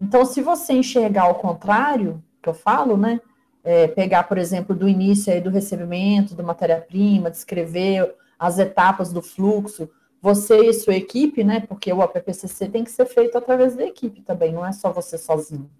Então, 0.00 0.24
se 0.24 0.42
você 0.42 0.72
enxergar 0.72 1.22
ao 1.22 1.36
contrário, 1.36 2.20
que 2.42 2.48
eu 2.48 2.54
falo, 2.54 2.96
né? 2.96 3.20
É, 3.64 3.86
pegar, 3.86 4.24
por 4.24 4.38
exemplo, 4.38 4.74
do 4.74 4.88
início 4.88 5.32
aí 5.32 5.40
do 5.40 5.50
recebimento 5.50 6.34
da 6.34 6.42
matéria-prima, 6.42 7.30
descrever 7.30 8.14
as 8.38 8.58
etapas 8.58 9.12
do 9.12 9.22
fluxo, 9.22 9.88
você 10.20 10.68
e 10.68 10.72
sua 10.72 10.94
equipe, 10.94 11.44
né? 11.44 11.60
Porque 11.60 11.92
o 11.92 12.02
APPCC 12.02 12.68
tem 12.68 12.82
que 12.82 12.90
ser 12.90 13.06
feito 13.06 13.38
através 13.38 13.76
da 13.76 13.84
equipe 13.84 14.20
também, 14.22 14.52
não 14.52 14.66
é 14.66 14.72
só 14.72 14.92
você 14.92 15.16
sozinho. 15.16 15.70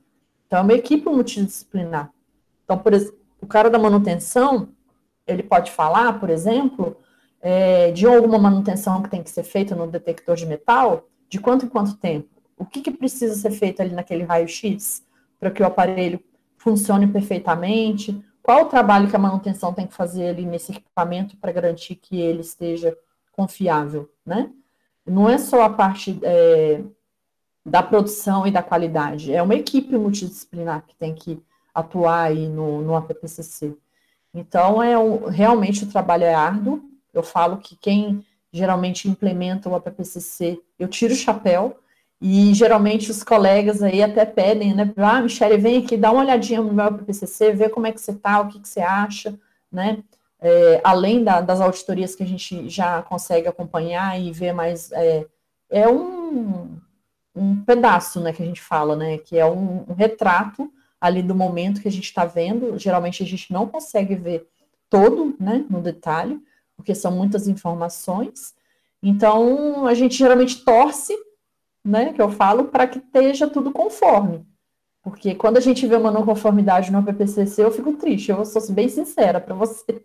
Então, 0.47 0.61
é 0.61 0.63
uma 0.63 0.75
equipe 0.75 1.09
multidisciplinar. 1.09 2.13
Então, 2.65 2.79
por 2.79 2.93
exemplo, 2.93 3.19
o 3.41 3.47
cara 3.47 3.69
da 3.69 3.79
manutenção, 3.79 4.69
ele 5.27 5.43
pode 5.43 5.73
falar, 5.73 6.21
por 6.21 6.31
exemplo, 6.31 6.97
é, 7.41 7.91
de 7.91 8.07
alguma 8.07 8.39
manutenção 8.39 9.03
que 9.03 9.11
tem 9.11 9.23
que 9.23 9.31
ser 9.31 9.43
feita 9.43 9.75
no 9.75 9.87
detector 9.87 10.37
de 10.37 10.47
metal, 10.47 11.09
de 11.29 11.41
quanto 11.41 11.67
em 11.67 11.69
quanto 11.69 11.97
tempo? 11.97 12.29
O 12.57 12.65
que, 12.65 12.81
que 12.81 12.91
precisa 12.91 13.35
ser 13.35 13.51
feito 13.51 13.83
ali 13.83 13.93
naquele 13.95 14.23
raio-x 14.23 15.03
para 15.41 15.51
que 15.51 15.63
o 15.63 15.67
aparelho 15.67 16.21
funcione 16.63 17.07
perfeitamente? 17.09 18.25
Qual 18.43 18.63
o 18.63 18.69
trabalho 18.69 19.09
que 19.09 19.17
a 19.17 19.19
manutenção 19.19 19.73
tem 19.75 19.87
que 19.87 19.95
fazer 19.95 20.29
ali 20.29 20.47
nesse 20.47 20.73
equipamento 20.73 21.37
para 21.37 21.53
garantir 21.53 21.97
que 21.97 22.21
ele 22.21 22.41
esteja 22.41 22.97
confiável, 23.33 24.09
né? 24.25 24.51
Não 25.05 25.29
é 25.29 25.39
só 25.39 25.63
a 25.63 25.71
parte 25.71 26.19
é, 26.23 26.83
da 27.67 27.83
produção 27.83 28.47
e 28.47 28.51
da 28.51 28.63
qualidade. 28.63 29.33
É 29.33 29.43
uma 29.43 29.55
equipe 29.55 29.97
multidisciplinar 29.97 30.85
que 30.87 30.95
tem 30.95 31.15
que 31.15 31.43
atuar 31.75 32.23
aí 32.25 32.49
no, 32.49 32.81
no 32.83 32.95
APPCC. 32.95 33.77
Então, 34.33 34.83
é 34.83 34.95
realmente 35.31 35.85
o 35.85 35.89
trabalho 35.89 36.25
é 36.25 36.35
árduo. 36.35 36.83
Eu 37.13 37.23
falo 37.23 37.57
que 37.57 37.75
quem 37.75 38.25
geralmente 38.53 39.09
implementa 39.09 39.69
o 39.69 39.75
APPCC, 39.75 40.61
eu 40.79 40.87
tiro 40.87 41.15
o 41.15 41.17
chapéu, 41.17 41.77
e 42.25 42.55
geralmente 42.55 43.11
os 43.11 43.25
colegas 43.25 43.83
aí 43.83 44.01
até 44.01 44.25
pedem, 44.25 44.73
né? 44.73 44.93
Ah, 44.97 45.21
Michele, 45.21 45.59
vem 45.59 45.79
aqui, 45.79 45.97
dá 45.97 46.13
uma 46.13 46.23
olhadinha 46.23 46.63
no 46.63 46.73
meu 46.73 46.85
APPCC, 46.85 47.53
vê 47.53 47.69
como 47.69 47.89
é 47.89 47.91
que 47.91 48.01
você 48.01 48.15
tá, 48.15 48.41
o 48.41 48.47
que, 48.47 48.61
que 48.61 48.69
você 48.69 48.81
acha, 48.81 49.37
né? 49.71 50.05
É, 50.41 50.81
além 50.85 51.25
da, 51.25 51.41
das 51.41 51.61
auditorias 51.61 52.15
que 52.15 52.23
a 52.23 52.27
gente 52.27 52.69
já 52.69 53.03
consegue 53.03 53.49
acompanhar 53.49 54.21
e 54.21 54.31
ver 54.31 54.53
mais, 54.53 54.93
é, 54.93 55.27
é 55.69 55.89
um, 55.89 56.77
um 57.35 57.65
pedaço, 57.65 58.21
né, 58.21 58.33
que 58.33 58.43
a 58.43 58.47
gente 58.47 58.61
fala, 58.61 58.95
né, 58.95 59.19
que 59.19 59.37
é 59.37 59.45
um, 59.45 59.85
um 59.89 59.95
retrato 59.95 60.73
ali 61.01 61.23
do 61.23 61.35
momento 61.35 61.81
que 61.81 61.89
a 61.89 61.93
gente 61.93 62.05
está 62.05 62.25
vendo, 62.25 62.79
geralmente 62.79 63.23
a 63.23 63.27
gente 63.27 63.53
não 63.53 63.67
consegue 63.67 64.15
ver 64.15 64.49
todo, 64.89 65.35
né, 65.41 65.65
no 65.69 65.81
detalhe, 65.81 66.41
porque 66.77 66.95
são 66.95 67.11
muitas 67.11 67.49
informações, 67.49 68.55
então 69.03 69.87
a 69.87 69.95
gente 69.95 70.17
geralmente 70.17 70.65
torce, 70.65 71.17
né, 71.85 72.13
que 72.13 72.23
eu 72.23 72.31
falo, 72.31 72.65
para 72.65 72.87
que 72.87 72.99
esteja 72.99 73.49
tudo 73.49 73.73
conforme, 73.73 74.47
porque 75.03 75.35
quando 75.35 75.57
a 75.57 75.61
gente 75.61 75.87
vê 75.87 75.97
uma 75.97 76.13
não 76.13 76.25
conformidade 76.25 76.93
no 76.93 77.03
PPCC, 77.03 77.65
eu 77.65 77.73
fico 77.73 77.95
triste, 77.95 78.31
eu 78.31 78.45
sou 78.45 78.63
bem 78.73 78.89
sincera 78.89 79.41
para 79.41 79.55
você. 79.55 80.05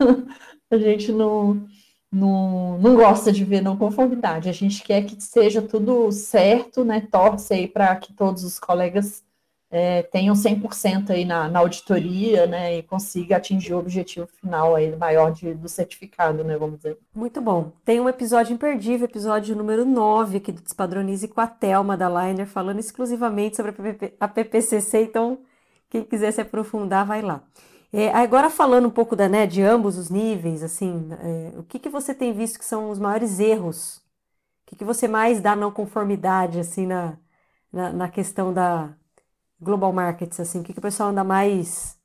a 0.68 0.76
gente 0.78 1.12
não, 1.12 1.64
não, 2.10 2.76
não 2.78 2.96
gosta 2.96 3.30
de 3.30 3.44
ver 3.44 3.60
não 3.60 3.76
conformidade, 3.76 4.48
a 4.48 4.52
gente 4.52 4.82
quer 4.82 5.02
que 5.02 5.20
seja 5.20 5.62
tudo 5.62 6.10
certo, 6.10 6.84
né? 6.84 7.06
Torce 7.08 7.54
aí 7.54 7.68
para 7.68 7.94
que 7.94 8.12
todos 8.12 8.42
os 8.42 8.58
colegas 8.58 9.22
é, 9.72 10.02
tenham 10.02 10.34
100% 10.34 11.08
aí 11.08 11.24
na, 11.24 11.48
na 11.48 11.58
auditoria, 11.60 12.46
né, 12.46 12.76
e 12.76 12.82
consiga 12.82 13.38
atingir 13.38 13.72
o 13.72 13.78
objetivo 13.78 14.26
final 14.26 14.76
aí 14.76 14.94
maior 14.94 15.32
de, 15.32 15.54
do 15.54 15.66
certificado, 15.66 16.44
né, 16.44 16.58
vamos 16.58 16.76
dizer. 16.76 16.98
Muito 17.14 17.40
bom. 17.40 17.72
Tem 17.82 17.98
um 17.98 18.06
episódio 18.06 18.52
imperdível, 18.52 19.06
episódio 19.06 19.56
número 19.56 19.86
9 19.86 20.36
aqui 20.36 20.52
do 20.52 20.60
Despadronize 20.60 21.26
com 21.26 21.40
a 21.40 21.46
Thelma 21.46 21.96
da 21.96 22.06
Liner, 22.06 22.46
falando 22.46 22.80
exclusivamente 22.80 23.56
sobre 23.56 23.74
a 24.20 24.28
PPCC, 24.28 25.04
então 25.04 25.38
quem 25.88 26.04
quiser 26.04 26.32
se 26.32 26.42
aprofundar, 26.42 27.06
vai 27.06 27.22
lá. 27.22 27.42
É, 27.90 28.10
agora 28.10 28.50
falando 28.50 28.86
um 28.88 28.90
pouco 28.90 29.16
da, 29.16 29.26
né, 29.26 29.46
de 29.46 29.62
ambos 29.62 29.96
os 29.96 30.10
níveis, 30.10 30.62
assim, 30.62 31.08
é, 31.20 31.58
o 31.58 31.62
que, 31.62 31.78
que 31.78 31.88
você 31.88 32.14
tem 32.14 32.32
visto 32.34 32.58
que 32.58 32.64
são 32.64 32.90
os 32.90 32.98
maiores 32.98 33.40
erros? 33.40 33.98
O 34.66 34.66
que, 34.66 34.76
que 34.76 34.84
você 34.84 35.08
mais 35.08 35.40
dá 35.40 35.56
não 35.56 35.70
conformidade, 35.70 36.60
assim, 36.60 36.86
na, 36.86 37.16
na, 37.72 37.92
na 37.92 38.08
questão 38.08 38.52
da, 38.52 38.94
global 39.62 39.92
markets, 39.92 40.40
assim? 40.40 40.60
O 40.60 40.62
que, 40.62 40.72
que 40.72 40.78
o 40.78 40.82
pessoal 40.82 41.10
anda 41.10 41.22
mais 41.22 41.96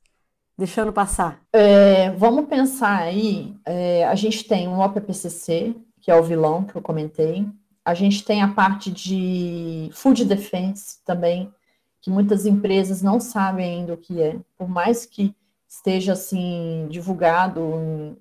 deixando 0.56 0.92
passar? 0.92 1.40
É, 1.52 2.10
vamos 2.10 2.46
pensar 2.46 2.98
aí, 2.98 3.54
é, 3.66 4.06
a 4.06 4.14
gente 4.14 4.44
tem 4.44 4.68
um 4.68 4.80
OPPCC, 4.80 5.74
que 6.00 6.10
é 6.10 6.14
o 6.14 6.22
vilão 6.22 6.64
que 6.64 6.76
eu 6.76 6.82
comentei, 6.82 7.46
a 7.84 7.94
gente 7.94 8.24
tem 8.24 8.42
a 8.42 8.48
parte 8.48 8.90
de 8.90 9.90
food 9.92 10.24
defense 10.24 10.98
também, 11.04 11.52
que 12.00 12.10
muitas 12.10 12.46
empresas 12.46 13.02
não 13.02 13.18
sabem 13.18 13.78
ainda 13.80 13.94
o 13.94 13.96
que 13.96 14.22
é, 14.22 14.36
por 14.56 14.68
mais 14.68 15.04
que 15.04 15.34
esteja 15.66 16.12
assim 16.12 16.86
divulgado 16.88 17.60
em, 17.60 18.16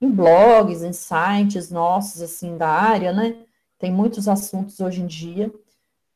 em 0.00 0.10
blogs, 0.10 0.82
em 0.82 0.92
sites 0.92 1.70
nossos 1.70 2.22
assim 2.22 2.56
da 2.56 2.68
área, 2.68 3.12
né? 3.12 3.36
Tem 3.78 3.92
muitos 3.92 4.28
assuntos 4.28 4.80
hoje 4.80 5.02
em 5.02 5.06
dia 5.06 5.52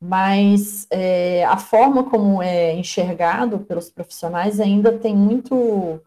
mas 0.00 0.86
é, 0.90 1.44
a 1.44 1.56
forma 1.56 2.04
como 2.04 2.42
é 2.42 2.74
enxergado 2.74 3.58
pelos 3.60 3.90
profissionais 3.90 4.60
ainda 4.60 4.96
tem 4.96 5.14
muito, 5.14 6.00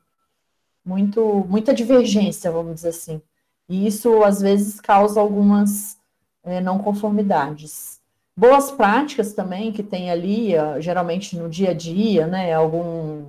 muito, 0.84 1.46
muita 1.50 1.74
divergência, 1.74 2.52
vamos 2.52 2.76
dizer 2.76 2.90
assim. 2.90 3.22
E 3.68 3.86
isso 3.88 4.24
às 4.24 4.42
vezes 4.42 4.80
causa 4.80 5.20
algumas 5.20 5.98
é, 6.44 6.62
não 6.62 6.80
conformidades. 6.80 8.00
Boas 8.36 8.72
práticas 8.72 9.34
também 9.34 9.72
que 9.72 9.84
tem 9.84 10.10
ali, 10.10 10.54
geralmente 10.80 11.38
no 11.38 11.50
dia 11.50 11.72
a 11.72 11.74
dia, 11.74 12.28
né? 12.28 12.54
Algum 12.54 13.26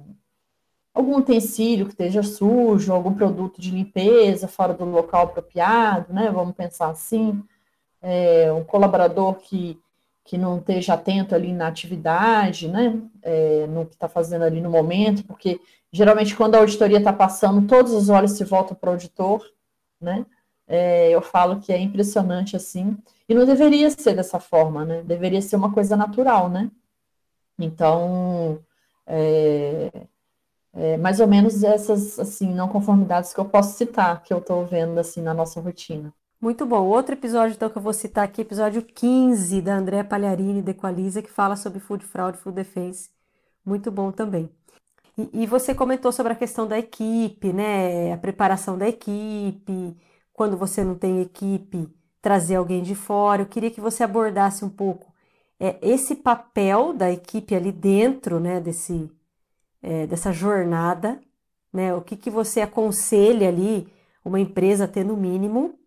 algum 0.95 1.17
utensílio 1.17 1.87
que 1.87 1.93
esteja 1.93 2.23
sujo, 2.23 2.93
algum 2.93 3.15
produto 3.15 3.61
de 3.61 3.71
limpeza 3.71 4.47
fora 4.47 4.75
do 4.75 4.85
local 4.85 5.25
apropriado, 5.25 6.13
né? 6.13 6.31
Vamos 6.31 6.55
pensar 6.55 6.91
assim. 6.91 7.43
É, 8.01 8.53
um 8.53 8.65
colaborador 8.65 9.35
que 9.37 9.81
que 10.25 10.39
não 10.39 10.59
esteja 10.59 10.95
atento 10.95 11.35
ali 11.35 11.53
na 11.53 11.69
atividade, 11.69 12.69
né, 12.69 13.01
é, 13.23 13.67
no 13.67 13.87
que 13.87 13.95
está 13.95 14.09
fazendo 14.09 14.43
ali 14.43 14.61
no 14.61 14.71
momento, 14.71 15.25
porque 15.25 15.61
geralmente 15.91 16.37
quando 16.37 16.55
a 16.55 16.59
auditoria 16.59 16.99
está 16.99 17.13
passando, 17.13 17.67
todos 17.67 17.93
os 17.93 18.09
olhos 18.09 18.33
se 18.33 18.45
voltam 18.45 18.77
para 18.77 18.91
o 18.91 18.93
auditor, 18.93 19.45
né, 20.01 20.25
é, 20.67 21.11
eu 21.11 21.21
falo 21.21 21.61
que 21.61 21.73
é 21.73 21.79
impressionante 21.79 22.57
assim, 22.57 22.97
e 23.29 23.35
não 23.35 23.45
deveria 23.45 23.91
ser 23.91 24.15
dessa 24.15 24.39
forma, 24.39 24.85
né, 24.85 25.03
deveria 25.03 25.43
ser 25.43 25.57
uma 25.57 25.73
coisa 25.73 25.97
natural, 25.97 26.49
né, 26.49 26.71
então, 27.59 28.61
é, 29.07 30.07
é, 30.73 30.97
mais 30.97 31.21
ou 31.21 31.27
menos 31.27 31.63
essas, 31.63 32.19
assim, 32.19 32.53
não 32.53 32.69
conformidades 32.69 33.33
que 33.33 33.41
eu 33.41 33.45
posso 33.45 33.77
citar, 33.77 34.23
que 34.23 34.33
eu 34.33 34.39
estou 34.39 34.65
vendo, 34.65 34.99
assim, 34.99 35.21
na 35.21 35.35
nossa 35.35 35.61
rotina. 35.61 36.13
Muito 36.43 36.67
bom. 36.67 36.89
Outro 36.89 37.15
episódio, 37.15 37.55
então, 37.55 37.71
que 37.71 37.79
eu 37.79 37.83
vou 37.83 37.93
citar 37.93 38.25
aqui, 38.25 38.41
episódio 38.43 38.83
15 38.83 39.63
da 39.63 39.77
Andréa 39.77 40.03
Palharini, 40.03 40.61
de 40.61 40.73
Equaliza, 40.73 41.23
que 41.23 41.31
fala 41.31 41.55
sobre 41.55 41.79
food 41.79 42.05
fraud, 42.05 42.37
food 42.37 42.57
defense. 42.57 43.11
Muito 43.65 43.93
bom 43.93 44.11
também. 44.11 44.51
E, 45.17 45.45
e, 45.45 45.47
você 45.47 45.75
comentou 45.75 46.11
sobre 46.13 46.33
a 46.33 46.37
questão 46.37 46.67
da 46.67 46.79
equipe, 46.79 47.53
né? 47.53 48.13
A 48.13 48.19
preparação 48.19 48.77
da 48.77 48.89
equipe, 48.89 49.97
quando 50.33 50.57
você 50.57 50.83
não 50.85 50.97
tem 50.97 51.21
equipe, 51.23 51.89
trazer 52.21 52.57
alguém 52.57 52.83
de 52.83 52.97
fora. 52.97 53.43
Eu 53.43 53.47
queria 53.47 53.71
que 53.71 53.81
você 53.81 54.03
abordasse 54.03 54.65
um 54.65 54.71
pouco 54.71 55.13
é, 55.61 55.79
esse 55.81 56.17
papel 56.17 56.93
da 56.93 57.11
equipe 57.13 57.55
ali 57.55 57.71
dentro, 57.73 58.41
né, 58.41 58.61
desse, 58.61 59.11
é, 59.83 60.07
dessa 60.09 60.33
jornada, 60.33 61.21
né? 61.73 61.95
O 61.95 62.03
que, 62.03 62.17
que 62.17 62.31
você 62.31 62.61
aconselha 62.63 63.49
ali 63.49 63.89
uma 64.25 64.41
empresa 64.41 64.87
a 64.87 64.89
ter 64.89 65.05
no 65.05 65.17
mínimo 65.17 65.79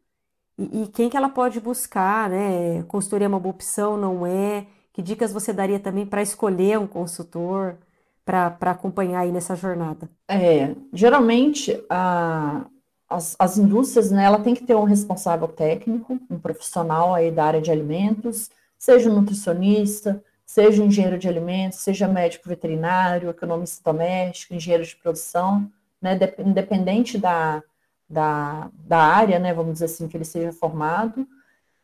e, 0.58 0.84
e, 0.84 0.88
quem 0.88 1.10
que 1.10 1.18
ela 1.18 1.30
pode 1.30 1.60
buscar, 1.60 2.30
né? 2.30 2.84
Consultoria 2.88 3.26
é 3.26 3.28
uma 3.28 3.40
boa 3.40 3.54
opção, 3.54 3.98
não 3.98 4.26
é? 4.26 4.66
Que 4.94 5.02
dicas 5.02 5.34
você 5.34 5.52
daria 5.52 5.80
também 5.80 6.06
para 6.06 6.22
escolher 6.22 6.80
um 6.80 6.88
consultor 6.88 7.78
para 8.24 8.72
acompanhar 8.72 9.22
aí 9.22 9.32
nessa 9.32 9.56
jornada? 9.56 10.10
É, 10.28 10.74
geralmente 10.92 11.80
a, 11.90 12.66
as, 13.08 13.36
as 13.38 13.58
indústrias, 13.58 14.10
né, 14.10 14.24
ela 14.24 14.40
tem 14.40 14.56
que 14.56 14.64
ter 14.64 14.76
um 14.76 14.84
responsável 14.84 15.48
técnico, 15.48 16.20
um 16.30 16.40
profissional 16.40 17.14
aí 17.14 17.30
da 17.30 17.46
área 17.46 17.62
de 17.62 17.70
alimentos, 17.70 18.50
seja 18.80 19.10
um 19.10 19.16
nutricionista, 19.16 20.24
seja 20.46 20.82
um 20.82 20.88
engenheiro 20.88 21.20
de 21.20 21.28
alimentos, 21.28 21.80
seja 21.80 22.08
médico 22.08 22.50
veterinário, 22.50 23.30
economista 23.30 23.92
doméstico, 23.92 24.56
engenheiro 24.56 24.84
de 24.84 24.96
produção, 24.96 25.70
né, 26.02 26.18
independente 26.40 27.18
da, 27.18 27.62
da, 28.10 28.70
da 28.74 29.00
área, 29.00 29.40
né, 29.40 29.54
vamos 29.54 29.74
dizer 29.74 29.86
assim, 29.86 30.08
que 30.08 30.16
ele 30.16 30.26
seja 30.26 30.52
formado. 30.52 31.28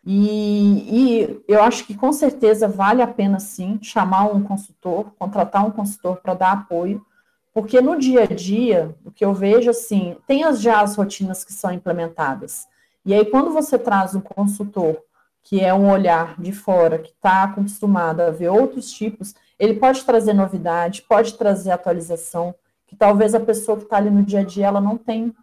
E, 0.06 1.22
e, 1.24 1.44
eu 1.48 1.62
acho 1.62 1.86
que 1.86 1.96
com 1.96 2.12
certeza 2.12 2.68
vale 2.68 3.02
a 3.02 3.08
pena 3.08 3.40
sim 3.40 3.80
chamar 3.82 4.26
um 4.26 4.42
consultor, 4.42 5.12
contratar 5.18 5.66
um 5.66 5.72
consultor 5.72 6.18
para 6.18 6.34
dar 6.34 6.52
apoio, 6.54 7.06
porque 7.54 7.82
no 7.82 7.98
dia 8.00 8.24
a 8.24 8.26
dia, 8.26 8.96
o 9.06 9.12
que 9.12 9.24
eu 9.24 9.34
vejo 9.34 9.70
assim, 9.70 10.16
tem 10.26 10.44
as, 10.44 10.62
já 10.62 10.82
as 10.82 10.96
rotinas 10.96 11.44
que 11.44 11.54
são 11.54 11.72
implementadas. 11.72 12.66
E 13.06 13.14
aí, 13.14 13.26
quando 13.26 13.52
você 13.52 13.78
traz 13.78 14.16
um 14.16 14.22
consultor 14.22 14.98
que 15.44 15.60
é 15.60 15.74
um 15.74 15.90
olhar 15.92 16.40
de 16.40 16.52
fora, 16.52 17.00
que 17.00 17.10
está 17.10 17.44
acostumado 17.44 18.22
a 18.22 18.30
ver 18.30 18.50
outros 18.50 18.92
tipos, 18.92 19.34
ele 19.60 19.74
pode 19.76 20.04
trazer 20.06 20.34
novidade, 20.34 21.02
pode 21.02 21.34
trazer 21.34 21.72
atualização, 21.72 22.54
que 22.88 22.96
talvez 22.96 23.34
a 23.34 23.40
pessoa 23.40 23.78
que 23.78 23.84
está 23.84 23.98
ali 23.98 24.10
no 24.10 24.24
dia 24.24 24.42
a 24.42 24.44
dia 24.44 24.68
ela 24.68 24.80
não 24.80 24.98
tem 24.98 25.34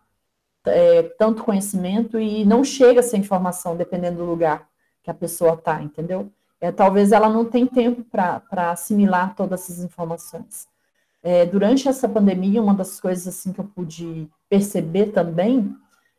é, 0.69 1.03
tanto 1.19 1.45
conhecimento 1.45 2.19
e 2.19 2.45
não 2.45 2.63
chega 2.63 3.01
essa 3.01 3.17
informação, 3.17 3.77
dependendo 3.77 4.19
do 4.19 4.25
lugar 4.25 4.69
que 5.03 5.11
a 5.11 5.15
pessoa 5.15 5.55
está, 5.55 5.83
entendeu? 5.83 6.31
É, 6.61 6.73
talvez 6.73 7.13
ela 7.13 7.29
não 7.29 7.45
tenha 7.45 7.67
tempo 7.67 8.05
para 8.11 8.71
assimilar 8.71 9.35
todas 9.35 9.63
essas 9.63 9.83
informações. 9.83 10.67
É, 11.23 11.47
durante 11.47 11.89
essa 11.89 12.09
pandemia, 12.09 12.63
uma 12.63 12.75
das 12.75 13.01
coisas 13.01 13.27
assim 13.27 13.53
que 13.53 13.61
eu 13.61 13.65
pude 13.65 14.29
perceber 14.49 15.07
também 15.07 15.75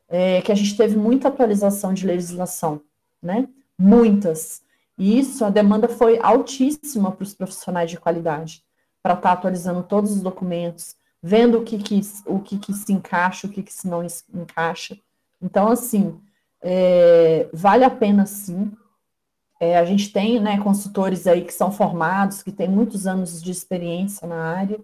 é 0.08 0.42
que 0.42 0.52
a 0.52 0.56
gente 0.56 0.76
teve 0.76 0.98
muita 0.98 1.28
atualização 1.28 1.94
de 1.94 2.06
legislação, 2.06 2.82
né? 3.22 3.48
Muitas. 3.78 4.62
E 4.98 5.20
isso, 5.20 5.46
a 5.46 5.50
demanda 5.50 5.88
foi 5.88 6.20
altíssima 6.22 7.12
para 7.12 7.24
os 7.24 7.34
profissionais 7.34 7.90
de 7.90 7.98
qualidade, 7.98 8.64
para 9.02 9.14
estar 9.14 9.30
tá 9.30 9.34
atualizando 9.34 9.84
todos 9.84 10.12
os 10.12 10.22
documentos, 10.22 10.96
vendo 11.22 11.60
o 11.60 11.64
que, 11.64 11.78
que, 11.78 12.02
o 12.26 12.40
que, 12.40 12.58
que 12.58 12.74
se 12.74 12.94
encaixa, 12.94 13.48
o 13.48 13.50
que, 13.50 13.64
que 13.64 13.74
se 13.74 13.88
não 13.88 14.02
encaixa. 14.34 14.98
Então, 15.42 15.70
assim, 15.70 16.20
é, 16.62 17.48
vale 17.54 17.84
a 17.84 17.90
pena 17.90 18.26
sim 18.26 18.72
É, 19.60 19.78
a 19.78 19.84
gente 19.84 20.12
tem 20.14 20.40
né, 20.40 20.58
consultores 20.60 21.28
aí 21.28 21.44
que 21.44 21.54
são 21.54 21.70
formados, 21.72 22.42
que 22.42 22.52
têm 22.52 22.70
muitos 22.70 23.06
anos 23.06 23.42
de 23.42 23.52
experiência 23.52 24.26
na 24.28 24.42
área 24.42 24.80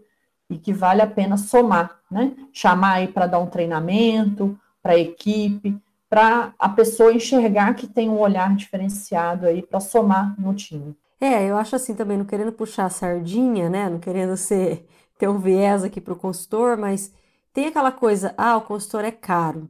e 0.50 0.58
que 0.58 0.74
vale 0.74 1.02
a 1.02 1.08
pena 1.08 1.38
somar, 1.38 1.98
né? 2.12 2.34
Chamar 2.52 2.96
aí 2.96 3.08
para 3.08 3.26
dar 3.26 3.40
um 3.40 3.48
treinamento 3.48 4.60
para 4.84 4.94
a 4.94 5.00
equipe, 5.00 5.78
para 6.10 6.54
a 6.60 6.70
pessoa 6.70 7.14
enxergar 7.14 7.74
que 7.74 7.88
tem 7.88 8.10
um 8.10 8.20
olhar 8.20 8.54
diferenciado 8.56 9.48
aí 9.48 9.62
para 9.62 9.80
somar 9.80 10.36
no 10.40 10.54
time. 10.54 10.96
É, 11.20 11.50
eu 11.50 11.58
acho 11.58 11.76
assim 11.76 11.96
também, 11.96 12.18
não 12.18 12.26
querendo 12.26 12.52
puxar 12.52 12.86
a 12.86 12.90
sardinha, 12.90 13.70
né? 13.70 13.90
Não 13.90 14.00
querendo 14.00 14.36
ser 14.36 14.86
ter 15.18 15.28
um 15.30 15.39
viés 15.39 15.84
aqui 15.84 16.01
para 16.01 16.13
o 16.13 16.18
consultor, 16.18 16.78
mas 16.78 17.11
tem 17.53 17.68
aquela 17.68 17.91
coisa, 17.91 18.34
ah, 18.38 18.57
o 18.57 18.61
consultor 18.61 19.05
é 19.05 19.11
caro, 19.11 19.70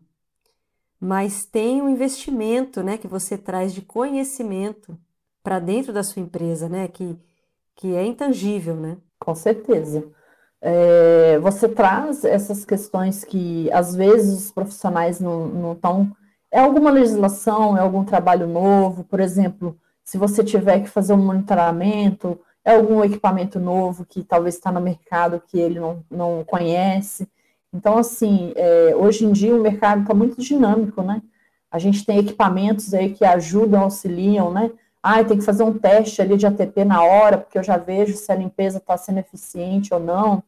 mas 1.00 1.46
tem 1.46 1.82
um 1.82 1.90
investimento, 1.90 2.82
né, 2.82 2.98
que 2.98 3.08
você 3.08 3.38
traz 3.38 3.74
de 3.74 3.82
conhecimento 3.82 4.98
para 5.44 5.60
dentro 5.60 5.94
da 5.94 6.04
sua 6.04 6.22
empresa, 6.22 6.68
né, 6.68 6.88
que, 6.88 7.16
que 7.76 7.94
é 7.96 8.06
intangível, 8.06 8.76
né? 8.76 8.98
Com 9.20 9.36
certeza. 9.36 10.04
É, 10.62 11.38
você 11.40 11.70
traz 11.70 12.24
essas 12.24 12.66
questões 12.66 13.24
que 13.24 13.72
às 13.72 13.96
vezes 13.96 14.46
os 14.46 14.52
profissionais 14.52 15.20
não 15.20 15.74
estão. 15.74 16.12
É 16.52 16.60
alguma 16.60 16.90
legislação, 16.90 17.78
é 17.78 17.82
algum 17.82 18.04
trabalho 18.04 18.48
novo, 18.48 19.04
por 19.04 19.20
exemplo, 19.20 19.78
se 20.04 20.18
você 20.18 20.44
tiver 20.44 20.80
que 20.82 20.90
fazer 20.90 21.14
um 21.14 21.18
monitoramento, 21.18 22.40
é 22.66 22.76
algum 22.76 23.04
equipamento 23.04 23.60
novo 23.60 24.04
que 24.04 24.24
talvez 24.24 24.56
está 24.56 24.72
no 24.72 24.82
mercado 24.82 25.42
que 25.48 25.60
ele 25.60 25.80
não, 25.80 26.04
não 26.10 26.44
conhece. 26.44 27.30
Então, 27.72 27.98
assim, 27.98 28.54
é, 28.56 28.96
hoje 28.96 29.24
em 29.24 29.32
dia 29.32 29.56
o 29.56 29.62
mercado 29.62 30.02
está 30.02 30.16
muito 30.16 30.42
dinâmico, 30.42 31.04
né? 31.04 31.22
A 31.70 31.78
gente 31.78 32.04
tem 32.04 32.18
equipamentos 32.18 32.94
aí 32.94 33.14
que 33.14 33.24
ajudam, 33.24 33.82
auxiliam, 33.82 34.50
né? 34.52 34.72
Ah, 35.04 35.24
tem 35.24 35.38
que 35.38 35.44
fazer 35.44 35.62
um 35.62 35.78
teste 35.78 36.20
ali 36.22 36.36
de 36.36 36.48
ATP 36.48 36.84
na 36.84 37.04
hora, 37.04 37.38
porque 37.38 37.60
eu 37.60 37.64
já 37.64 37.78
vejo 37.78 38.16
se 38.16 38.32
a 38.32 38.36
limpeza 38.36 38.80
está 38.80 38.98
sendo 38.98 39.20
eficiente 39.20 39.94
ou 39.94 40.00
não. 40.00 40.42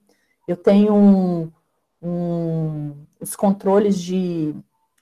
Eu 0.48 0.58
tenho 0.58 0.96
um, 0.96 1.52
um, 2.02 2.94
os 3.20 3.36
controles 3.36 4.00
de, 4.02 4.56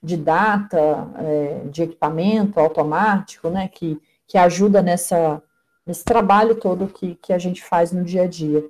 de 0.03 0.17
data, 0.17 1.07
é, 1.17 1.61
de 1.71 1.83
equipamento 1.83 2.59
automático, 2.59 3.49
né? 3.49 3.69
Que, 3.69 4.01
que 4.27 4.37
ajuda 4.37 4.81
nessa, 4.81 5.41
nesse 5.85 6.03
trabalho 6.03 6.55
todo 6.55 6.87
que, 6.87 7.15
que 7.15 7.31
a 7.31 7.37
gente 7.37 7.63
faz 7.63 7.91
no 7.91 8.03
dia 8.03 8.23
a 8.23 8.27
dia. 8.27 8.63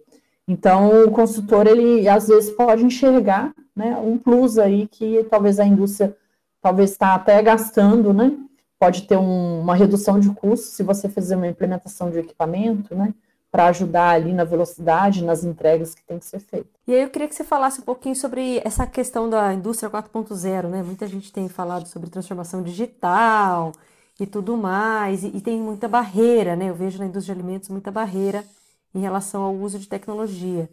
Então, 0.48 1.06
o 1.06 1.12
consultor, 1.12 1.66
ele 1.66 2.08
às 2.08 2.28
vezes 2.28 2.52
pode 2.52 2.86
enxergar 2.86 3.54
né, 3.76 3.96
um 3.98 4.18
plus 4.18 4.58
aí 4.58 4.88
que 4.88 5.24
talvez 5.30 5.60
a 5.60 5.66
indústria 5.66 6.16
talvez 6.62 6.92
está 6.92 7.14
até 7.14 7.42
gastando, 7.42 8.14
né? 8.14 8.36
Pode 8.80 9.04
ter 9.04 9.18
um, 9.18 9.62
uma 9.62 9.76
redução 9.76 10.20
de 10.20 10.30
custo 10.32 10.68
se 10.68 10.84
você 10.84 11.08
fizer 11.08 11.36
uma 11.36 11.48
implementação 11.48 12.10
de 12.10 12.20
equipamento, 12.20 12.96
né? 12.96 13.14
Para 13.52 13.68
ajudar 13.68 14.10
ali 14.10 14.34
na 14.34 14.44
velocidade, 14.44 15.24
nas 15.24 15.44
entregas 15.44 15.96
que 15.96 16.04
tem 16.04 16.20
que 16.20 16.26
ser 16.26 16.40
feito. 16.40 16.70
E 16.88 16.94
aí 16.94 17.04
eu 17.04 17.10
queria 17.10 17.28
que 17.28 17.36
você 17.36 17.44
falasse 17.44 17.82
um 17.82 17.84
pouquinho 17.84 18.16
sobre 18.16 18.62
essa 18.66 18.86
questão 18.86 19.30
da 19.30 19.54
indústria 19.54 19.90
4.0, 19.90 20.68
né? 20.68 20.84
Muita 20.84 21.08
gente 21.08 21.32
tem 21.32 21.48
falado 21.48 21.88
sobre 21.88 22.10
transformação 22.10 22.62
digital, 22.62 23.72
e 24.20 24.26
tudo 24.26 24.56
mais, 24.56 25.24
e, 25.24 25.28
e, 25.28 25.42
tem 25.42 25.60
muita 25.60 25.88
barreira, 25.88 26.56
né? 26.56 26.70
Eu 26.70 26.76
vejo 26.76 26.98
na 27.00 27.06
indústria 27.06 27.36
de 27.36 27.42
alimentos 27.42 27.70
muita 27.70 27.92
barreira 27.92 28.46
em 28.94 29.00
relação 29.00 29.44
ao 29.44 29.54
uso 29.54 29.78
de 29.78 29.88
tecnologia. 29.88 30.70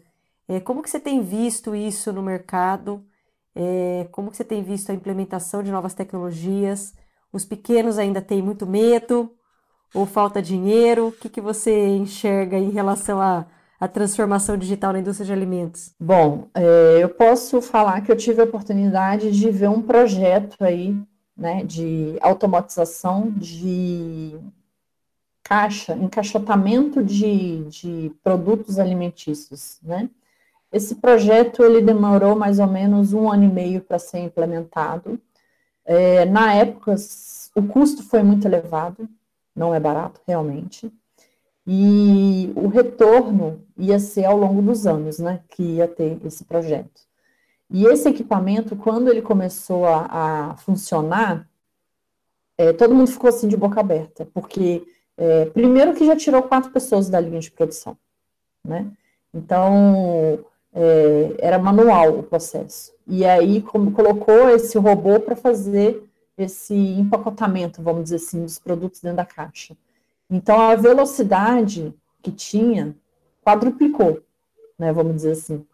É, 0.47 0.59
como 0.59 0.81
que 0.81 0.89
você 0.89 0.99
tem 0.99 1.21
visto 1.21 1.75
isso 1.75 2.11
no 2.13 2.21
mercado? 2.21 3.03
É, 3.55 4.07
como 4.11 4.31
que 4.31 4.37
você 4.37 4.43
tem 4.43 4.63
visto 4.63 4.91
a 4.91 4.95
implementação 4.95 5.61
de 5.61 5.71
novas 5.71 5.93
tecnologias? 5.93 6.93
Os 7.31 7.45
pequenos 7.45 7.97
ainda 7.97 8.21
têm 8.21 8.41
muito 8.41 8.65
medo 8.65 9.31
ou 9.93 10.05
falta 10.05 10.41
dinheiro? 10.41 11.07
O 11.07 11.11
que, 11.11 11.29
que 11.29 11.41
você 11.41 11.87
enxerga 11.87 12.57
em 12.57 12.69
relação 12.69 13.21
à, 13.21 13.45
transformação 13.91 14.55
digital 14.55 14.93
na 14.93 14.99
indústria 14.99 15.25
de 15.25 15.33
alimentos? 15.33 15.93
Bom, 15.99 16.47
é, 16.55 16.99
eu 17.01 17.09
posso 17.09 17.61
falar 17.61 17.99
que 17.99 18.09
eu 18.09 18.15
tive 18.15 18.39
a 18.39 18.45
oportunidade 18.45 19.29
de 19.29 19.51
ver 19.51 19.69
um 19.69 19.81
projeto 19.81 20.55
aí 20.63 20.95
né, 21.35 21.63
de 21.63 22.17
automatização 22.21 23.31
de 23.31 24.37
caixa, 25.43 25.93
encaixotamento 25.95 27.03
de, 27.03 27.63
de 27.65 28.11
produtos 28.23 28.79
alimentícios, 28.79 29.79
né? 29.83 30.09
Esse 30.71 30.95
projeto 30.95 31.63
ele 31.63 31.81
demorou 31.81 32.35
mais 32.35 32.57
ou 32.57 32.65
menos 32.65 33.13
um 33.13 33.31
ano 33.31 33.43
e 33.43 33.47
meio 33.47 33.81
para 33.81 33.99
ser 33.99 34.19
implementado. 34.19 35.19
É, 35.85 36.25
na 36.25 36.51
época, 36.53 36.95
o 37.55 37.61
custo 37.61 38.01
foi 38.01 38.23
muito 38.23 38.47
elevado, 38.47 39.07
não 39.55 39.75
é 39.75 39.79
barato 39.79 40.19
realmente, 40.25 40.91
e 41.67 42.51
o 42.55 42.67
retorno 42.67 43.61
ia 43.77 43.99
ser 43.99 44.25
ao 44.25 44.35
longo 44.35 44.61
dos 44.63 44.87
anos, 44.87 45.19
né, 45.19 45.41
que 45.49 45.61
ia 45.61 45.87
ter 45.87 46.17
esse 46.25 46.43
projeto. 46.43 47.02
E 47.73 47.87
esse 47.87 48.07
equipamento, 48.07 48.75
quando 48.75 49.09
ele 49.09 49.23
começou 49.23 49.87
a, 49.87 50.51
a 50.51 50.57
funcionar, 50.57 51.49
é, 52.55 52.71
todo 52.71 52.93
mundo 52.93 53.09
ficou 53.09 53.27
assim 53.27 53.47
de 53.47 53.57
boca 53.57 53.79
aberta, 53.79 54.27
porque 54.31 54.85
é, 55.17 55.45
primeiro 55.45 55.95
que 55.95 56.05
já 56.05 56.15
tirou 56.15 56.43
quatro 56.43 56.69
pessoas 56.69 57.09
da 57.09 57.19
linha 57.19 57.39
de 57.39 57.49
produção, 57.49 57.97
né? 58.63 58.85
Então 59.33 60.45
é, 60.71 61.35
era 61.39 61.57
manual 61.57 62.19
o 62.19 62.23
processo. 62.23 62.93
E 63.07 63.25
aí 63.25 63.59
como 63.63 63.91
colocou 63.91 64.49
esse 64.49 64.77
robô 64.77 65.19
para 65.19 65.35
fazer 65.35 66.07
esse 66.37 66.75
empacotamento, 66.75 67.81
vamos 67.81 68.03
dizer 68.03 68.17
assim, 68.17 68.43
dos 68.43 68.59
produtos 68.59 69.01
dentro 69.01 69.17
da 69.17 69.25
caixa. 69.25 69.75
Então 70.29 70.61
a 70.61 70.75
velocidade 70.75 71.91
que 72.21 72.31
tinha 72.31 72.95
quadruplicou, 73.43 74.21
né? 74.77 74.93
Vamos 74.93 75.15
dizer 75.15 75.31
assim. 75.31 75.65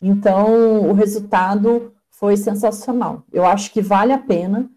Então, 0.00 0.88
o 0.88 0.92
resultado 0.92 1.92
foi 2.10 2.36
sensacional. 2.36 3.22
Eu 3.32 3.44
acho 3.44 3.72
que 3.72 3.80
vale 3.80 4.12
a 4.12 4.18
pena, 4.18 4.70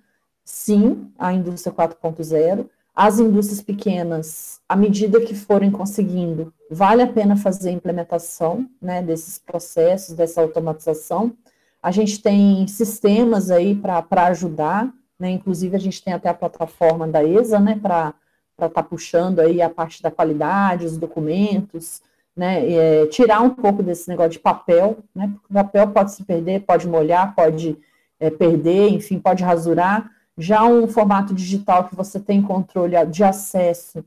sim, 0.44 1.12
a 1.18 1.34
indústria 1.34 1.74
4.0. 1.74 2.68
As 2.94 3.20
indústrias 3.20 3.62
pequenas, 3.62 4.60
à 4.68 4.76
medida 4.76 5.22
que 5.22 5.34
forem 5.34 5.72
conseguindo, 5.72 6.54
vale 6.70 7.02
a 7.02 7.08
pena 7.08 7.38
fazer 7.38 7.70
a 7.70 7.74
implementação 7.74 8.70
né, 8.82 9.02
desses 9.02 9.40
processos, 9.40 10.14
dessa 10.14 10.42
automatização. 10.42 11.34
A 11.82 11.90
gente 11.90 12.22
tem 12.22 12.68
sistemas 12.68 13.50
aí 13.50 13.76
para 13.76 14.28
ajudar, 14.28 14.94
né, 15.18 15.32
inclusive 15.32 15.76
a 15.76 15.80
gente 15.80 16.04
tem 16.04 16.14
até 16.14 16.30
a 16.30 16.34
plataforma 16.34 17.08
da 17.08 17.24
ESA, 17.24 17.60
né, 17.60 17.80
para 17.82 18.14
estar 18.52 18.70
tá 18.70 18.84
puxando 18.84 19.40
aí 19.40 19.62
a 19.62 19.70
parte 19.70 20.04
da 20.04 20.12
qualidade, 20.12 20.86
os 20.86 20.98
documentos, 20.98 22.02
né, 22.36 22.72
é, 22.72 23.08
tirar 23.08 23.42
um 23.42 23.50
pouco 23.50 23.84
desse 23.84 24.08
negócio 24.08 24.32
de 24.32 24.40
papel, 24.40 25.00
né, 25.14 25.28
porque 25.34 25.48
o 25.50 25.54
papel 25.54 25.88
pode 25.90 26.12
se 26.12 26.24
perder, 26.24 26.62
pode 26.62 26.88
molhar, 26.88 27.36
pode 27.36 27.78
é, 28.20 28.30
perder, 28.30 28.90
enfim, 28.90 29.20
pode 29.20 29.44
rasurar. 29.44 30.10
Já 30.38 30.64
um 30.64 30.88
formato 30.88 31.34
digital 31.34 31.88
que 31.88 31.96
você 31.96 32.20
tem 32.20 32.42
controle 32.42 32.96
de 33.08 33.24
acesso, 33.24 34.04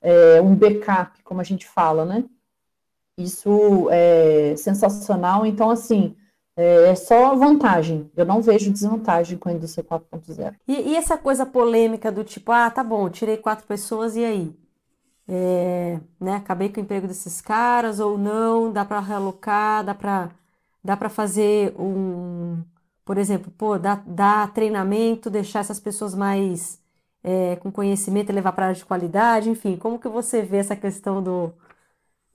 é, 0.00 0.40
um 0.40 0.54
backup, 0.54 1.22
como 1.22 1.40
a 1.40 1.44
gente 1.44 1.66
fala, 1.66 2.04
né? 2.04 2.24
Isso 3.16 3.88
é 3.90 4.54
sensacional. 4.56 5.46
Então, 5.46 5.70
assim, 5.70 6.14
é, 6.56 6.90
é 6.90 6.94
só 6.94 7.34
vantagem. 7.34 8.10
Eu 8.16 8.24
não 8.24 8.42
vejo 8.42 8.72
desvantagem 8.72 9.38
com 9.38 9.48
a 9.48 9.52
indústria 9.52 9.84
4.0. 9.84 10.54
E, 10.66 10.90
e 10.90 10.96
essa 10.96 11.16
coisa 11.16 11.46
polêmica 11.46 12.10
do 12.10 12.24
tipo, 12.24 12.52
ah, 12.52 12.70
tá 12.70 12.82
bom, 12.84 13.08
tirei 13.08 13.36
quatro 13.36 13.66
pessoas 13.66 14.16
e 14.16 14.24
aí? 14.24 14.61
É, 15.34 15.98
né, 16.20 16.36
acabei 16.36 16.68
com 16.68 16.78
o 16.78 16.82
emprego 16.82 17.06
desses 17.08 17.40
caras 17.40 18.00
ou 18.00 18.18
não, 18.18 18.70
dá 18.70 18.84
para 18.84 19.00
realocar, 19.00 19.82
dá 19.82 19.94
para 19.94 20.30
dá 20.84 20.96
para 20.96 21.08
fazer 21.08 21.74
um, 21.78 22.62
por 23.04 23.16
exemplo, 23.16 23.50
pô, 23.56 23.78
dar, 23.78 24.02
dar 24.06 24.52
treinamento, 24.52 25.30
deixar 25.30 25.60
essas 25.60 25.80
pessoas 25.80 26.14
mais 26.14 26.80
é, 27.24 27.56
com 27.56 27.72
conhecimento 27.72 28.30
e 28.30 28.34
levar 28.34 28.52
para 28.52 28.66
área 28.66 28.76
de 28.76 28.84
qualidade, 28.84 29.48
enfim, 29.48 29.76
como 29.76 29.98
que 29.98 30.08
você 30.08 30.42
vê 30.42 30.58
essa 30.58 30.76
questão 30.76 31.22
do 31.22 31.52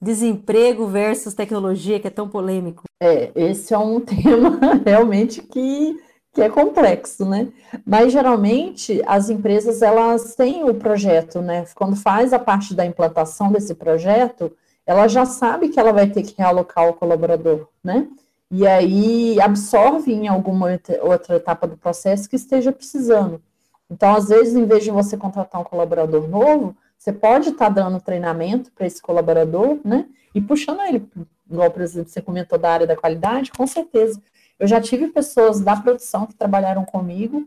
desemprego 0.00 0.86
versus 0.86 1.34
tecnologia 1.34 2.00
que 2.00 2.08
é 2.08 2.10
tão 2.10 2.28
polêmico? 2.28 2.84
É, 3.00 3.30
esse 3.36 3.74
é 3.74 3.78
um 3.78 4.00
tema 4.02 4.58
realmente 4.84 5.42
que 5.42 5.96
que 6.32 6.42
é 6.42 6.48
complexo, 6.48 7.24
né? 7.24 7.48
Mas 7.84 8.12
geralmente 8.12 9.02
as 9.06 9.30
empresas 9.30 9.82
elas 9.82 10.34
têm 10.34 10.68
o 10.68 10.74
projeto, 10.74 11.40
né? 11.40 11.64
Quando 11.74 11.96
faz 11.96 12.32
a 12.32 12.38
parte 12.38 12.74
da 12.74 12.84
implantação 12.84 13.50
desse 13.50 13.74
projeto, 13.74 14.52
ela 14.86 15.08
já 15.08 15.24
sabe 15.24 15.68
que 15.68 15.78
ela 15.78 15.92
vai 15.92 16.08
ter 16.08 16.22
que 16.22 16.34
realocar 16.36 16.88
o 16.88 16.94
colaborador, 16.94 17.68
né? 17.82 18.08
E 18.50 18.66
aí 18.66 19.40
absorve 19.40 20.12
em 20.12 20.28
alguma 20.28 20.78
outra 21.02 21.36
etapa 21.36 21.66
do 21.66 21.76
processo 21.76 22.28
que 22.28 22.36
esteja 22.36 22.72
precisando. 22.72 23.42
Então, 23.90 24.14
às 24.14 24.28
vezes, 24.28 24.54
em 24.54 24.64
vez 24.64 24.84
de 24.84 24.90
você 24.90 25.16
contratar 25.16 25.60
um 25.60 25.64
colaborador 25.64 26.28
novo, 26.28 26.76
você 26.96 27.12
pode 27.12 27.50
estar 27.50 27.66
tá 27.66 27.82
dando 27.82 28.00
treinamento 28.00 28.70
para 28.72 28.86
esse 28.86 29.00
colaborador, 29.00 29.78
né? 29.84 30.06
E 30.34 30.40
puxando 30.40 30.80
ele, 30.82 31.06
igual, 31.50 31.70
por 31.70 31.82
exemplo, 31.82 32.10
você 32.10 32.20
comentou 32.20 32.58
da 32.58 32.70
área 32.70 32.86
da 32.86 32.96
qualidade, 32.96 33.50
com 33.50 33.66
certeza 33.66 34.20
eu 34.58 34.66
já 34.66 34.80
tive 34.80 35.08
pessoas 35.08 35.60
da 35.60 35.76
produção 35.76 36.26
que 36.26 36.34
trabalharam 36.34 36.84
comigo 36.84 37.46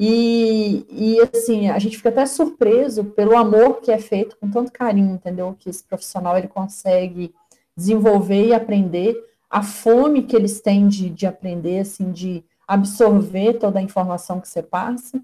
E, 0.00 0.86
e, 0.90 1.20
assim, 1.20 1.68
a 1.68 1.78
gente 1.80 1.96
fica 1.96 2.08
até 2.10 2.24
surpreso 2.24 3.02
pelo 3.02 3.36
amor 3.36 3.80
que 3.80 3.90
é 3.90 3.98
feito 3.98 4.36
com 4.36 4.48
tanto 4.48 4.70
carinho, 4.70 5.14
entendeu? 5.14 5.56
Que 5.58 5.68
esse 5.68 5.82
profissional 5.82 6.38
ele 6.38 6.46
consegue 6.46 7.34
desenvolver 7.76 8.46
e 8.46 8.54
aprender, 8.54 9.16
a 9.50 9.62
fome 9.62 10.22
que 10.22 10.36
eles 10.36 10.60
têm 10.60 10.86
de, 10.86 11.10
de 11.10 11.26
aprender, 11.26 11.80
assim, 11.80 12.12
de 12.12 12.44
absorver 12.66 13.54
toda 13.54 13.80
a 13.80 13.82
informação 13.82 14.40
que 14.40 14.48
você 14.48 14.62
passa. 14.62 15.20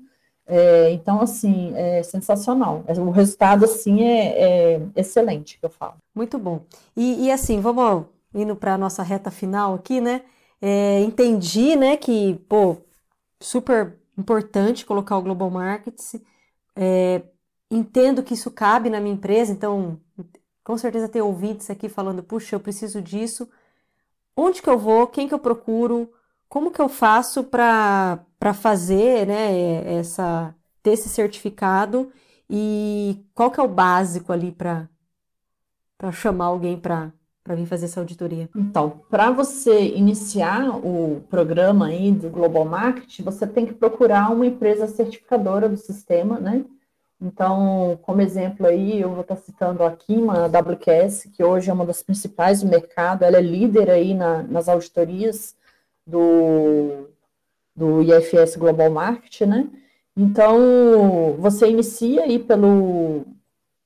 É, 0.47 0.91
então, 0.91 1.21
assim, 1.21 1.73
é 1.77 2.03
sensacional. 2.03 2.85
O 2.99 3.11
resultado, 3.11 3.65
assim, 3.67 4.03
é, 4.03 4.75
é 4.77 4.81
excelente, 4.97 5.59
que 5.59 5.65
eu 5.67 5.71
falo. 5.71 5.95
Muito 6.15 6.37
bom. 6.37 6.63
E, 6.97 7.27
e 7.27 7.31
assim, 7.31 7.61
vamos 7.61 8.07
indo 8.35 8.57
para 8.57 8.75
a 8.75 8.79
nossa 8.79 9.03
reta 9.05 9.31
final 9.31 9.75
aqui, 9.75 10.01
né? 10.01 10.23
É, 10.61 11.01
entendi, 11.01 11.77
né, 11.77 11.97
que, 11.97 12.35
pô, 12.49 12.79
super 13.41 13.99
importante 14.17 14.87
colocar 14.87 15.19
o 15.19 15.23
Global 15.23 15.51
Markets. 15.51 16.17
É, 16.77 17.23
entendo 17.71 18.23
que 18.23 18.35
isso 18.35 18.51
cabe 18.51 18.91
na 18.91 19.01
minha 19.01 19.15
empresa, 19.15 19.53
então, 19.53 20.01
com 20.63 20.79
certeza 20.79 21.09
ter 21.09 21.23
ouvintes 21.23 21.71
aqui 21.71 21.89
falando, 21.89 22.23
puxa, 22.23 22.57
eu 22.57 22.61
preciso 22.61 23.03
disso. 23.03 23.49
Onde 24.37 24.63
que 24.63 24.69
eu 24.71 24.79
vou? 24.79 25.07
Quem 25.07 25.29
que 25.29 25.35
eu 25.35 25.39
procuro? 25.39 26.13
Como 26.49 26.71
que 26.71 26.81
eu 26.81 26.89
faço 26.89 27.45
para 27.45 28.25
fazer, 28.55 29.27
né, 29.27 29.97
essa, 29.99 30.55
ter 30.83 30.93
esse 30.93 31.09
certificado? 31.09 32.13
E 32.49 33.25
qual 33.35 33.51
que 33.51 33.61
é 33.61 33.63
o 33.63 33.69
básico 33.69 34.33
ali 34.33 34.53
para 34.53 34.89
chamar 36.13 36.47
alguém 36.47 36.79
para 36.79 37.13
para 37.45 37.55
vir 37.55 37.67
fazer 37.67 37.85
essa 37.85 38.01
auditoria? 38.01 38.49
Então, 38.57 39.03
para 39.11 39.31
você 39.31 39.89
iniciar 39.95 40.71
o 40.71 41.23
programa 41.29 41.89
aí 41.89 42.11
do 42.11 42.31
Global 42.31 42.65
Market, 42.65 43.21
você 43.21 43.47
tem 43.47 43.67
que 43.67 43.75
procurar 43.75 44.33
uma 44.33 44.47
empresa 44.47 44.87
certificadora 44.87 45.69
do 45.69 45.77
sistema, 45.77 46.41
né? 46.41 46.65
Então, 47.21 47.99
como 48.03 48.23
exemplo 48.23 48.67
aí, 48.67 49.01
eu 49.01 49.11
vou 49.11 49.21
estar 49.21 49.37
citando 49.37 49.85
a 49.85 49.93
Kima, 49.93 50.45
a 50.45 50.47
WQS, 50.47 51.31
que 51.33 51.45
hoje 51.45 51.71
é 51.71 51.73
uma 51.73 51.87
das 51.87 52.03
principais 52.03 52.63
do 52.63 52.69
mercado, 52.69 53.23
ela 53.23 53.37
é 53.37 53.43
líder 53.43 53.91
aí 53.91 54.15
na, 54.15 54.43
nas 54.43 54.69
auditorias 54.69 55.55
do, 56.07 57.09
do 57.77 58.03
IFS 58.03 58.57
Global 58.57 58.91
Market, 58.91 59.43
né? 59.43 59.69
Então, 60.17 61.37
você 61.39 61.69
inicia 61.69 62.23
aí 62.23 62.39
pelo, 62.39 63.25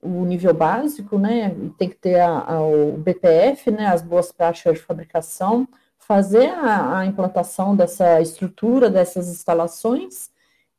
o 0.03 0.25
nível 0.25 0.55
básico, 0.55 1.19
né? 1.19 1.55
Tem 1.77 1.89
que 1.89 1.97
ter 1.97 2.21
a, 2.21 2.39
a, 2.39 2.63
o 2.63 2.97
BPF, 2.99 3.71
né? 3.71 3.87
As 3.87 4.03
boas 4.03 4.31
práticas 4.33 4.75
de 4.75 4.81
fabricação, 4.81 5.67
fazer 5.99 6.49
a, 6.51 6.99
a, 6.99 7.07
implantação 7.07 7.75
dessa 7.75 8.21
estrutura, 8.21 8.89
dessas 8.89 9.29
instalações, 9.29 10.31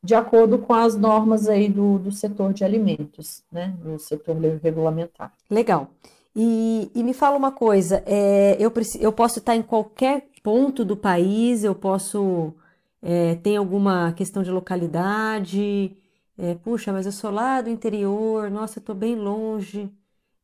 de 0.02 0.14
acordo 0.14 0.58
com 0.58 0.72
as 0.72 0.96
normas 0.96 1.48
aí 1.48 1.68
do, 1.68 1.98
do 1.98 2.10
setor 2.10 2.52
de 2.52 2.64
alimentos, 2.64 3.42
né? 3.52 3.74
Do 3.82 3.98
setor 3.98 4.36
regulamentar. 4.62 5.32
Legal. 5.50 5.88
E, 6.34 6.90
e 6.94 7.02
me 7.02 7.12
fala 7.12 7.36
uma 7.36 7.50
coisa, 7.50 8.02
é, 8.06 8.56
eu, 8.58 8.72
eu 9.00 9.12
posso 9.12 9.40
estar 9.40 9.56
em 9.56 9.62
qualquer 9.62 10.28
ponto 10.42 10.84
do 10.84 10.96
país, 10.96 11.64
eu 11.64 11.74
posso. 11.74 12.54
É, 13.02 13.34
tem 13.36 13.56
alguma 13.56 14.12
questão 14.12 14.42
de 14.42 14.50
localidade? 14.50 15.96
É, 16.42 16.54
puxa, 16.54 16.90
mas 16.92 17.04
eu 17.04 17.12
sou 17.12 17.30
lá 17.30 17.60
do 17.60 17.68
interior, 17.68 18.50
nossa, 18.50 18.78
eu 18.78 18.82
tô 18.82 18.94
bem 18.94 19.14
longe. 19.14 19.92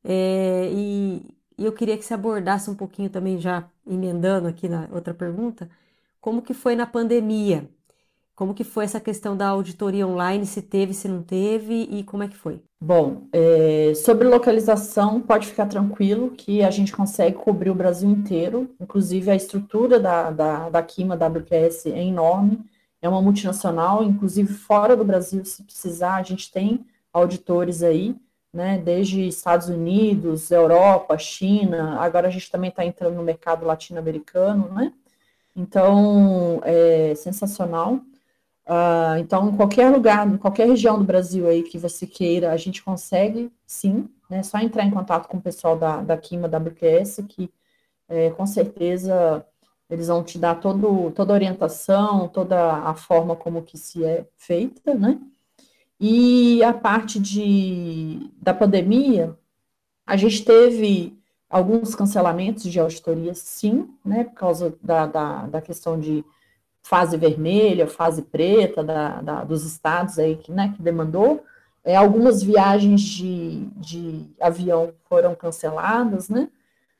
É, 0.05 0.71
e, 0.73 1.19
e 1.59 1.65
eu 1.65 1.73
queria 1.73 1.97
que 1.99 2.05
você 2.05 2.15
abordasse 2.15 2.71
um 2.71 2.75
pouquinho 2.77 3.11
também, 3.11 3.39
já 3.41 3.71
emendando 3.87 4.49
aqui 4.49 4.69
na 4.69 4.89
outra 4.93 5.15
pergunta, 5.15 5.71
como 6.21 6.43
que 6.43 6.55
foi 6.55 6.77
na 6.77 6.87
pandemia? 6.87 7.69
Como 8.35 8.55
que 8.55 8.65
foi 8.65 8.85
essa 8.85 9.01
questão 9.01 9.37
da 9.37 9.49
auditoria 9.49 10.07
online, 10.07 10.47
se 10.47 10.63
teve, 10.63 10.95
se 10.95 11.09
não 11.09 11.23
teve, 11.23 11.85
e 11.91 12.05
como 12.05 12.23
é 12.25 12.29
que 12.29 12.37
foi? 12.37 12.63
Bom, 12.81 13.29
é, 13.33 13.95
sobre 13.95 14.29
localização, 14.29 15.21
pode 15.23 15.47
ficar 15.47 15.67
tranquilo 15.67 16.33
que 16.33 16.63
a 16.63 16.71
gente 16.71 16.93
consegue 16.93 17.37
cobrir 17.37 17.71
o 17.71 17.75
Brasil 17.75 18.11
inteiro, 18.11 18.71
inclusive 18.81 19.31
a 19.31 19.37
estrutura 19.37 19.99
da, 20.01 20.31
da, 20.31 20.71
da 20.71 20.83
Kima 20.83 21.17
WQS 21.17 21.87
é 21.87 22.05
enorme, 22.05 22.65
é 23.03 23.09
uma 23.09 23.23
multinacional, 23.23 24.03
inclusive 24.03 24.53
fora 24.53 24.97
do 24.97 25.05
Brasil, 25.05 25.45
se 25.45 25.63
precisar, 25.63 26.17
a 26.17 26.23
gente 26.23 26.51
tem 26.51 26.85
auditores 27.13 27.83
aí, 27.83 28.17
né, 28.53 28.79
desde 28.79 29.27
Estados 29.27 29.69
Unidos, 29.69 30.51
Europa, 30.51 31.19
China, 31.19 32.01
agora 32.01 32.29
a 32.29 32.31
gente 32.31 32.51
também 32.51 32.71
está 32.71 32.85
entrando 32.85 33.17
no 33.17 33.23
mercado 33.23 33.67
latino-americano, 33.67 34.69
né, 34.73 34.93
então, 35.57 36.61
é 36.65 37.15
sensacional. 37.15 37.95
Uh, 38.67 39.17
então, 39.21 39.49
em 39.49 39.57
qualquer 39.57 39.91
lugar, 39.91 40.27
em 40.29 40.37
qualquer 40.37 40.67
região 40.69 40.99
do 40.99 41.05
Brasil 41.05 41.49
aí 41.49 41.63
que 41.63 41.79
você 41.79 42.07
queira, 42.07 42.53
a 42.53 42.57
gente 42.57 42.83
consegue, 42.83 43.51
sim, 43.67 44.09
né, 44.29 44.43
só 44.43 44.59
entrar 44.59 44.85
em 44.85 44.91
contato 44.91 45.29
com 45.29 45.39
o 45.39 45.41
pessoal 45.41 45.79
da, 45.79 46.03
da 46.03 46.17
Kima 46.19 46.49
WQS, 46.49 47.25
que 47.29 47.51
é, 48.09 48.31
com 48.31 48.47
certeza 48.47 49.45
eles 49.89 50.09
vão 50.09 50.23
te 50.23 50.39
dar 50.39 50.57
todo, 50.57 51.11
toda 51.13 51.33
a 51.33 51.35
orientação, 51.35 52.29
toda 52.29 52.75
a 52.75 52.95
forma 52.95 53.37
como 53.37 53.63
que 53.63 53.79
se 53.79 54.05
é 54.05 54.27
feita, 54.37 54.95
né? 54.95 55.19
E 55.99 56.63
a 56.63 56.75
parte 56.75 57.19
de, 57.19 58.31
da 58.41 58.53
pandemia, 58.53 59.37
a 60.07 60.17
gente 60.17 60.45
teve 60.45 61.19
alguns 61.49 61.95
cancelamentos 61.95 62.65
de 62.65 62.79
auditorias, 62.79 63.39
sim, 63.39 63.89
né, 64.05 64.25
por 64.25 64.35
causa 64.35 64.77
da, 64.83 65.07
da, 65.07 65.47
da 65.47 65.63
questão 65.63 65.99
de 65.99 66.25
fase 66.83 67.17
vermelha, 67.17 67.87
fase 67.87 68.23
preta 68.23 68.85
da, 68.85 69.21
da, 69.23 69.45
dos 69.45 69.65
estados 69.65 70.19
aí 70.19 70.37
que, 70.37 70.53
né, 70.53 70.73
que 70.77 70.83
demandou. 70.83 71.45
É, 71.83 71.97
algumas 71.97 72.43
viagens 72.43 73.01
de, 73.01 73.67
de 73.77 74.27
avião 74.41 74.93
foram 75.09 75.35
canceladas, 75.35 76.29
né? 76.29 76.49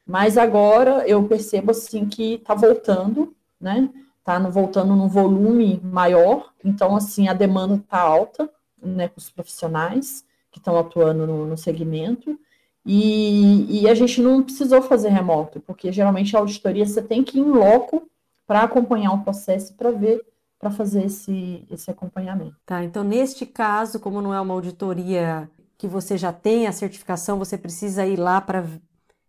Mas 0.07 0.39
agora 0.39 1.07
eu 1.09 1.23
percebo 1.25 1.73
assim 1.73 2.07
que 2.07 2.35
está 2.35 2.55
voltando, 2.55 3.35
né? 3.61 3.91
Está 4.19 4.39
voltando 4.39 4.95
num 4.95 5.09
volume 5.09 5.81
maior, 5.83 6.53
então 6.65 6.97
assim 6.97 7.29
a 7.29 7.33
demanda 7.33 7.77
está 7.77 8.01
alta, 8.01 8.51
né, 8.83 9.09
com 9.09 9.19
os 9.19 9.31
profissionais 9.31 10.25
que 10.51 10.59
estão 10.59 10.79
atuando 10.79 11.27
no, 11.27 11.47
no 11.47 11.57
segmento. 11.57 12.39
E, 12.85 13.83
e, 13.83 13.89
a 13.89 13.95
gente 13.95 14.23
não 14.23 14.45
precisou 14.45 14.81
fazer 14.81 15.09
remoto, 15.09 15.59
porque 15.61 15.91
geralmente 15.91 16.37
a 16.37 16.39
auditoria 16.39 16.87
você 16.87 17.03
tem 17.03 17.25
que 17.25 17.37
ir 17.37 17.41
em 17.41 17.51
loco 17.51 18.09
para 18.47 18.63
acompanhar 18.63 19.13
o 19.13 19.25
processo 19.25 19.75
para 19.75 19.91
ver, 19.91 20.25
para 20.57 20.71
fazer 20.71 21.05
esse, 21.05 21.67
esse 21.69 21.91
acompanhamento. 21.91 22.55
Tá, 22.65 22.85
então 22.85 23.03
neste 23.03 23.45
caso, 23.45 23.99
como 23.99 24.23
não 24.23 24.33
é 24.33 24.41
uma 24.41 24.55
auditoria 24.55 25.51
que 25.77 25.89
você 25.89 26.17
já 26.17 26.33
tem 26.33 26.69
a 26.69 26.73
certificação, 26.73 27.39
você 27.39 27.59
precisa 27.59 28.07
ir 28.07 28.19
lá 28.19 28.41
para 28.41 28.65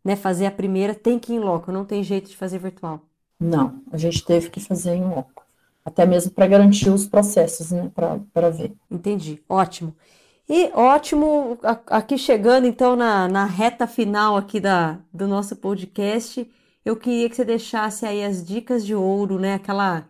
né, 0.07 0.15
fazer 0.15 0.45
a 0.45 0.51
primeira, 0.51 0.95
tem 0.95 1.19
que 1.19 1.33
ir 1.33 1.35
em 1.35 1.39
loco, 1.39 1.69
não 1.69 1.83
tem 1.83 2.01
jeito 2.01 2.29
de 2.29 2.37
fazer 2.37 2.59
virtual. 2.59 3.01
Não, 3.37 3.81
a 3.91 3.97
gente 3.97 4.23
teve 4.23 4.49
que 4.49 4.61
fazer 4.61 4.93
em 4.95 5.03
loco. 5.03 5.43
Até 5.83 6.05
mesmo 6.05 6.31
para 6.31 6.47
garantir 6.47 6.89
os 6.89 7.05
processos, 7.05 7.71
né, 7.71 7.91
para 7.93 8.49
ver. 8.49 8.73
Entendi, 8.89 9.43
ótimo. 9.49 9.93
E 10.47 10.71
ótimo, 10.73 11.59
aqui 11.87 12.17
chegando 12.17 12.65
então 12.65 12.95
na, 12.95 13.27
na 13.27 13.43
reta 13.43 13.85
final 13.85 14.37
aqui 14.37 14.61
da, 14.61 14.97
do 15.13 15.27
nosso 15.27 15.57
podcast, 15.57 16.49
eu 16.85 16.95
queria 16.95 17.29
que 17.29 17.35
você 17.35 17.43
deixasse 17.43 18.05
aí 18.05 18.23
as 18.23 18.41
dicas 18.45 18.85
de 18.85 18.95
ouro, 18.95 19.37
né? 19.37 19.55
Aquela 19.55 20.07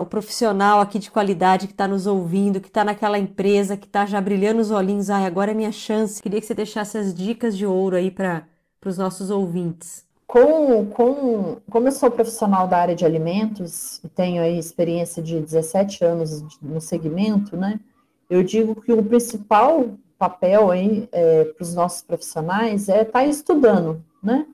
o 0.00 0.06
profissional 0.06 0.80
aqui 0.80 0.98
de 0.98 1.10
qualidade 1.10 1.66
que 1.66 1.72
está 1.74 1.86
nos 1.86 2.06
ouvindo, 2.06 2.60
que 2.60 2.68
está 2.68 2.84
naquela 2.84 3.18
empresa, 3.18 3.76
que 3.76 3.86
está 3.86 4.06
já 4.06 4.18
brilhando 4.20 4.60
os 4.60 4.70
olhinhos, 4.70 5.10
ai, 5.10 5.26
agora 5.26 5.50
é 5.50 5.54
minha 5.54 5.72
chance. 5.72 6.22
Queria 6.22 6.40
que 6.40 6.46
você 6.46 6.54
deixasse 6.54 6.96
as 6.98 7.14
dicas 7.14 7.56
de 7.56 7.66
ouro 7.66 7.96
aí 7.96 8.10
para 8.10 8.46
para 8.84 8.90
os 8.90 8.98
nossos 8.98 9.30
ouvintes? 9.30 10.04
Com, 10.26 10.84
com, 10.86 11.56
como 11.70 11.88
eu 11.88 11.92
sou 11.92 12.10
profissional 12.10 12.68
da 12.68 12.76
área 12.76 12.94
de 12.94 13.04
alimentos 13.04 13.98
e 14.04 14.08
tenho 14.08 14.42
aí 14.42 14.58
experiência 14.58 15.22
de 15.22 15.40
17 15.40 16.04
anos 16.04 16.44
no 16.60 16.80
segmento, 16.80 17.56
né? 17.56 17.80
Eu 18.28 18.42
digo 18.42 18.80
que 18.80 18.92
o 18.92 19.02
principal 19.02 19.90
papel 20.18 20.70
aí 20.70 21.08
é, 21.12 21.44
para 21.44 21.62
os 21.62 21.74
nossos 21.74 22.02
profissionais 22.02 22.88
é 22.88 23.02
estar 23.02 23.20
tá 23.20 23.24
estudando, 23.24 24.04
né? 24.22 24.46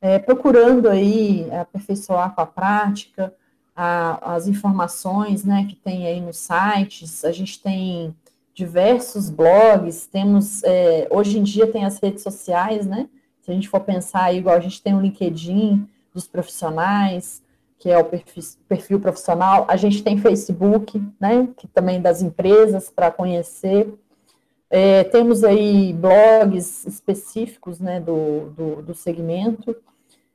É, 0.00 0.18
procurando 0.18 0.88
aí 0.88 1.48
aperfeiçoar 1.52 2.34
com 2.34 2.40
a 2.40 2.46
prática, 2.46 3.34
a, 3.74 4.34
as 4.34 4.46
informações, 4.46 5.44
né, 5.44 5.64
que 5.68 5.76
tem 5.76 6.06
aí 6.06 6.20
nos 6.20 6.38
sites. 6.38 7.24
A 7.24 7.32
gente 7.32 7.60
tem 7.60 8.14
diversos 8.54 9.30
blogs, 9.30 10.06
temos 10.06 10.62
é, 10.64 11.08
hoje 11.10 11.38
em 11.38 11.42
dia 11.42 11.70
tem 11.70 11.84
as 11.84 11.98
redes 11.98 12.22
sociais, 12.22 12.86
né? 12.86 13.08
Se 13.42 13.50
a 13.50 13.54
gente 13.54 13.68
for 13.68 13.80
pensar 13.80 14.32
igual 14.32 14.56
a 14.56 14.60
gente 14.60 14.80
tem 14.80 14.94
o 14.94 15.00
LinkedIn 15.00 15.86
dos 16.14 16.26
profissionais, 16.26 17.42
que 17.78 17.90
é 17.90 17.98
o 17.98 18.04
perfil, 18.04 18.42
perfil 18.68 19.00
profissional, 19.00 19.66
a 19.68 19.76
gente 19.76 20.02
tem 20.04 20.16
Facebook, 20.16 21.02
né, 21.20 21.48
que 21.56 21.66
também 21.66 22.00
das 22.00 22.22
empresas 22.22 22.88
para 22.88 23.10
conhecer. 23.10 23.92
É, 24.70 25.04
temos 25.04 25.42
aí 25.44 25.92
blogs 25.92 26.86
específicos, 26.86 27.80
né, 27.80 28.00
do, 28.00 28.50
do, 28.56 28.82
do 28.82 28.94
segmento. 28.94 29.76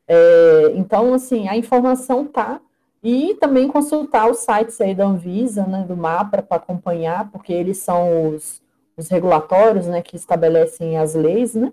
É, 0.08 0.74
então, 0.76 1.14
assim, 1.14 1.48
a 1.48 1.56
informação 1.58 2.26
está 2.26 2.60
E 3.04 3.36
também 3.36 3.68
consultar 3.68 4.30
os 4.30 4.40
sites 4.40 4.82
aí 4.82 4.94
da 4.94 5.06
Anvisa, 5.06 5.66
né, 5.66 5.86
do 5.88 5.96
MAPRA, 5.96 6.42
para 6.42 6.58
acompanhar, 6.58 7.32
porque 7.32 7.54
eles 7.54 7.78
são 7.78 8.34
os, 8.36 8.62
os 8.98 9.08
regulatórios, 9.08 9.86
né, 9.88 10.02
que 10.02 10.16
estabelecem 10.16 10.98
as 10.98 11.14
leis, 11.16 11.56
né? 11.56 11.72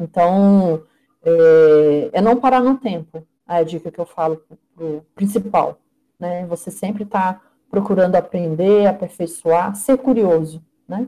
Então, 0.00 0.82
é, 1.22 2.10
é 2.14 2.20
não 2.20 2.40
parar 2.40 2.60
no 2.60 2.78
tempo, 2.78 3.22
a 3.46 3.62
dica 3.62 3.90
que 3.90 3.98
eu 3.98 4.06
falo 4.06 4.42
pro 4.74 5.04
principal, 5.14 5.78
né? 6.18 6.46
Você 6.46 6.70
sempre 6.70 7.04
está 7.04 7.40
procurando 7.70 8.16
aprender, 8.16 8.86
aperfeiçoar, 8.86 9.74
ser 9.76 9.98
curioso, 9.98 10.62
né? 10.88 11.06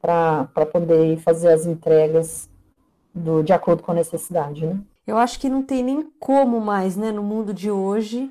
Para 0.00 0.66
poder 0.72 1.18
fazer 1.18 1.48
as 1.48 1.66
entregas 1.66 2.48
do, 3.14 3.42
de 3.42 3.52
acordo 3.52 3.82
com 3.82 3.92
a 3.92 3.96
necessidade, 3.96 4.64
né? 4.64 4.80
Eu 5.06 5.18
acho 5.18 5.40
que 5.40 5.48
não 5.48 5.62
tem 5.62 5.82
nem 5.82 6.08
como 6.20 6.60
mais, 6.60 6.96
né, 6.96 7.10
no 7.10 7.22
mundo 7.22 7.52
de 7.52 7.70
hoje, 7.70 8.30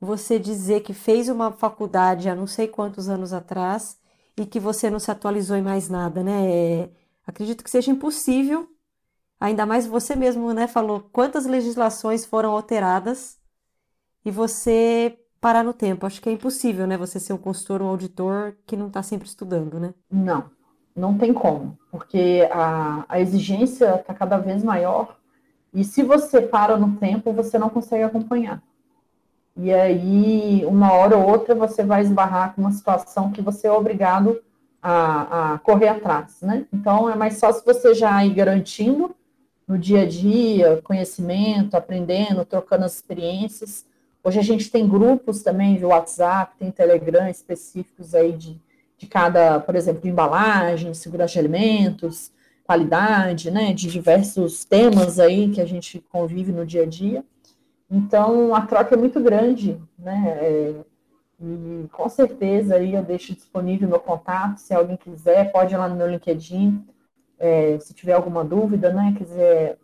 você 0.00 0.38
dizer 0.38 0.82
que 0.82 0.94
fez 0.94 1.28
uma 1.28 1.50
faculdade 1.50 2.28
há 2.28 2.34
não 2.34 2.46
sei 2.46 2.68
quantos 2.68 3.08
anos 3.08 3.32
atrás 3.32 3.98
e 4.36 4.46
que 4.46 4.60
você 4.60 4.88
não 4.88 4.98
se 4.98 5.10
atualizou 5.10 5.56
em 5.56 5.62
mais 5.62 5.88
nada, 5.88 6.22
né? 6.22 6.46
É, 6.50 6.90
acredito 7.26 7.62
que 7.64 7.70
seja 7.70 7.90
impossível, 7.90 8.68
ainda 9.42 9.66
mais 9.66 9.86
você 9.86 10.14
mesmo, 10.14 10.52
né, 10.54 10.68
falou 10.68 11.00
quantas 11.12 11.46
legislações 11.46 12.24
foram 12.24 12.52
alteradas 12.52 13.38
e 14.24 14.30
você 14.30 15.18
parar 15.40 15.64
no 15.64 15.74
tempo. 15.74 16.06
Acho 16.06 16.22
que 16.22 16.28
é 16.28 16.32
impossível, 16.32 16.86
né, 16.86 16.96
você 16.96 17.18
ser 17.18 17.32
um 17.32 17.38
consultor, 17.38 17.82
um 17.82 17.88
auditor 17.88 18.54
que 18.64 18.76
não 18.76 18.86
está 18.86 19.02
sempre 19.02 19.26
estudando, 19.26 19.80
né? 19.80 19.92
Não, 20.08 20.44
não 20.94 21.18
tem 21.18 21.34
como, 21.34 21.76
porque 21.90 22.48
a, 22.52 23.04
a 23.08 23.20
exigência 23.20 23.96
está 23.96 24.14
cada 24.14 24.38
vez 24.38 24.62
maior 24.62 25.16
e 25.74 25.82
se 25.82 26.04
você 26.04 26.40
para 26.40 26.76
no 26.76 26.96
tempo, 26.96 27.32
você 27.32 27.58
não 27.58 27.68
consegue 27.68 28.04
acompanhar. 28.04 28.62
E 29.56 29.72
aí, 29.72 30.64
uma 30.66 30.92
hora 30.92 31.16
ou 31.16 31.28
outra, 31.28 31.54
você 31.54 31.82
vai 31.82 32.02
esbarrar 32.02 32.54
com 32.54 32.60
uma 32.60 32.72
situação 32.72 33.32
que 33.32 33.42
você 33.42 33.66
é 33.66 33.72
obrigado 33.72 34.40
a, 34.80 35.54
a 35.54 35.58
correr 35.58 35.88
atrás, 35.88 36.40
né? 36.42 36.66
Então, 36.72 37.10
é 37.10 37.16
mais 37.16 37.40
fácil 37.40 37.64
você 37.64 37.92
já 37.92 38.24
ir 38.24 38.34
garantindo 38.34 39.14
no 39.66 39.78
dia 39.78 40.02
a 40.02 40.06
dia, 40.06 40.80
conhecimento, 40.82 41.76
aprendendo, 41.76 42.44
trocando 42.44 42.84
as 42.84 42.94
experiências. 42.94 43.84
Hoje 44.24 44.38
a 44.38 44.42
gente 44.42 44.70
tem 44.70 44.88
grupos 44.88 45.42
também 45.42 45.76
de 45.76 45.84
WhatsApp, 45.84 46.56
tem 46.58 46.70
Telegram 46.70 47.28
específicos 47.28 48.14
aí 48.14 48.32
de, 48.32 48.60
de 48.98 49.06
cada, 49.06 49.58
por 49.60 49.74
exemplo, 49.74 50.02
de 50.02 50.08
embalagem, 50.08 50.94
segurança 50.94 51.32
de 51.32 51.38
alimentos, 51.40 52.30
qualidade, 52.64 53.50
né, 53.50 53.72
de 53.72 53.88
diversos 53.88 54.64
temas 54.64 55.18
aí 55.18 55.50
que 55.50 55.60
a 55.60 55.66
gente 55.66 56.00
convive 56.10 56.52
no 56.52 56.64
dia 56.64 56.84
a 56.84 56.86
dia. 56.86 57.24
Então, 57.90 58.54
a 58.54 58.62
troca 58.62 58.94
é 58.94 58.98
muito 58.98 59.20
grande, 59.20 59.78
né? 59.98 60.38
É, 60.40 60.74
e 61.40 61.88
com 61.90 62.08
certeza 62.08 62.76
aí 62.76 62.94
eu 62.94 63.02
deixo 63.02 63.34
disponível 63.34 63.88
meu 63.88 63.98
contato, 63.98 64.58
se 64.58 64.72
alguém 64.72 64.96
quiser, 64.96 65.50
pode 65.50 65.74
ir 65.74 65.76
lá 65.76 65.88
no 65.88 65.96
meu 65.96 66.08
LinkedIn, 66.08 66.86
é, 67.42 67.76
se 67.80 67.92
tiver 67.92 68.12
alguma 68.12 68.44
dúvida, 68.44 68.92
né, 68.92 69.14
quiser 69.18 69.76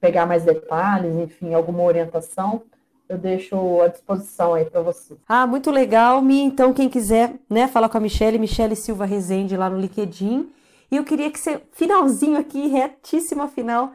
pegar 0.00 0.24
mais 0.24 0.44
detalhes, 0.44 1.14
enfim, 1.16 1.52
alguma 1.52 1.82
orientação, 1.82 2.62
eu 3.06 3.18
deixo 3.18 3.82
à 3.82 3.88
disposição 3.88 4.54
aí 4.54 4.64
para 4.64 4.80
você. 4.80 5.14
Ah, 5.28 5.46
muito 5.46 5.70
legal, 5.70 6.22
Mi. 6.22 6.40
Então, 6.40 6.72
quem 6.72 6.88
quiser, 6.88 7.34
né, 7.50 7.68
falar 7.68 7.90
com 7.90 7.98
a 7.98 8.00
Michelle, 8.00 8.38
Michelle 8.38 8.74
Silva 8.74 9.04
Rezende 9.04 9.56
lá 9.56 9.68
no 9.68 9.78
LinkedIn. 9.78 10.50
E 10.90 10.96
eu 10.96 11.04
queria 11.04 11.30
que 11.30 11.38
você, 11.38 11.60
finalzinho 11.72 12.38
aqui, 12.38 12.66
retíssima 12.68 13.46
final, 13.46 13.92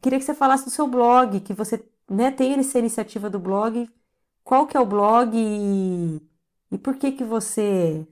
queria 0.00 0.18
que 0.18 0.24
você 0.24 0.34
falasse 0.34 0.64
do 0.66 0.70
seu 0.70 0.86
blog, 0.86 1.40
que 1.40 1.54
você 1.54 1.82
né, 2.08 2.30
tem 2.30 2.52
essa 2.54 2.78
iniciativa 2.78 3.30
do 3.30 3.38
blog. 3.38 3.88
Qual 4.44 4.66
que 4.66 4.76
é 4.76 4.80
o 4.80 4.86
blog 4.86 5.32
e, 5.34 6.20
e 6.70 6.78
por 6.78 6.96
que 6.96 7.12
que 7.12 7.24
você 7.24 8.06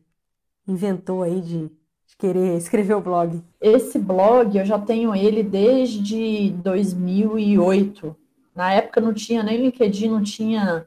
inventou 0.66 1.22
aí 1.22 1.40
de, 1.40 1.68
de 1.68 1.79
querer 2.20 2.56
escrever 2.56 2.94
o 2.94 3.00
blog? 3.00 3.42
Esse 3.60 3.98
blog 3.98 4.56
eu 4.56 4.64
já 4.64 4.78
tenho 4.78 5.14
ele 5.14 5.42
desde 5.42 6.50
2008. 6.62 8.14
Na 8.54 8.72
época 8.74 9.00
não 9.00 9.14
tinha 9.14 9.42
nem 9.42 9.56
LinkedIn, 9.56 10.08
não 10.08 10.22
tinha 10.22 10.84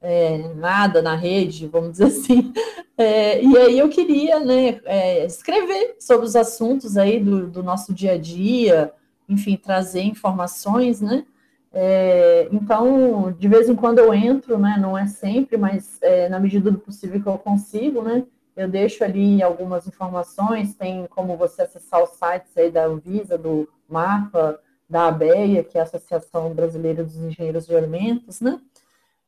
é, 0.00 0.52
nada 0.54 1.00
na 1.00 1.16
rede, 1.16 1.66
vamos 1.66 1.92
dizer 1.92 2.04
assim. 2.12 2.52
É, 2.98 3.42
e 3.42 3.56
aí 3.56 3.78
eu 3.78 3.88
queria 3.88 4.38
né, 4.40 4.80
é, 4.84 5.24
escrever 5.24 5.96
sobre 5.98 6.26
os 6.26 6.36
assuntos 6.36 6.96
aí 6.96 7.18
do, 7.18 7.46
do, 7.48 7.62
nosso 7.62 7.92
dia 7.94 8.12
a 8.12 8.18
dia, 8.18 8.92
enfim, 9.28 9.56
trazer 9.56 10.02
informações, 10.02 11.00
né? 11.00 11.24
É, 11.72 12.48
então, 12.52 13.34
de 13.36 13.48
vez 13.48 13.68
em 13.68 13.74
quando 13.74 13.98
eu 13.98 14.14
entro, 14.14 14.58
né? 14.58 14.76
Não 14.78 14.96
é 14.96 15.06
sempre, 15.06 15.56
mas 15.56 15.98
é, 16.02 16.28
na 16.28 16.38
medida 16.38 16.70
do 16.70 16.78
possível 16.78 17.20
que 17.20 17.26
eu 17.26 17.38
consigo, 17.38 18.02
né? 18.02 18.24
Eu 18.56 18.68
deixo 18.68 19.02
ali 19.02 19.42
algumas 19.42 19.84
informações, 19.86 20.74
tem 20.74 21.06
como 21.08 21.36
você 21.36 21.62
acessar 21.62 22.00
os 22.02 22.10
sites 22.10 22.54
aí 22.56 22.70
da 22.70 22.84
Anvisa, 22.86 23.36
do 23.36 23.68
MAPA, 23.88 24.60
da 24.88 25.08
ABEA, 25.08 25.64
que 25.64 25.76
é 25.76 25.80
a 25.80 25.84
Associação 25.84 26.54
Brasileira 26.54 27.02
dos 27.02 27.16
Engenheiros 27.16 27.66
de 27.66 27.74
Alimentos, 27.74 28.40
né? 28.40 28.60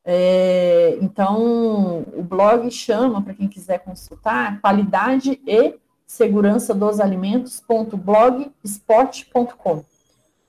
É, 0.05 0.97
então, 1.03 2.05
o 2.15 2.23
blog 2.23 2.71
chama, 2.71 3.21
para 3.21 3.35
quem 3.35 3.49
quiser 3.49 3.81
consultar, 3.81 4.61
qualidade 4.61 5.41
e 5.45 5.75
segurança 6.07 6.73
dos 6.73 7.01
alimentos.blogspot.com. 7.01 9.85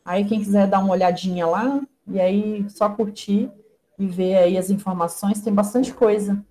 Aí, 0.06 0.24
quem 0.26 0.38
quiser 0.38 0.68
dar 0.68 0.78
uma 0.78 0.94
olhadinha 0.94 1.48
lá, 1.48 1.82
e 2.06 2.20
aí 2.20 2.70
só 2.70 2.88
curtir 2.90 3.50
e 3.98 4.06
ver 4.06 4.36
aí 4.36 4.56
as 4.56 4.70
informações, 4.70 5.42
tem 5.42 5.52
bastante 5.52 5.92
coisa 5.92 6.46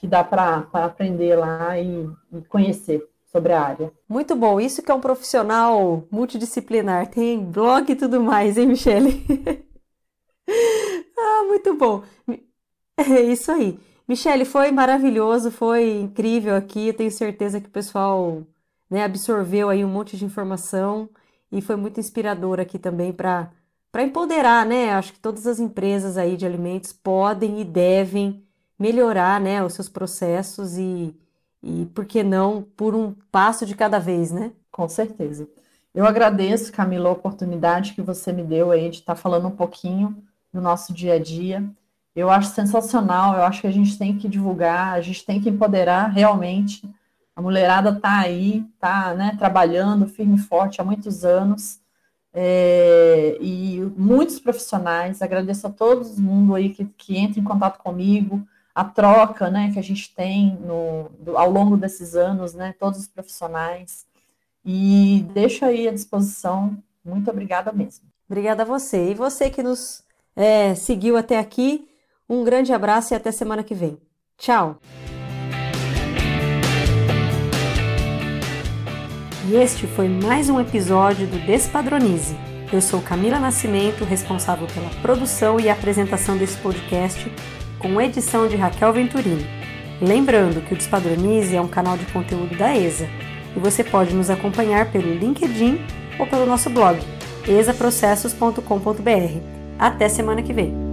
que 0.00 0.06
dá 0.06 0.24
para 0.24 0.66
aprender 0.72 1.36
lá 1.36 1.78
e, 1.78 2.08
e 2.32 2.40
conhecer 2.48 3.06
sobre 3.30 3.52
a 3.52 3.62
área. 3.62 3.92
Muito 4.08 4.34
bom, 4.34 4.58
isso 4.58 4.82
que 4.82 4.90
é 4.90 4.94
um 4.94 5.00
profissional 5.00 6.04
multidisciplinar, 6.10 7.08
tem 7.08 7.38
blog 7.44 7.92
e 7.92 7.94
tudo 7.94 8.20
mais, 8.20 8.56
hein, 8.56 8.66
Michele? 8.66 9.22
Ah, 11.22 11.44
muito 11.46 11.74
bom. 11.76 12.02
É 12.96 13.20
isso 13.20 13.52
aí. 13.52 13.78
Michele, 14.08 14.44
foi 14.44 14.72
maravilhoso, 14.72 15.50
foi 15.50 16.00
incrível 16.00 16.56
aqui. 16.56 16.88
Eu 16.88 16.94
tenho 16.94 17.10
certeza 17.10 17.60
que 17.60 17.68
o 17.68 17.70
pessoal 17.70 18.42
né, 18.88 19.04
absorveu 19.04 19.68
aí 19.68 19.84
um 19.84 19.88
monte 19.88 20.16
de 20.16 20.24
informação 20.24 21.08
e 21.52 21.60
foi 21.60 21.76
muito 21.76 22.00
inspirador 22.00 22.58
aqui 22.58 22.78
também 22.78 23.12
para 23.12 23.52
empoderar, 23.98 24.66
né? 24.66 24.92
Acho 24.94 25.12
que 25.12 25.20
todas 25.20 25.46
as 25.46 25.60
empresas 25.60 26.16
aí 26.16 26.36
de 26.36 26.46
alimentos 26.46 26.92
podem 26.92 27.60
e 27.60 27.64
devem 27.64 28.44
melhorar, 28.80 29.38
né, 29.38 29.62
os 29.62 29.74
seus 29.74 29.90
processos 29.90 30.78
e, 30.78 31.14
e 31.62 31.84
por 31.94 32.06
que 32.06 32.22
não, 32.22 32.62
por 32.62 32.94
um 32.94 33.14
passo 33.30 33.66
de 33.66 33.76
cada 33.76 33.98
vez, 33.98 34.32
né? 34.32 34.52
Com 34.72 34.88
certeza. 34.88 35.46
Eu 35.94 36.06
agradeço, 36.06 36.72
Camila, 36.72 37.10
a 37.10 37.12
oportunidade 37.12 37.92
que 37.92 38.00
você 38.00 38.32
me 38.32 38.42
deu 38.42 38.70
aí 38.70 38.88
de 38.88 39.00
estar 39.00 39.16
falando 39.16 39.48
um 39.48 39.50
pouquinho 39.50 40.16
no 40.50 40.62
nosso 40.62 40.94
dia 40.94 41.14
a 41.14 41.18
dia. 41.18 41.62
Eu 42.16 42.30
acho 42.30 42.54
sensacional, 42.54 43.34
eu 43.34 43.42
acho 43.42 43.60
que 43.60 43.66
a 43.66 43.72
gente 43.72 43.98
tem 43.98 44.16
que 44.16 44.28
divulgar, 44.28 44.94
a 44.94 45.00
gente 45.02 45.26
tem 45.26 45.40
que 45.40 45.50
empoderar 45.50 46.06
realmente. 46.06 46.88
A 47.36 47.42
mulherada 47.42 47.90
está 47.90 48.20
aí, 48.20 48.64
está 48.74 49.12
né, 49.14 49.36
trabalhando 49.38 50.06
firme 50.06 50.36
e 50.36 50.40
forte 50.40 50.80
há 50.80 50.84
muitos 50.84 51.24
anos. 51.24 51.80
É, 52.32 53.36
e 53.40 53.80
muitos 53.96 54.38
profissionais, 54.38 55.20
agradeço 55.20 55.66
a 55.66 55.70
todo 55.70 56.06
mundo 56.20 56.54
aí 56.54 56.70
que, 56.70 56.84
que 56.96 57.18
entra 57.18 57.40
em 57.40 57.44
contato 57.44 57.78
comigo, 57.78 58.46
a 58.74 58.84
troca 58.84 59.50
né, 59.50 59.70
que 59.72 59.78
a 59.78 59.82
gente 59.82 60.14
tem 60.14 60.56
no, 60.60 61.10
do, 61.18 61.36
ao 61.36 61.50
longo 61.50 61.76
desses 61.76 62.14
anos, 62.14 62.54
né, 62.54 62.74
todos 62.78 63.00
os 63.00 63.08
profissionais. 63.08 64.06
E 64.64 65.26
deixo 65.32 65.64
aí 65.64 65.88
à 65.88 65.92
disposição. 65.92 66.76
Muito 67.04 67.30
obrigada 67.30 67.72
mesmo. 67.72 68.04
Obrigada 68.28 68.62
a 68.62 68.66
você. 68.66 69.10
E 69.10 69.14
você 69.14 69.50
que 69.50 69.62
nos 69.62 70.04
é, 70.36 70.74
seguiu 70.74 71.16
até 71.16 71.38
aqui. 71.38 71.88
Um 72.28 72.44
grande 72.44 72.72
abraço 72.72 73.12
e 73.12 73.16
até 73.16 73.32
semana 73.32 73.64
que 73.64 73.74
vem. 73.74 73.98
Tchau! 74.38 74.78
E 79.48 79.56
este 79.56 79.88
foi 79.88 80.08
mais 80.08 80.48
um 80.48 80.60
episódio 80.60 81.26
do 81.26 81.44
Despadronize. 81.44 82.36
Eu 82.72 82.80
sou 82.80 83.02
Camila 83.02 83.40
Nascimento, 83.40 84.04
responsável 84.04 84.68
pela 84.68 84.88
produção 85.02 85.58
e 85.58 85.68
apresentação 85.68 86.38
desse 86.38 86.56
podcast, 86.58 87.28
com 87.80 88.00
edição 88.00 88.46
de 88.46 88.56
Raquel 88.56 88.92
Venturini. 88.92 89.46
Lembrando 90.00 90.60
que 90.62 90.72
o 90.72 90.76
Despadronize 90.76 91.56
é 91.56 91.60
um 91.60 91.68
canal 91.68 91.96
de 91.96 92.06
conteúdo 92.06 92.56
da 92.56 92.76
ESA 92.76 93.08
e 93.56 93.58
você 93.58 93.82
pode 93.82 94.14
nos 94.14 94.30
acompanhar 94.30 94.92
pelo 94.92 95.12
LinkedIn 95.12 95.80
ou 96.18 96.26
pelo 96.26 96.46
nosso 96.46 96.70
blog 96.70 96.98
esaprocessos.com.br. 97.48 99.40
Até 99.78 100.08
semana 100.08 100.42
que 100.42 100.52
vem! 100.52 100.89